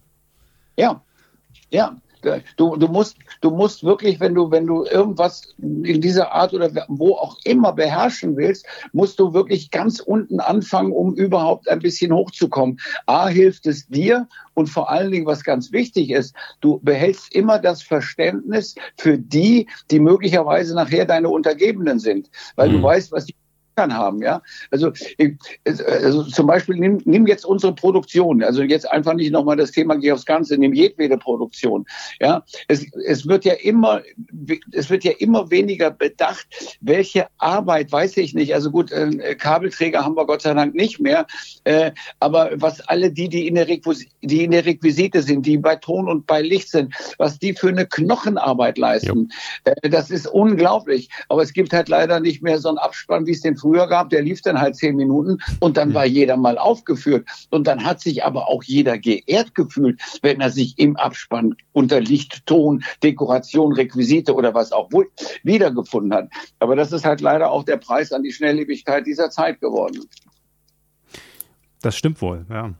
[0.76, 1.02] Ja,
[1.70, 1.96] ja.
[2.56, 6.70] Du, du musst, du musst wirklich, wenn du, wenn du irgendwas in dieser Art oder
[6.88, 12.14] wo auch immer beherrschen willst, musst du wirklich ganz unten anfangen, um überhaupt ein bisschen
[12.14, 12.80] hochzukommen.
[13.04, 17.58] A hilft es dir und vor allen Dingen, was ganz wichtig ist, du behältst immer
[17.58, 22.72] das Verständnis für die, die möglicherweise nachher deine Untergebenen sind, weil mhm.
[22.74, 23.34] du weißt, was die
[23.76, 24.42] haben, ja.
[24.70, 24.92] Also,
[25.66, 29.96] also zum Beispiel nimm, nimm jetzt unsere Produktion, also jetzt einfach nicht nochmal das Thema
[29.96, 31.86] geh aufs Ganze, nimm jedwede Produktion,
[32.20, 32.44] ja.
[32.68, 34.02] Es, es wird ja immer,
[34.72, 36.46] es wird ja immer weniger bedacht,
[36.80, 41.00] welche Arbeit, weiß ich nicht, also gut, äh, Kabelträger haben wir Gott sei Dank nicht
[41.00, 41.26] mehr,
[41.64, 45.58] äh, aber was alle die, die in der Requisite, die in der Requisite sind, die
[45.58, 49.30] bei Ton und bei Licht sind, was die für eine Knochenarbeit leisten,
[49.64, 51.08] äh, das ist unglaublich.
[51.28, 54.10] Aber es gibt halt leider nicht mehr so einen Abspann, wie es den früher gab.
[54.10, 57.26] Der lief dann halt zehn Minuten und dann war jeder mal aufgeführt.
[57.50, 62.00] Und dann hat sich aber auch jeder geehrt gefühlt, wenn er sich im Abspann unter
[62.00, 65.10] Licht, Ton, Dekoration, Requisite oder was auch wohl
[65.42, 66.28] wiedergefunden hat.
[66.58, 70.00] Aber das ist halt leider auch der Preis an die Schnelllebigkeit dieser Zeit geworden.
[71.80, 72.74] Das stimmt wohl, ja.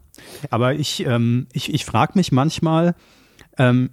[0.50, 2.94] Aber ich, ähm, ich, ich frage mich manchmal,
[3.58, 3.90] ähm,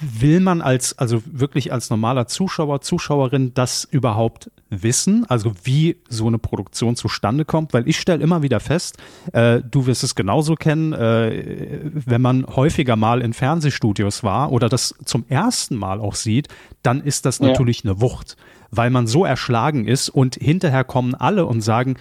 [0.00, 5.26] will man als, also wirklich als normaler Zuschauer, Zuschauerin das überhaupt wissen?
[5.26, 7.74] Also wie so eine Produktion zustande kommt?
[7.74, 8.96] Weil ich stelle immer wieder fest,
[9.32, 14.68] äh, du wirst es genauso kennen, äh, wenn man häufiger mal in Fernsehstudios war oder
[14.68, 16.48] das zum ersten Mal auch sieht,
[16.82, 17.90] dann ist das natürlich ja.
[17.90, 18.36] eine Wucht,
[18.70, 21.96] weil man so erschlagen ist und hinterher kommen alle und sagen,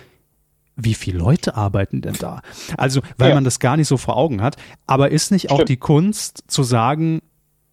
[0.82, 2.42] wie viele Leute arbeiten denn da?
[2.78, 3.36] Also, weil ja.
[3.36, 4.56] man das gar nicht so vor Augen hat.
[4.88, 7.22] Aber ist nicht auch die Kunst zu sagen,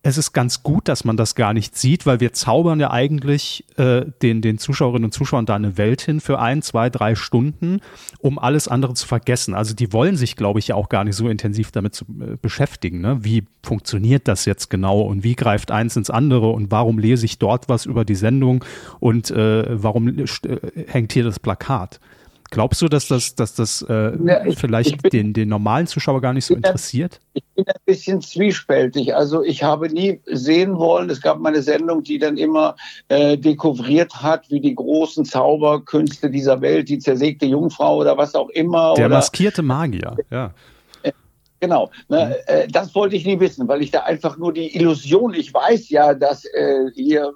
[0.07, 3.65] es ist ganz gut, dass man das gar nicht sieht, weil wir zaubern ja eigentlich
[3.77, 7.81] äh, den, den Zuschauerinnen und Zuschauern da eine Welt hin für ein, zwei, drei Stunden,
[8.21, 9.53] um alles andere zu vergessen.
[9.53, 12.37] Also die wollen sich, glaube ich, ja auch gar nicht so intensiv damit zu, äh,
[12.41, 13.01] beschäftigen.
[13.01, 13.25] Ne?
[13.25, 17.41] Wie funktioniert das jetzt genau und wie greift eins ins andere und warum lese ich
[17.41, 18.65] dort was über die Sendung
[19.01, 20.27] und äh, warum äh,
[20.87, 21.99] hängt hier das Plakat?
[22.51, 25.87] Glaubst du, dass das, dass das äh, ja, ich, vielleicht ich bin, den, den normalen
[25.87, 27.21] Zuschauer gar nicht so interessiert?
[27.35, 29.15] Ich bin ein bisschen zwiespältig.
[29.15, 32.77] Also ich habe nie sehen wollen, es gab mal eine Sendung, die dann immer
[33.09, 38.51] äh, dekouvriert hat, wie die großen Zauberkünste dieser Welt, die zersägte Jungfrau oder was auch
[38.51, 38.95] immer.
[38.95, 40.55] Der oder, maskierte Magier, ja.
[41.03, 41.13] Äh,
[41.61, 42.35] genau, ne, mhm.
[42.47, 45.91] äh, das wollte ich nie wissen, weil ich da einfach nur die Illusion, ich weiß
[45.91, 47.33] ja, dass äh, hier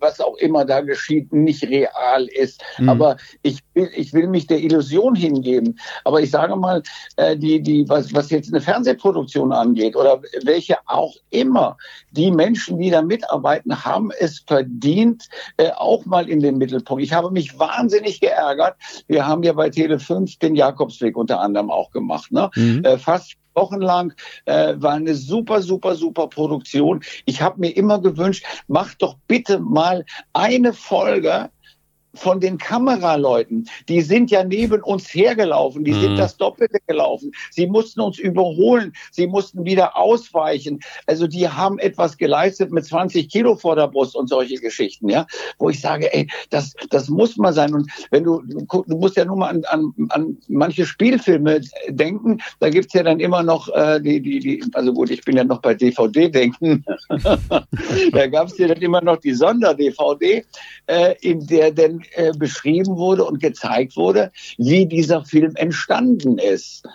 [0.00, 2.62] was auch immer da geschieht, nicht real ist.
[2.78, 2.88] Mhm.
[2.88, 5.78] Aber ich will, ich will mich der Illusion hingeben.
[6.04, 6.82] Aber ich sage mal,
[7.16, 11.76] äh, die, die, was, was jetzt eine Fernsehproduktion angeht oder welche auch immer,
[12.10, 17.02] die Menschen, die da mitarbeiten, haben es verdient, äh, auch mal in den Mittelpunkt.
[17.02, 18.76] Ich habe mich wahnsinnig geärgert.
[19.06, 22.32] Wir haben ja bei Tele 5 den Jakobsweg unter anderem auch gemacht.
[22.32, 22.50] Ne?
[22.54, 22.84] Mhm.
[22.84, 22.98] Äh,
[23.58, 24.12] fast wochenlang.
[24.44, 27.02] Äh, war eine super, super, super Produktion.
[27.26, 31.50] Ich habe mir immer gewünscht, mach doch bitte mal eine Folge
[32.14, 36.00] von den Kameraleuten, die sind ja neben uns hergelaufen, die mhm.
[36.00, 37.32] sind das Doppelte gelaufen.
[37.50, 40.80] Sie mussten uns überholen, sie mussten wieder ausweichen.
[41.06, 45.26] Also die haben etwas geleistet mit 20 Kilo vor der Brust und solche Geschichten, ja,
[45.58, 47.74] wo ich sage, ey, das, das muss mal sein.
[47.74, 52.70] Und wenn du, du musst ja nur mal an, an, an manche Spielfilme denken, da
[52.70, 55.60] gibt's ja dann immer noch äh, die, die, die, also gut, ich bin ja noch
[55.60, 56.84] bei DVD denken,
[58.12, 60.44] da gab's ja dann immer noch die Sonder-DVD,
[60.86, 66.86] äh, in der denn äh, beschrieben wurde und gezeigt wurde, wie dieser Film entstanden ist.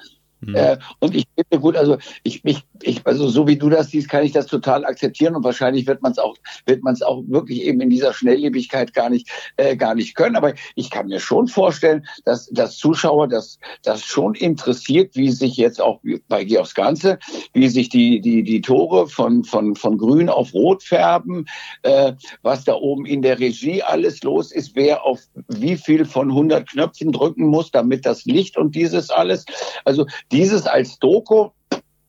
[0.45, 0.55] Mhm.
[0.55, 4.09] Äh, und ich finde gut, also ich, ich, ich, also so wie du das siehst,
[4.09, 6.35] kann ich das total akzeptieren und wahrscheinlich wird man es auch,
[6.65, 10.35] wird man es auch wirklich eben in dieser Schnelllebigkeit gar nicht, äh, gar nicht können.
[10.35, 15.57] Aber ich kann mir schon vorstellen, dass, dass Zuschauer das, das schon interessiert, wie sich
[15.57, 17.19] jetzt auch bei aufs Ganze,
[17.53, 21.45] wie sich die, die, die Tore von, von, von grün auf rot färben,
[21.83, 26.29] äh, was da oben in der Regie alles los ist, wer auf wie viel von
[26.29, 29.45] 100 Knöpfen drücken muss, damit das Licht und dieses alles.
[29.85, 31.49] Also dieses als Doku,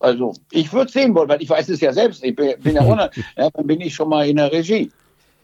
[0.00, 2.24] also ich würde sehen wollen, weil ich weiß es ja selbst.
[2.24, 4.90] Ich bin, bin ja ohne, ja, dann bin ich schon mal in der Regie.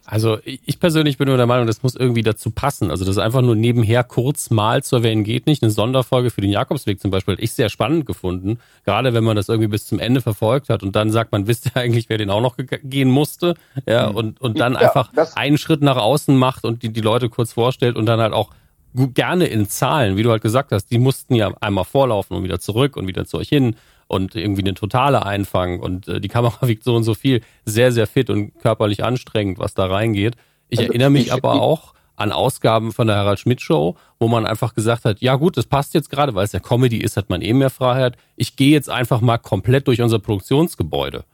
[0.06, 2.90] Also ich persönlich bin nur der Meinung, das muss irgendwie dazu passen.
[2.90, 5.62] Also das einfach nur nebenher kurz mal zu erwähnen geht nicht.
[5.62, 8.58] Eine Sonderfolge für den Jakobsweg zum Beispiel, ich sehr spannend gefunden.
[8.84, 11.66] Gerade wenn man das irgendwie bis zum Ende verfolgt hat und dann sagt man, wisst
[11.66, 13.54] ihr eigentlich, wer den auch noch gehen musste?
[13.86, 14.16] Ja, mhm.
[14.16, 17.52] und, und dann ja, einfach einen Schritt nach außen macht und die, die Leute kurz
[17.52, 18.50] vorstellt und dann halt auch
[18.94, 22.60] gerne in Zahlen, wie du halt gesagt hast, die mussten ja einmal vorlaufen und wieder
[22.60, 23.76] zurück und wieder zu euch hin
[24.08, 27.92] und irgendwie eine totale einfangen und äh, die Kamera wiegt so und so viel, sehr,
[27.92, 30.36] sehr fit und körperlich anstrengend, was da reingeht.
[30.68, 34.28] Ich also, erinnere mich ich, aber auch an Ausgaben von der Harald Schmidt Show, wo
[34.28, 37.16] man einfach gesagt hat, ja gut, das passt jetzt gerade, weil es ja Comedy ist,
[37.16, 38.16] hat man eben mehr Freiheit.
[38.36, 41.24] Ich gehe jetzt einfach mal komplett durch unser Produktionsgebäude.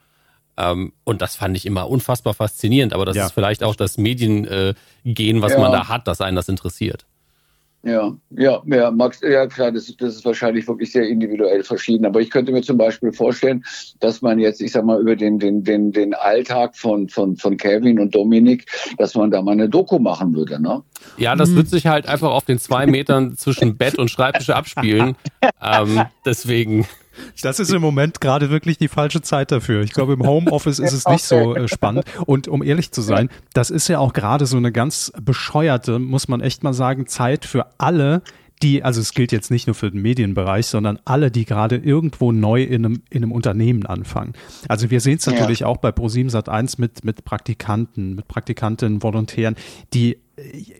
[0.56, 3.26] Ähm, und das fand ich immer unfassbar faszinierend, aber das ja.
[3.26, 4.46] ist vielleicht auch das Mediengehen,
[5.38, 5.58] äh, was ja.
[5.58, 7.04] man da hat, dass einen das interessiert.
[7.86, 12.04] Ja, ja, ja, Max, ja klar, das, das ist wahrscheinlich wirklich sehr individuell verschieden.
[12.04, 13.64] Aber ich könnte mir zum Beispiel vorstellen,
[14.00, 17.56] dass man jetzt, ich sag mal, über den, den, den, den Alltag von, von, von
[17.56, 18.66] Kevin und Dominik,
[18.98, 20.82] dass man da mal eine Doku machen würde, ne?
[21.16, 25.14] Ja, das wird sich halt einfach auf den zwei Metern zwischen Bett und Schreibtisch abspielen.
[25.62, 26.88] ähm, deswegen.
[27.42, 29.82] Das ist im Moment gerade wirklich die falsche Zeit dafür.
[29.82, 32.04] Ich glaube, im Homeoffice ist es nicht so äh, spannend.
[32.26, 36.28] Und um ehrlich zu sein, das ist ja auch gerade so eine ganz bescheuerte, muss
[36.28, 38.22] man echt mal sagen, Zeit für alle,
[38.62, 42.32] die, also es gilt jetzt nicht nur für den Medienbereich, sondern alle, die gerade irgendwo
[42.32, 44.32] neu in einem, in einem Unternehmen anfangen.
[44.68, 45.66] Also wir sehen es natürlich ja.
[45.66, 49.56] auch bei Pro7 Sat1 mit, mit Praktikanten, mit Praktikantinnen, Volontären,
[49.92, 50.18] die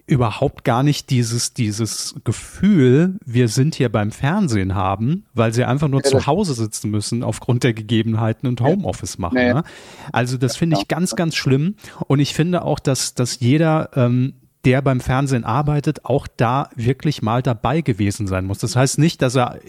[0.07, 5.89] überhaupt gar nicht dieses, dieses Gefühl, wir sind hier beim Fernsehen haben, weil sie einfach
[5.89, 9.39] nur ja, zu Hause sitzen müssen aufgrund der Gegebenheiten und Homeoffice machen.
[9.39, 9.55] Ja.
[9.55, 9.65] Ne?
[10.13, 11.77] Also das finde ich ganz, ganz schlimm.
[12.07, 14.35] Und ich finde auch, dass, dass jeder, ähm,
[14.67, 18.59] der beim Fernsehen arbeitet, auch da wirklich mal dabei gewesen sein muss.
[18.59, 19.61] Das heißt nicht, dass er,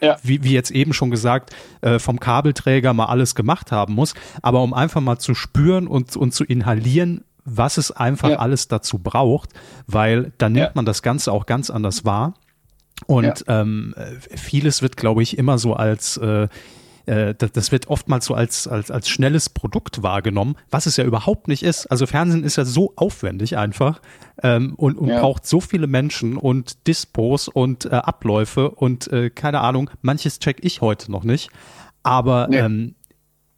[0.00, 0.16] ja.
[0.22, 4.62] wie, wie jetzt eben schon gesagt, äh, vom Kabelträger mal alles gemacht haben muss, aber
[4.62, 8.38] um einfach mal zu spüren und, und zu inhalieren, was es einfach ja.
[8.38, 9.50] alles dazu braucht,
[9.86, 10.72] weil dann nimmt ja.
[10.74, 12.34] man das Ganze auch ganz anders wahr.
[13.06, 13.60] Und ja.
[13.60, 13.94] ähm,
[14.34, 16.48] vieles wird, glaube ich, immer so als äh,
[17.06, 21.48] äh, das wird oftmals so als, als, als schnelles Produkt wahrgenommen, was es ja überhaupt
[21.48, 21.86] nicht ist.
[21.86, 24.00] Also Fernsehen ist ja so aufwendig einfach
[24.42, 25.20] ähm, und, und ja.
[25.20, 30.58] braucht so viele Menschen und Dispos und äh, Abläufe und äh, keine Ahnung, manches check
[30.62, 31.50] ich heute noch nicht.
[32.02, 32.58] Aber nee.
[32.58, 32.94] ähm,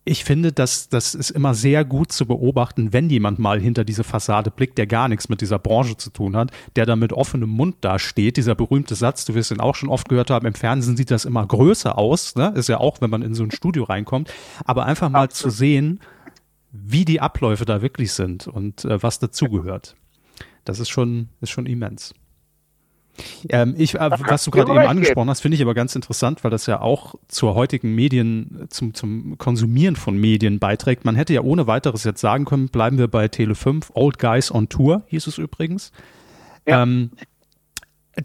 [0.08, 4.04] ich finde, dass das ist immer sehr gut zu beobachten, wenn jemand mal hinter diese
[4.04, 7.50] Fassade blickt, der gar nichts mit dieser Branche zu tun hat, der da mit offenem
[7.50, 8.36] Mund da steht.
[8.36, 11.24] Dieser berühmte Satz, du wirst ihn auch schon oft gehört haben, im Fernsehen sieht das
[11.24, 12.52] immer größer aus, ne?
[12.54, 14.32] ist ja auch, wenn man in so ein Studio reinkommt,
[14.64, 15.52] aber einfach mal Absolut.
[15.52, 16.00] zu sehen,
[16.70, 19.96] wie die Abläufe da wirklich sind und äh, was dazugehört.
[20.64, 22.14] Das ist schon, ist schon immens.
[23.48, 26.50] Ähm, ich, äh, was du gerade eben angesprochen hast, finde ich aber ganz interessant, weil
[26.50, 31.04] das ja auch zur heutigen Medien, zum, zum Konsumieren von Medien beiträgt.
[31.04, 34.52] Man hätte ja ohne weiteres jetzt sagen können, bleiben wir bei Tele 5, Old Guys
[34.52, 35.92] on Tour, hieß es übrigens.
[36.66, 36.82] Ja.
[36.82, 37.10] Ähm,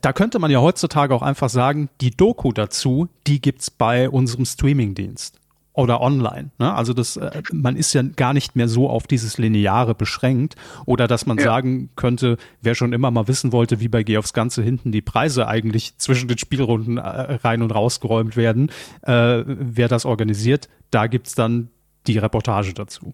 [0.01, 4.45] da könnte man ja heutzutage auch einfach sagen, die Doku dazu, die gibt's bei unserem
[4.45, 5.40] Streamingdienst
[5.73, 6.51] oder online.
[6.59, 6.73] Ne?
[6.73, 11.07] Also das, äh, man ist ja gar nicht mehr so auf dieses Lineare beschränkt oder
[11.07, 11.43] dass man ja.
[11.43, 15.01] sagen könnte, wer schon immer mal wissen wollte, wie bei Geh aufs Ganze hinten die
[15.01, 18.69] Preise eigentlich zwischen den Spielrunden äh, rein und rausgeräumt werden,
[19.03, 21.69] äh, wer das organisiert, da gibt's dann
[22.07, 23.13] die Reportage dazu.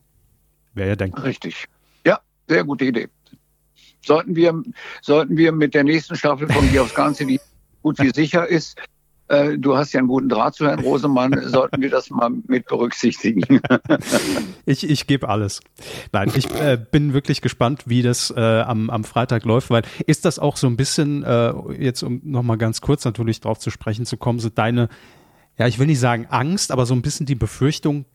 [0.73, 1.21] Wer ja denkt.
[1.23, 1.65] Richtig.
[2.05, 3.09] Ja, sehr gute Idee.
[4.03, 4.63] Sollten wir,
[5.01, 7.39] sollten wir mit der nächsten Staffel von Geh aufs Ganze, die
[7.81, 8.77] gut wie sicher ist,
[9.27, 12.65] äh, du hast ja einen guten Draht zu Herrn Rosemann, sollten wir das mal mit
[12.67, 13.61] berücksichtigen.
[14.65, 15.61] ich ich gebe alles.
[16.11, 20.25] Nein, ich äh, bin wirklich gespannt, wie das äh, am, am Freitag läuft, weil ist
[20.25, 24.05] das auch so ein bisschen, äh, jetzt um nochmal ganz kurz natürlich drauf zu sprechen
[24.05, 24.89] zu kommen, so deine,
[25.57, 28.05] ja, ich will nicht sagen Angst, aber so ein bisschen die Befürchtung,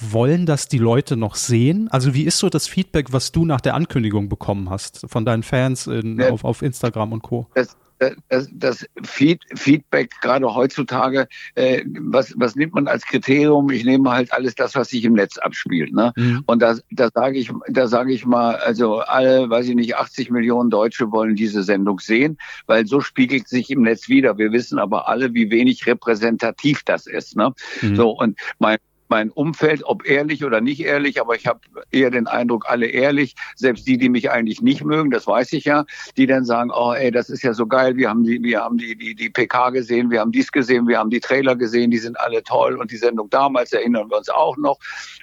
[0.00, 1.88] wollen das die Leute noch sehen?
[1.90, 5.42] Also wie ist so das Feedback, was du nach der Ankündigung bekommen hast von deinen
[5.42, 7.48] Fans in, ja, auf, auf Instagram und Co?
[7.54, 13.70] Das, das, das Feed, Feedback gerade heutzutage, äh, was, was nimmt man als Kriterium?
[13.70, 15.92] Ich nehme halt alles das, was sich im Netz abspielt.
[15.92, 16.12] Ne?
[16.16, 16.42] Mhm.
[16.46, 20.30] Und da, da sage ich, da sage ich mal, also alle, weiß ich nicht, 80
[20.30, 24.38] Millionen Deutsche wollen diese Sendung sehen, weil so spiegelt sich im Netz wieder.
[24.38, 27.36] Wir wissen aber alle, wie wenig repräsentativ das ist.
[27.36, 27.52] Ne?
[27.82, 27.96] Mhm.
[27.96, 28.78] So und mein
[29.08, 31.60] mein Umfeld, ob ehrlich oder nicht ehrlich, aber ich habe
[31.90, 35.64] eher den Eindruck, alle ehrlich, selbst die, die mich eigentlich nicht mögen, das weiß ich
[35.64, 35.84] ja,
[36.16, 38.78] die dann sagen, oh ey, das ist ja so geil, wir haben die, wir haben
[38.78, 41.98] die, die, die PK gesehen, wir haben dies gesehen, wir haben die Trailer gesehen, die
[41.98, 44.78] sind alle toll und die Sendung damals erinnern wir uns auch noch.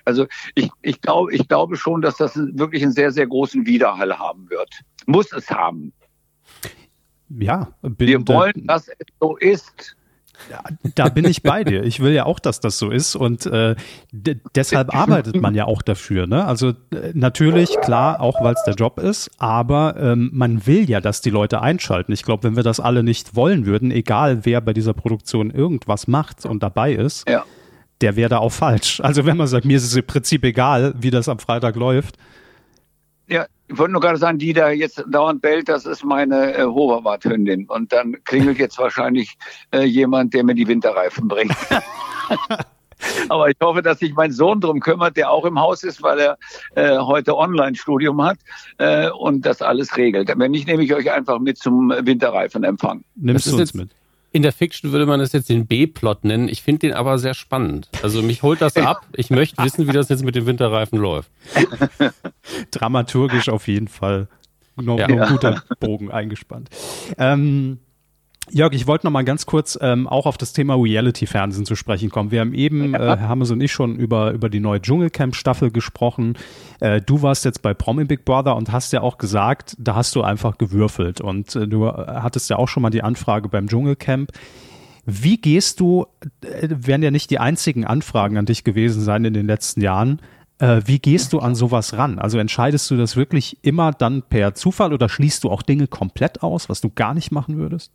[0.06, 0.26] Also
[0.56, 4.50] ich, ich glaube, ich glaube schon, dass das wirklich einen sehr, sehr großen Widerhall haben
[4.50, 4.70] wird.
[5.06, 5.94] Muss es haben.
[7.30, 9.96] Ja, wir wollen, dass es so ist.
[10.96, 11.84] Da bin ich bei dir.
[11.84, 13.76] Ich will ja auch, dass das so ist und äh,
[14.12, 16.28] deshalb arbeitet man ja auch dafür.
[16.28, 16.46] Ne?
[16.46, 21.02] Also äh, natürlich, klar, auch weil es der Job ist, aber ähm, man will ja,
[21.02, 22.12] dass die Leute einschalten.
[22.12, 26.08] Ich glaube, wenn wir das alle nicht wollen würden, egal wer bei dieser Produktion irgendwas
[26.08, 27.44] macht und dabei ist, ja.
[28.02, 29.00] der wäre da auch falsch.
[29.02, 32.18] Also wenn man sagt, mir ist es im Prinzip egal, wie das am Freitag läuft.
[33.32, 36.66] Ja, ich wollte nur gerade sagen, die da jetzt dauernd bellt, das ist meine äh,
[36.66, 37.66] Hoverwart-Hündin.
[37.70, 39.38] Und dann klingelt jetzt wahrscheinlich
[39.74, 41.56] äh, jemand, der mir die Winterreifen bringt.
[43.30, 46.20] Aber ich hoffe, dass sich mein Sohn drum kümmert, der auch im Haus ist, weil
[46.20, 46.38] er
[46.76, 48.38] äh, heute Online-Studium hat
[48.80, 50.30] äh, und das alles regelt.
[50.36, 53.06] Wenn nicht, nehme ich euch einfach mit zum Winterreifenempfang.
[53.16, 53.92] Nimmst du uns mit?
[54.34, 56.48] In der Fiction würde man das jetzt den B-Plot nennen.
[56.48, 57.90] Ich finde den aber sehr spannend.
[58.02, 59.06] Also mich holt das ab.
[59.16, 61.30] Ich möchte wissen, wie das jetzt mit den Winterreifen läuft.
[62.72, 64.28] Dramaturgisch auf jeden Fall
[64.78, 65.08] noch, ja.
[65.08, 66.70] noch ein guter Bogen eingespannt.
[67.18, 67.80] Ähm,
[68.50, 72.10] Jörg, ich wollte noch mal ganz kurz ähm, auch auf das Thema Reality-Fernsehen zu sprechen
[72.10, 72.32] kommen.
[72.32, 76.38] Wir haben eben, äh, Herr Hammes und ich, schon über, über die neue Dschungelcamp-Staffel gesprochen.
[76.80, 80.16] Äh, du warst jetzt bei Promi Big Brother und hast ja auch gesagt, da hast
[80.16, 81.22] du einfach gewürfelt.
[81.22, 84.32] Und äh, du hattest ja auch schon mal die Anfrage beim Dschungelcamp.
[85.06, 86.08] Wie gehst du,
[86.44, 90.20] äh, werden ja nicht die einzigen Anfragen an dich gewesen sein in den letzten Jahren,
[90.62, 92.20] äh, wie gehst du an sowas ran?
[92.20, 96.44] Also entscheidest du das wirklich immer dann per Zufall oder schließt du auch Dinge komplett
[96.44, 97.92] aus, was du gar nicht machen würdest?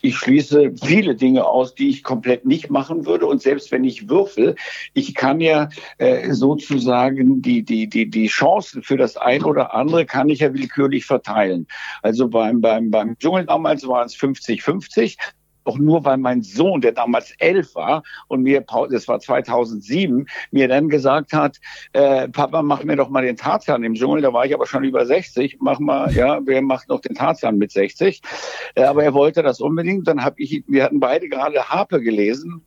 [0.00, 3.26] Ich schließe viele Dinge aus, die ich komplett nicht machen würde.
[3.26, 4.56] Und selbst wenn ich würfel,
[4.94, 10.06] ich kann ja äh, sozusagen die, die, die, die Chancen für das ein oder andere
[10.06, 11.66] kann ich ja willkürlich verteilen.
[12.02, 15.16] Also beim, beim, beim Dschungel damals waren es 50-50
[15.64, 20.68] auch nur weil mein Sohn, der damals elf war und mir, das war 2007, mir
[20.68, 21.58] dann gesagt hat,
[21.92, 24.22] äh, Papa, mach mir doch mal den Tarzan im Dschungel.
[24.22, 25.58] Da war ich aber schon über 60.
[25.60, 28.20] Mach mal, ja, wer macht noch den Tarzan mit 60?
[28.74, 30.06] Äh, aber er wollte das unbedingt.
[30.08, 32.64] Dann habe ich, wir hatten beide gerade Harpe gelesen.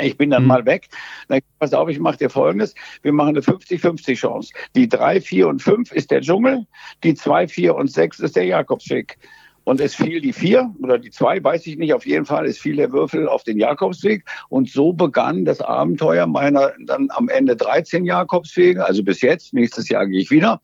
[0.00, 0.48] Ich bin dann mhm.
[0.48, 0.88] mal weg.
[1.28, 2.74] Dann, pass auf, ich mache dir Folgendes.
[3.02, 4.52] Wir machen eine 50-50 Chance.
[4.76, 6.66] Die 3, 4 und 5 ist der Dschungel.
[7.02, 9.18] Die 2, 4 und 6 ist der Jakobsweg.
[9.68, 11.92] Und es fiel die vier oder die zwei, weiß ich nicht.
[11.92, 14.24] Auf jeden Fall, es fiel der Würfel auf den Jakobsweg.
[14.48, 19.52] Und so begann das Abenteuer meiner dann am Ende 13 Jakobswege, also bis jetzt.
[19.52, 20.62] Nächstes Jahr gehe ich wieder.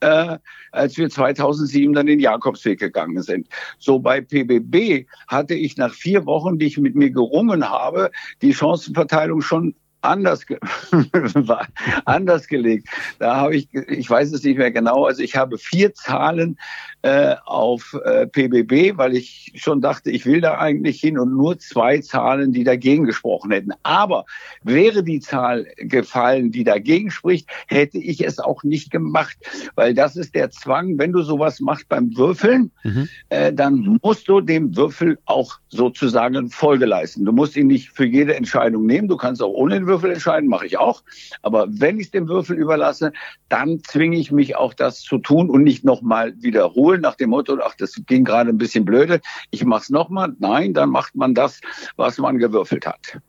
[0.00, 0.36] Äh,
[0.72, 3.48] als wir 2007 dann den Jakobsweg gegangen sind.
[3.78, 8.10] So bei PBB hatte ich nach vier Wochen, die ich mit mir gerungen habe,
[8.42, 9.74] die Chancenverteilung schon
[10.04, 10.58] anders, ge
[12.04, 12.88] anders gelegt.
[13.18, 16.58] Da habe ich, ich weiß es nicht mehr genau, also ich habe vier Zahlen
[17.02, 21.58] äh, auf äh, PBB, weil ich schon dachte, ich will da eigentlich hin und nur
[21.58, 23.72] zwei Zahlen, die dagegen gesprochen hätten.
[23.82, 24.24] Aber
[24.62, 29.36] wäre die Zahl gefallen, die dagegen spricht, hätte ich es auch nicht gemacht,
[29.74, 33.08] weil das ist der Zwang, wenn du sowas machst beim Würfeln, mhm.
[33.28, 37.24] äh, dann musst du dem Würfel auch sozusagen Folge leisten.
[37.24, 40.10] Du musst ihn nicht für jede Entscheidung nehmen, du kannst auch ohne den Würfel Würfel
[40.10, 41.02] entscheiden, mache ich auch.
[41.42, 43.12] Aber wenn ich es dem Würfel überlasse,
[43.48, 47.56] dann zwinge ich mich auch das zu tun und nicht nochmal wiederholen nach dem Motto,
[47.62, 50.34] ach, das ging gerade ein bisschen blöde, ich mache es nochmal.
[50.40, 51.60] Nein, dann macht man das,
[51.96, 53.20] was man gewürfelt hat.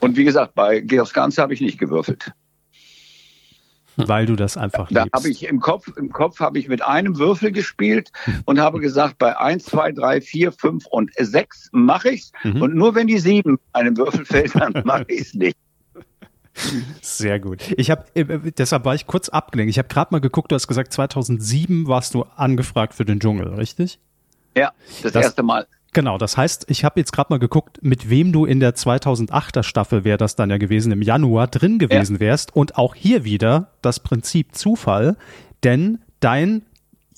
[0.00, 2.32] Und wie gesagt, bei aufs Ganze habe ich nicht gewürfelt.
[3.96, 7.18] Weil du das einfach Da habe ich im Kopf, im Kopf habe ich mit einem
[7.18, 8.10] Würfel gespielt
[8.44, 12.32] und habe gesagt, bei 1, 2, 3, 4, 5 und 6 mache ich's.
[12.42, 12.62] Mhm.
[12.62, 15.56] Und nur wenn die 7 einem Würfel fällt, dann mache ich es nicht.
[17.00, 17.72] Sehr gut.
[17.76, 19.70] Ich habe äh, deshalb war ich kurz abgelenkt.
[19.70, 23.54] Ich habe gerade mal geguckt, du hast gesagt 2007 warst du angefragt für den Dschungel,
[23.54, 23.98] richtig?
[24.56, 25.66] Ja, das, das erste Mal.
[25.94, 29.62] Genau, das heißt, ich habe jetzt gerade mal geguckt, mit wem du in der 2008er
[29.62, 32.20] Staffel wäre das dann ja gewesen, im Januar drin gewesen ja.
[32.20, 32.56] wärst.
[32.56, 35.18] Und auch hier wieder das Prinzip Zufall,
[35.64, 36.62] denn dein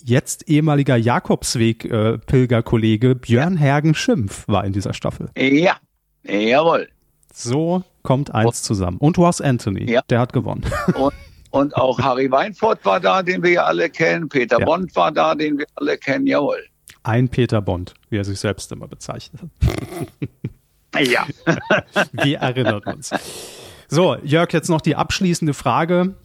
[0.03, 5.31] jetzt ehemaliger Jakobsweg-Pilgerkollege äh, Björn Hergen Schimpf war in dieser Staffel.
[5.37, 5.77] Ja,
[6.25, 6.89] jawohl.
[7.33, 8.99] So kommt eins zusammen.
[8.99, 10.03] Und du hast Anthony, ja.
[10.11, 10.65] der hat gewonnen.
[10.95, 11.13] Und,
[11.51, 14.29] und auch Harry Weinfurt war da, den wir ja alle kennen.
[14.29, 14.65] Peter ja.
[14.65, 16.65] Bond war da, den wir alle kennen, jawohl.
[17.05, 19.43] Ein Peter Bond, wie er sich selbst immer bezeichnet.
[20.99, 21.27] ja.
[22.13, 23.11] Wir erinnern uns.
[23.89, 26.17] So, Jörg, jetzt noch die abschließende Frage.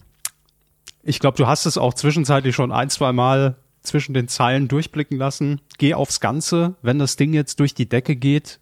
[1.03, 5.17] Ich glaube, du hast es auch zwischenzeitlich schon ein, zwei Mal zwischen den Zeilen durchblicken
[5.17, 5.59] lassen.
[5.77, 6.75] Geh aufs Ganze.
[6.81, 8.59] Wenn das Ding jetzt durch die Decke geht,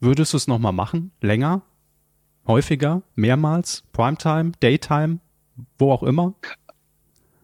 [0.00, 1.12] würdest du es nochmal machen?
[1.20, 1.62] Länger?
[2.46, 3.02] Häufiger?
[3.14, 3.84] Mehrmals?
[3.92, 4.52] Primetime?
[4.60, 5.20] Daytime?
[5.78, 6.34] Wo auch immer?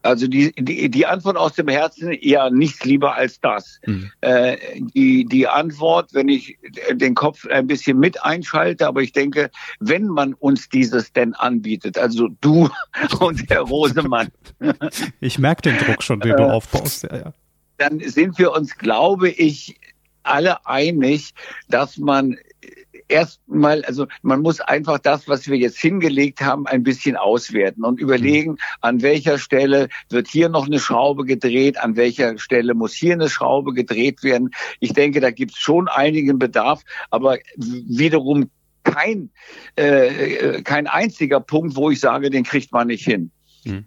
[0.08, 3.78] Also die, die, die Antwort aus dem Herzen, ja, nichts lieber als das.
[3.84, 4.10] Mhm.
[4.22, 4.56] Äh,
[4.94, 6.58] die, die Antwort, wenn ich
[6.92, 11.98] den Kopf ein bisschen mit einschalte, aber ich denke, wenn man uns dieses denn anbietet,
[11.98, 12.70] also du
[13.20, 14.28] und Herr Rosemann.
[15.20, 17.02] ich merke den Druck schon, den du äh, aufbaust.
[17.02, 17.32] Ja, ja.
[17.76, 19.78] Dann sind wir uns, glaube ich,
[20.22, 21.34] alle einig,
[21.68, 22.38] dass man
[23.08, 28.00] erstmal, also man muss einfach das, was wir jetzt hingelegt haben, ein bisschen auswerten und
[28.00, 28.58] überlegen, mhm.
[28.80, 33.28] an welcher Stelle wird hier noch eine Schraube gedreht, an welcher Stelle muss hier eine
[33.28, 34.50] Schraube gedreht werden.
[34.80, 38.50] Ich denke, da gibt es schon einigen Bedarf, aber wiederum
[38.84, 39.30] kein,
[39.76, 43.30] äh, kein einziger Punkt, wo ich sage, den kriegt man nicht hin.
[43.64, 43.86] Mhm.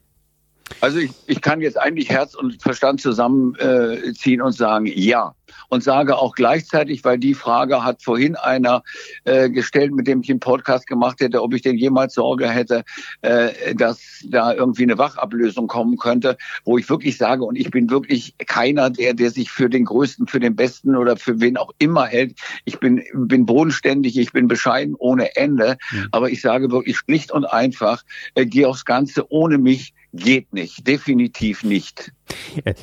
[0.80, 5.34] Also ich, ich kann jetzt eigentlich Herz und Verstand zusammenziehen äh, und sagen, ja.
[5.68, 8.84] Und sage auch gleichzeitig, weil die Frage hat vorhin einer
[9.26, 12.84] äh, gestellt, mit dem ich einen Podcast gemacht hätte, ob ich denn jemals Sorge hätte,
[13.22, 17.89] äh, dass da irgendwie eine Wachablösung kommen könnte, wo ich wirklich sage, und ich bin
[17.89, 21.72] wirklich keiner, der, der sich für den Größten, für den Besten oder für wen auch
[21.80, 22.38] immer hält.
[22.65, 25.77] Ich bin, bin bodenständig, ich bin bescheiden ohne Ende.
[25.91, 26.07] Mhm.
[26.11, 28.03] Aber ich sage wirklich schlicht und einfach,
[28.35, 32.12] äh, geh aufs Ganze ohne mich geht nicht, definitiv nicht.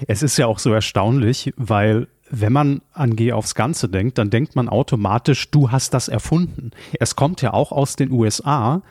[0.07, 4.31] Es ist ja auch so erstaunlich, weil wenn man an Geh aufs Ganze denkt, dann
[4.31, 6.73] denkt man automatisch, du hast das erfunden.
[7.01, 8.83] Es kommt ja auch aus den USA,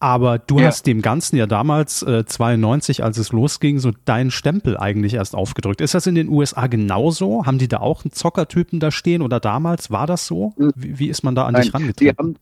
[0.00, 0.66] aber du ja.
[0.66, 5.34] hast dem Ganzen ja damals, äh, 92, als es losging, so deinen Stempel eigentlich erst
[5.34, 5.80] aufgedrückt.
[5.80, 7.46] Ist das in den USA genauso?
[7.46, 10.54] Haben die da auch einen Zockertypen da stehen oder damals war das so?
[10.56, 10.72] Hm.
[10.76, 12.38] Wie, wie ist man da an Nein, dich rangetreten?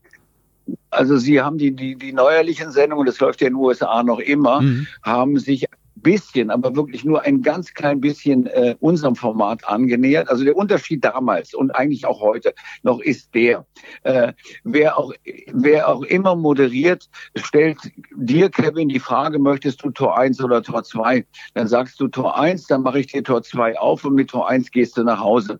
[0.89, 4.19] Also Sie haben die, die, die neuerlichen Sendungen, das läuft ja in den USA noch
[4.19, 4.87] immer, mhm.
[5.03, 5.67] haben sich
[6.01, 10.29] bisschen, aber wirklich nur ein ganz klein bisschen äh, unserem Format angenähert.
[10.29, 12.53] Also der Unterschied damals und eigentlich auch heute
[12.83, 13.65] noch ist der,
[14.03, 14.33] äh,
[14.63, 15.13] wer, auch,
[15.51, 17.77] wer auch immer moderiert, stellt
[18.15, 21.25] dir, Kevin, die Frage, möchtest du Tor 1 oder Tor 2?
[21.53, 24.49] Dann sagst du Tor 1, dann mache ich dir Tor 2 auf und mit Tor
[24.49, 25.59] 1 gehst du nach Hause.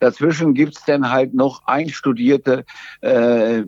[0.00, 2.64] Dazwischen gibt's dann halt noch einstudierte
[3.00, 3.62] äh,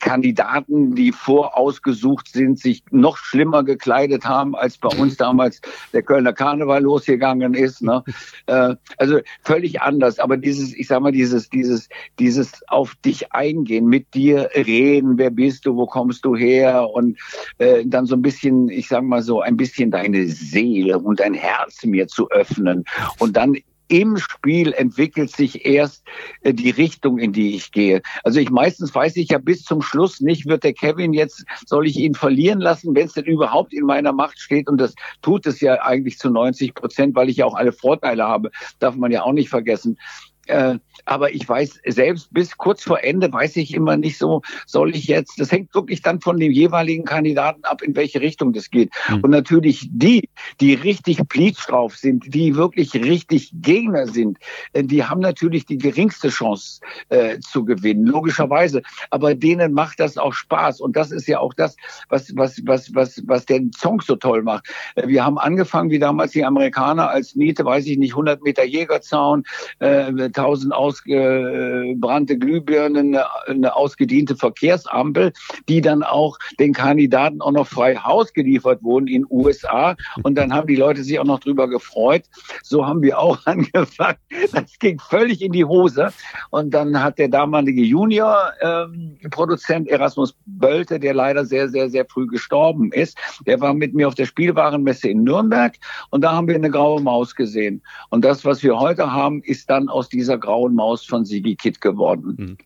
[0.00, 5.60] Kandidaten, die vorausgesucht sind, sich noch schlimmer gekleidet haben als bei uns damals damals
[5.92, 7.82] der Kölner Karneval losgegangen ist.
[7.82, 8.02] Ne?
[8.46, 10.18] äh, also völlig anders.
[10.18, 15.30] Aber dieses, ich sag mal, dieses, dieses, dieses auf dich eingehen, mit dir reden, wer
[15.30, 17.18] bist du, wo kommst du her und
[17.58, 21.34] äh, dann so ein bisschen, ich sag mal so, ein bisschen deine Seele und dein
[21.34, 22.84] Herz mir zu öffnen
[23.18, 23.56] und dann
[23.88, 26.04] im Spiel entwickelt sich erst
[26.42, 28.02] äh, die Richtung, in die ich gehe.
[28.24, 31.86] Also ich meistens weiß ich ja bis zum Schluss nicht, wird der Kevin jetzt, soll
[31.86, 34.68] ich ihn verlieren lassen, wenn es denn überhaupt in meiner Macht steht.
[34.68, 38.24] Und das tut es ja eigentlich zu 90 Prozent, weil ich ja auch alle Vorteile
[38.24, 39.98] habe, darf man ja auch nicht vergessen.
[40.46, 44.94] Äh, aber ich weiß selbst bis kurz vor Ende weiß ich immer nicht so, soll
[44.94, 48.70] ich jetzt, das hängt wirklich dann von dem jeweiligen Kandidaten ab, in welche Richtung das
[48.70, 48.90] geht.
[49.08, 49.20] Mhm.
[49.20, 50.28] Und natürlich die,
[50.60, 54.38] die richtig Pleats drauf sind, die wirklich richtig Gegner sind,
[54.72, 58.82] äh, die haben natürlich die geringste Chance äh, zu gewinnen, logischerweise.
[59.10, 60.80] Aber denen macht das auch Spaß.
[60.80, 61.76] Und das ist ja auch das,
[62.08, 64.68] was, was, was, was, was den Song so toll macht.
[64.94, 68.64] Äh, wir haben angefangen, wie damals die Amerikaner als Miete, weiß ich nicht, 100 Meter
[68.64, 69.44] Jägerzaun,
[69.78, 75.32] äh, 1000 ausgebrannte Glühbirnen, eine, ausgediente Verkehrsampel,
[75.68, 79.96] die dann auch den Kandidaten auch noch frei Haus geliefert wurden in USA.
[80.22, 82.24] Und dann haben die Leute sich auch noch drüber gefreut.
[82.62, 84.18] So haben wir auch angefangen.
[84.52, 86.12] Das ging völlig in die Hose.
[86.50, 92.26] Und dann hat der damalige Junior-Produzent ähm, Erasmus Bölte, der leider sehr, sehr, sehr früh
[92.26, 95.74] gestorben ist, der war mit mir auf der Spielwarenmesse in Nürnberg
[96.10, 97.82] und da haben wir eine graue Maus gesehen.
[98.10, 101.54] Und das, was wir heute haben, ist dann aus dieser dieser grauen Maus von Sigi
[101.54, 102.34] Kid geworden.
[102.36, 102.58] Mhm.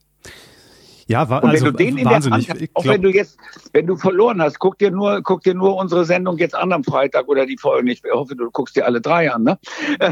[1.11, 3.37] Ja, war, und wenn also, du den in der Hand hast, auch wenn du jetzt,
[3.73, 6.85] wenn du verloren hast, guck dir nur, guck dir nur unsere Sendung jetzt an am
[6.85, 7.89] Freitag oder die Folgen.
[7.89, 9.59] Ich hoffe, du guckst dir alle drei an, ne?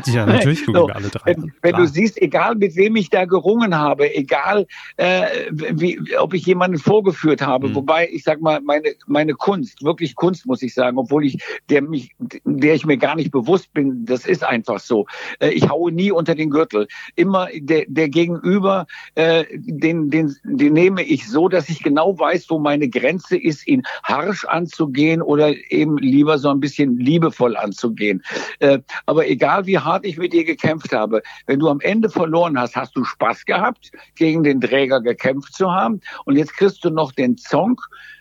[0.07, 1.53] Ja, natürlich gucken so, wir alle drei wenn, an.
[1.63, 4.67] Wenn du siehst, egal mit wem ich da gerungen habe, egal
[4.97, 5.23] äh,
[5.53, 7.77] wie, ob ich jemanden vorgeführt habe, mhm.
[7.77, 11.39] wobei ich sag mal, meine, meine Kunst, wirklich Kunst muss ich sagen, obwohl ich,
[11.71, 12.11] der mich,
[12.43, 15.07] der ich mir gar nicht bewusst bin, das ist einfach so.
[15.39, 16.89] Äh, ich haue nie unter den Gürtel.
[17.15, 22.49] Immer der, der Gegenüber, äh, den, den, den nehme ich so, dass ich genau weiß,
[22.49, 28.23] wo meine Grenze ist, ihn harsch anzugehen oder eben lieber so ein bisschen liebevoll anzugehen.
[28.61, 32.59] Äh, aber egal wie hart ich mit dir gekämpft habe, wenn du am Ende verloren
[32.59, 36.01] hast, hast du Spaß gehabt, gegen den Träger gekämpft zu haben.
[36.25, 37.79] Und jetzt kriegst du noch den Zong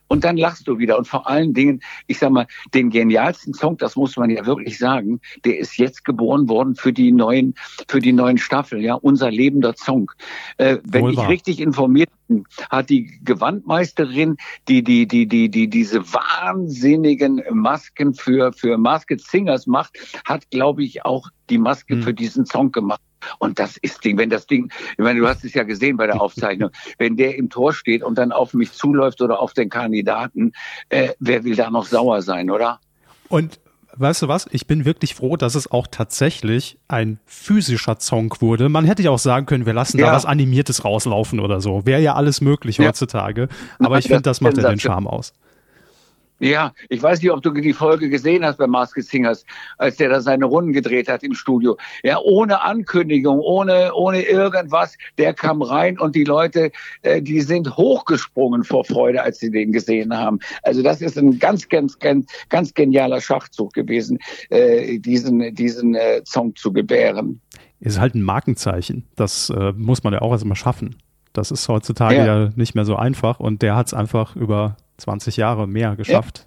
[0.07, 0.97] und dann lachst du wieder.
[0.97, 4.77] Und vor allen Dingen, ich sag mal, den genialsten Song, das muss man ja wirklich
[4.77, 7.55] sagen, der ist jetzt geboren worden für die neuen,
[7.87, 10.11] für die neuen Staffel, ja, unser lebender Song.
[10.57, 16.01] Äh, wenn ich richtig informiert bin, hat die Gewandmeisterin, die, die, die, die, die, diese
[16.13, 22.03] wahnsinnigen Masken für, für Masked Singers macht, hat, glaube ich, auch die Maske hm.
[22.03, 23.01] für diesen Song gemacht.
[23.39, 26.07] Und das ist Ding, wenn das Ding, ich meine, du hast es ja gesehen bei
[26.07, 29.69] der Aufzeichnung, wenn der im Tor steht und dann auf mich zuläuft oder auf den
[29.69, 30.53] Kandidaten,
[30.89, 32.79] äh, wer will da noch sauer sein, oder?
[33.29, 33.59] Und
[33.99, 34.47] weißt du was?
[34.51, 38.69] Ich bin wirklich froh, dass es auch tatsächlich ein physischer Song wurde.
[38.69, 40.07] Man hätte ja auch sagen können, wir lassen ja.
[40.07, 41.85] da was Animiertes rauslaufen oder so.
[41.85, 42.87] Wäre ja alles möglich ja.
[42.87, 43.49] heutzutage.
[43.79, 45.33] Aber ich finde, das macht ja den Charme aus.
[46.39, 49.43] Ja, ich weiß nicht, ob du die Folge gesehen hast bei Masked Singers,
[49.77, 51.77] als der da seine Runden gedreht hat im Studio.
[52.03, 57.75] Ja, ohne Ankündigung, ohne, ohne irgendwas, der kam rein und die Leute, äh, die sind
[57.75, 60.39] hochgesprungen vor Freude, als sie den gesehen haben.
[60.61, 64.19] Also das ist ein ganz, ganz, ganz, ganz genialer Schachzug gewesen,
[64.49, 67.41] äh, diesen, diesen äh, Song zu gebären.
[67.79, 69.05] Ist halt ein Markenzeichen.
[69.15, 70.97] Das äh, muss man ja auch erstmal schaffen.
[71.33, 72.25] Das ist heutzutage ja.
[72.25, 76.46] ja nicht mehr so einfach und der hat es einfach über 20 Jahre mehr geschafft.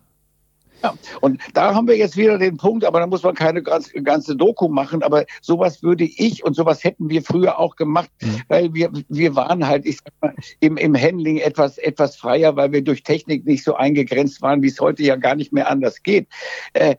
[0.83, 3.93] Ja, und da haben wir jetzt wieder den Punkt, aber da muss man keine ganz,
[4.03, 8.41] ganze Doku machen, aber sowas würde ich und sowas hätten wir früher auch gemacht, mhm.
[8.49, 12.73] weil wir, wir waren halt, ich sag mal, im, im Handling etwas, etwas freier, weil
[12.73, 16.03] wir durch Technik nicht so eingegrenzt waren, wie es heute ja gar nicht mehr anders
[16.03, 16.29] geht.
[16.73, 16.97] Äh,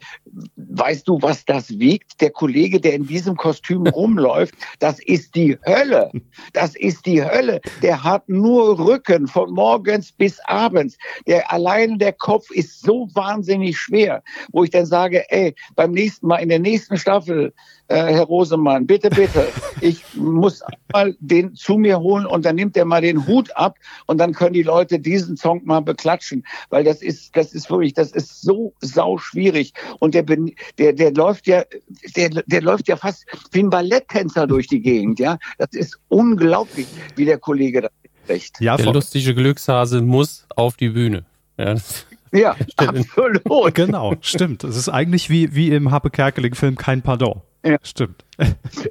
[0.56, 2.22] weißt du, was das wiegt?
[2.22, 6.12] Der Kollege, der in diesem Kostüm rumläuft, das ist die Hölle.
[6.54, 7.62] Das ist die Hölle.
[7.82, 10.98] Der hat nur Rücken von morgens bis abends.
[11.28, 14.22] Der allein der Kopf ist so wahnsinnig nicht schwer,
[14.52, 17.54] wo ich dann sage, ey, beim nächsten Mal, in der nächsten Staffel,
[17.88, 19.48] äh, Herr Rosemann, bitte, bitte,
[19.82, 20.62] ich muss
[20.92, 23.78] mal den zu mir holen und dann nimmt er mal den Hut ab
[24.08, 27.94] und dann können die Leute diesen Song mal beklatschen, weil das ist, das ist wirklich,
[27.94, 31.64] das ist so sau schwierig und der, der, der läuft ja,
[32.16, 36.88] der, der läuft ja fast wie ein Balletttänzer durch die Gegend, ja, das ist unglaublich,
[37.16, 37.92] wie der Kollege das
[38.24, 38.62] spricht.
[38.62, 41.26] Ja, der lustige Glückshase muss auf die Bühne.
[41.58, 41.76] Ja,
[42.32, 43.76] ja, absolut.
[43.76, 44.64] Genau, stimmt.
[44.64, 47.42] Es ist eigentlich wie, wie im Happe Kerkeling-Film kein Pardon.
[47.64, 47.78] Ja.
[47.84, 48.26] Stimmt.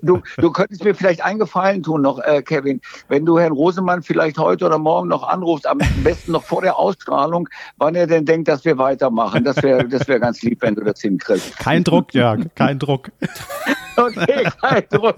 [0.03, 4.03] Du, du könntest mir vielleicht einen Gefallen tun noch, äh, Kevin, wenn du Herrn Rosemann
[4.03, 7.49] vielleicht heute oder morgen noch anrufst, am besten noch vor der Ausstrahlung,
[7.79, 9.43] wann er denn denkt, dass wir weitermachen.
[9.43, 11.59] Das wäre das wär ganz lieb, wenn du das hinkriegst.
[11.59, 13.11] Kein Druck, Jörg, kein Druck.
[13.97, 15.17] okay, kein Druck.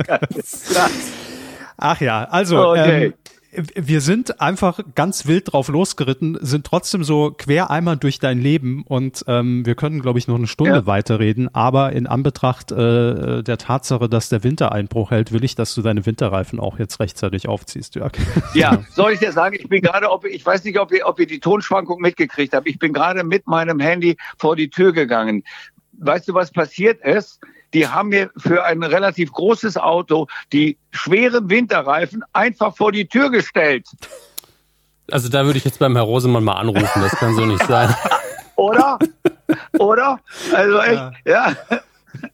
[1.77, 3.07] Ach ja, also okay.
[3.07, 3.15] ähm,
[3.53, 8.83] wir sind einfach ganz wild drauf losgeritten, sind trotzdem so quer einmal durch dein Leben
[8.87, 10.87] und ähm, wir können, glaube ich, noch eine Stunde ja.
[10.87, 15.83] weiterreden, aber in Anbetracht äh, der Tatsache, dass der Wintereinbruch hält, will ich, dass du
[15.83, 18.13] deine Winterreifen auch jetzt rechtzeitig aufziehst, Jörg.
[18.55, 21.21] Ja, soll ich dir sagen, ich bin gerade, ob, ich weiß nicht, ob ihr, ob
[21.21, 25.45] ihr die Tonschwankung mitgekriegt habt, ich bin gerade mit meinem Handy vor die Tür gegangen.
[25.93, 27.41] Weißt du, was passiert ist?
[27.75, 33.31] Die haben mir für ein relativ großes Auto die schweren Winterreifen einfach vor die Tür
[33.31, 33.87] gestellt.
[35.11, 37.95] Also da würde ich jetzt beim Herr Rosemann mal anrufen, das kann so nicht sein.
[38.57, 38.99] Oder?
[39.79, 40.21] Oder?
[40.55, 41.53] Also echt, ja.
[41.71, 41.81] ja.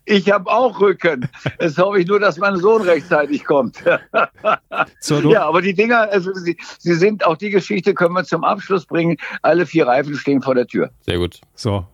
[0.04, 1.28] Ich habe auch Rücken.
[1.60, 3.82] Jetzt hoffe ich nur, dass mein Sohn rechtzeitig kommt.
[3.84, 8.86] ja, aber die Dinger, also sie, sie sind, auch die Geschichte können wir zum Abschluss
[8.86, 9.16] bringen.
[9.42, 10.90] Alle vier Reifen stehen vor der Tür.
[11.02, 11.40] Sehr gut.
[11.54, 11.86] So,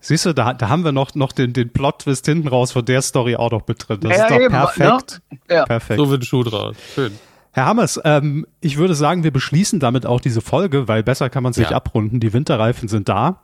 [0.00, 3.02] Siehst du, da, da haben wir noch, noch den, den Plot-Twist hinten raus von der
[3.02, 4.00] Story auch noch mit drin.
[4.00, 5.20] Das ja, ist doch eben, perfekt.
[5.30, 5.38] Ne?
[5.50, 5.64] Ja.
[5.66, 5.98] perfekt.
[6.00, 6.76] So wird ein Schuh draus.
[6.94, 7.12] Schön.
[7.52, 11.42] Herr Hammers, ähm, ich würde sagen, wir beschließen damit auch diese Folge, weil besser kann
[11.42, 11.76] man sich ja.
[11.76, 12.20] abrunden.
[12.20, 13.42] Die Winterreifen sind da.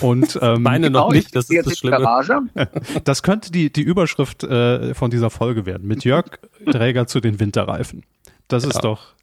[0.00, 2.06] Und ähm, meine noch genau, nicht, das ist das Schlimme.
[3.04, 5.88] Das könnte die, die Überschrift äh, von dieser Folge werden.
[5.88, 6.38] Mit Jörg
[6.70, 8.04] Träger zu den Winterreifen.
[8.48, 8.70] Das ja.
[8.70, 9.14] ist doch,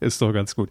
[0.00, 0.70] ist doch ganz gut.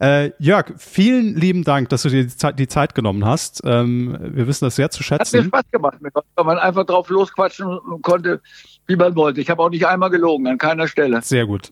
[0.00, 3.60] Äh, Jörg, vielen lieben Dank, dass du dir die Zeit, die Zeit genommen hast.
[3.64, 5.38] Ähm, wir wissen das sehr zu schätzen.
[5.38, 8.40] Hat mir Spaß gemacht, weil man einfach drauf losquatschen konnte,
[8.86, 9.42] wie man wollte.
[9.42, 11.20] Ich habe auch nicht einmal gelogen, an keiner Stelle.
[11.20, 11.70] Sehr gut.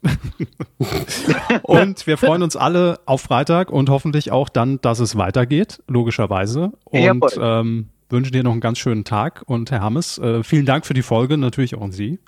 [1.63, 6.73] und wir freuen uns alle auf Freitag und hoffentlich auch dann, dass es weitergeht, logischerweise.
[6.85, 9.43] Und ähm, wünsche dir noch einen ganz schönen Tag.
[9.47, 12.19] Und Herr Hammes, äh, vielen Dank für die Folge, natürlich auch an Sie.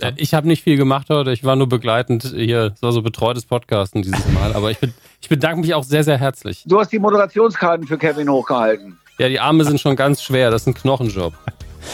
[0.00, 0.12] Ja.
[0.16, 1.32] Ich habe nicht viel gemacht heute.
[1.32, 2.72] Ich war nur begleitend hier.
[2.74, 4.52] Es war so betreutes Podcasten dieses Mal.
[4.54, 6.64] Aber ich, bin, ich bedanke mich auch sehr, sehr herzlich.
[6.66, 8.98] Du hast die Moderationskarten für Kevin hochgehalten.
[9.18, 10.50] Ja, die Arme sind schon ganz schwer.
[10.50, 11.34] Das ist ein Knochenjob.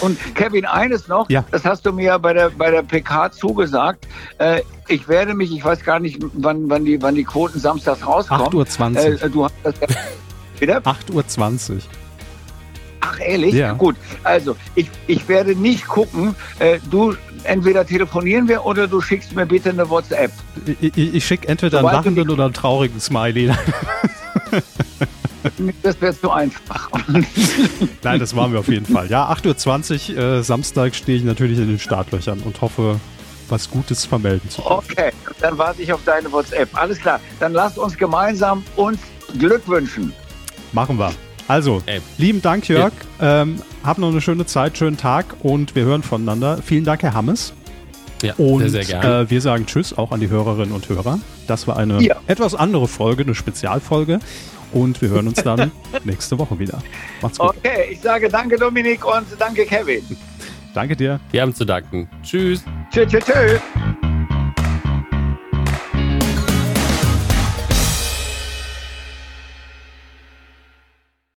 [0.00, 1.44] Und Kevin, eines noch, ja.
[1.50, 4.06] das hast du mir ja bei der, bei der PK zugesagt.
[4.38, 8.06] Äh, ich werde mich, ich weiß gar nicht, wann, wann, die, wann die Quoten samstags
[8.06, 8.46] rauskommen.
[8.46, 9.22] 8.20 Uhr.
[9.22, 9.86] Äh, du hast das ja,
[10.58, 10.78] bitte?
[10.78, 11.78] 8.20 Uhr.
[13.00, 13.54] Ach, ehrlich?
[13.54, 13.72] Ja.
[13.72, 13.96] Gut.
[14.24, 16.34] Also, ich, ich werde nicht gucken.
[16.58, 17.14] Äh, du,
[17.44, 20.32] entweder telefonieren wir oder du schickst mir bitte eine WhatsApp.
[20.80, 23.48] Ich, ich, ich schicke entweder Sobald einen lachenden oder einen traurigen Smiley.
[25.82, 26.90] das wäre zu einfach.
[28.02, 29.08] Nein, das machen wir auf jeden Fall.
[29.08, 33.00] Ja, 8.20 Uhr äh, Samstag stehe ich natürlich in den Startlöchern und hoffe,
[33.48, 34.78] was Gutes vermelden zu können.
[34.78, 35.10] Okay,
[35.40, 36.68] dann warte ich auf deine WhatsApp.
[36.72, 37.20] Alles klar.
[37.38, 38.98] Dann lasst uns gemeinsam uns
[39.38, 40.12] Glück wünschen.
[40.72, 41.12] Machen wir.
[41.51, 42.01] Also, Ey.
[42.16, 42.93] lieben Dank, Jörg.
[43.20, 43.43] Ja.
[43.43, 46.59] Ähm, hab noch eine schöne Zeit, schönen Tag und wir hören voneinander.
[46.64, 47.55] Vielen Dank, Herr Hammes.
[48.22, 49.22] Ja, und sehr, sehr gerne.
[49.22, 51.18] Äh, wir sagen Tschüss auch an die Hörerinnen und Hörer.
[51.48, 52.14] Das war eine ja.
[52.28, 54.20] etwas andere Folge, eine Spezialfolge.
[54.72, 55.72] Und wir hören uns dann
[56.05, 56.81] nächste Woche wieder.
[57.20, 57.48] Macht's gut.
[57.48, 60.05] Okay, ich sage danke, Dominik, und danke, Kevin.
[60.72, 61.18] danke dir.
[61.32, 62.09] Wir haben zu danken.
[62.22, 62.62] Tschüss.
[62.93, 63.60] Tschüss, tschüss, tschüss.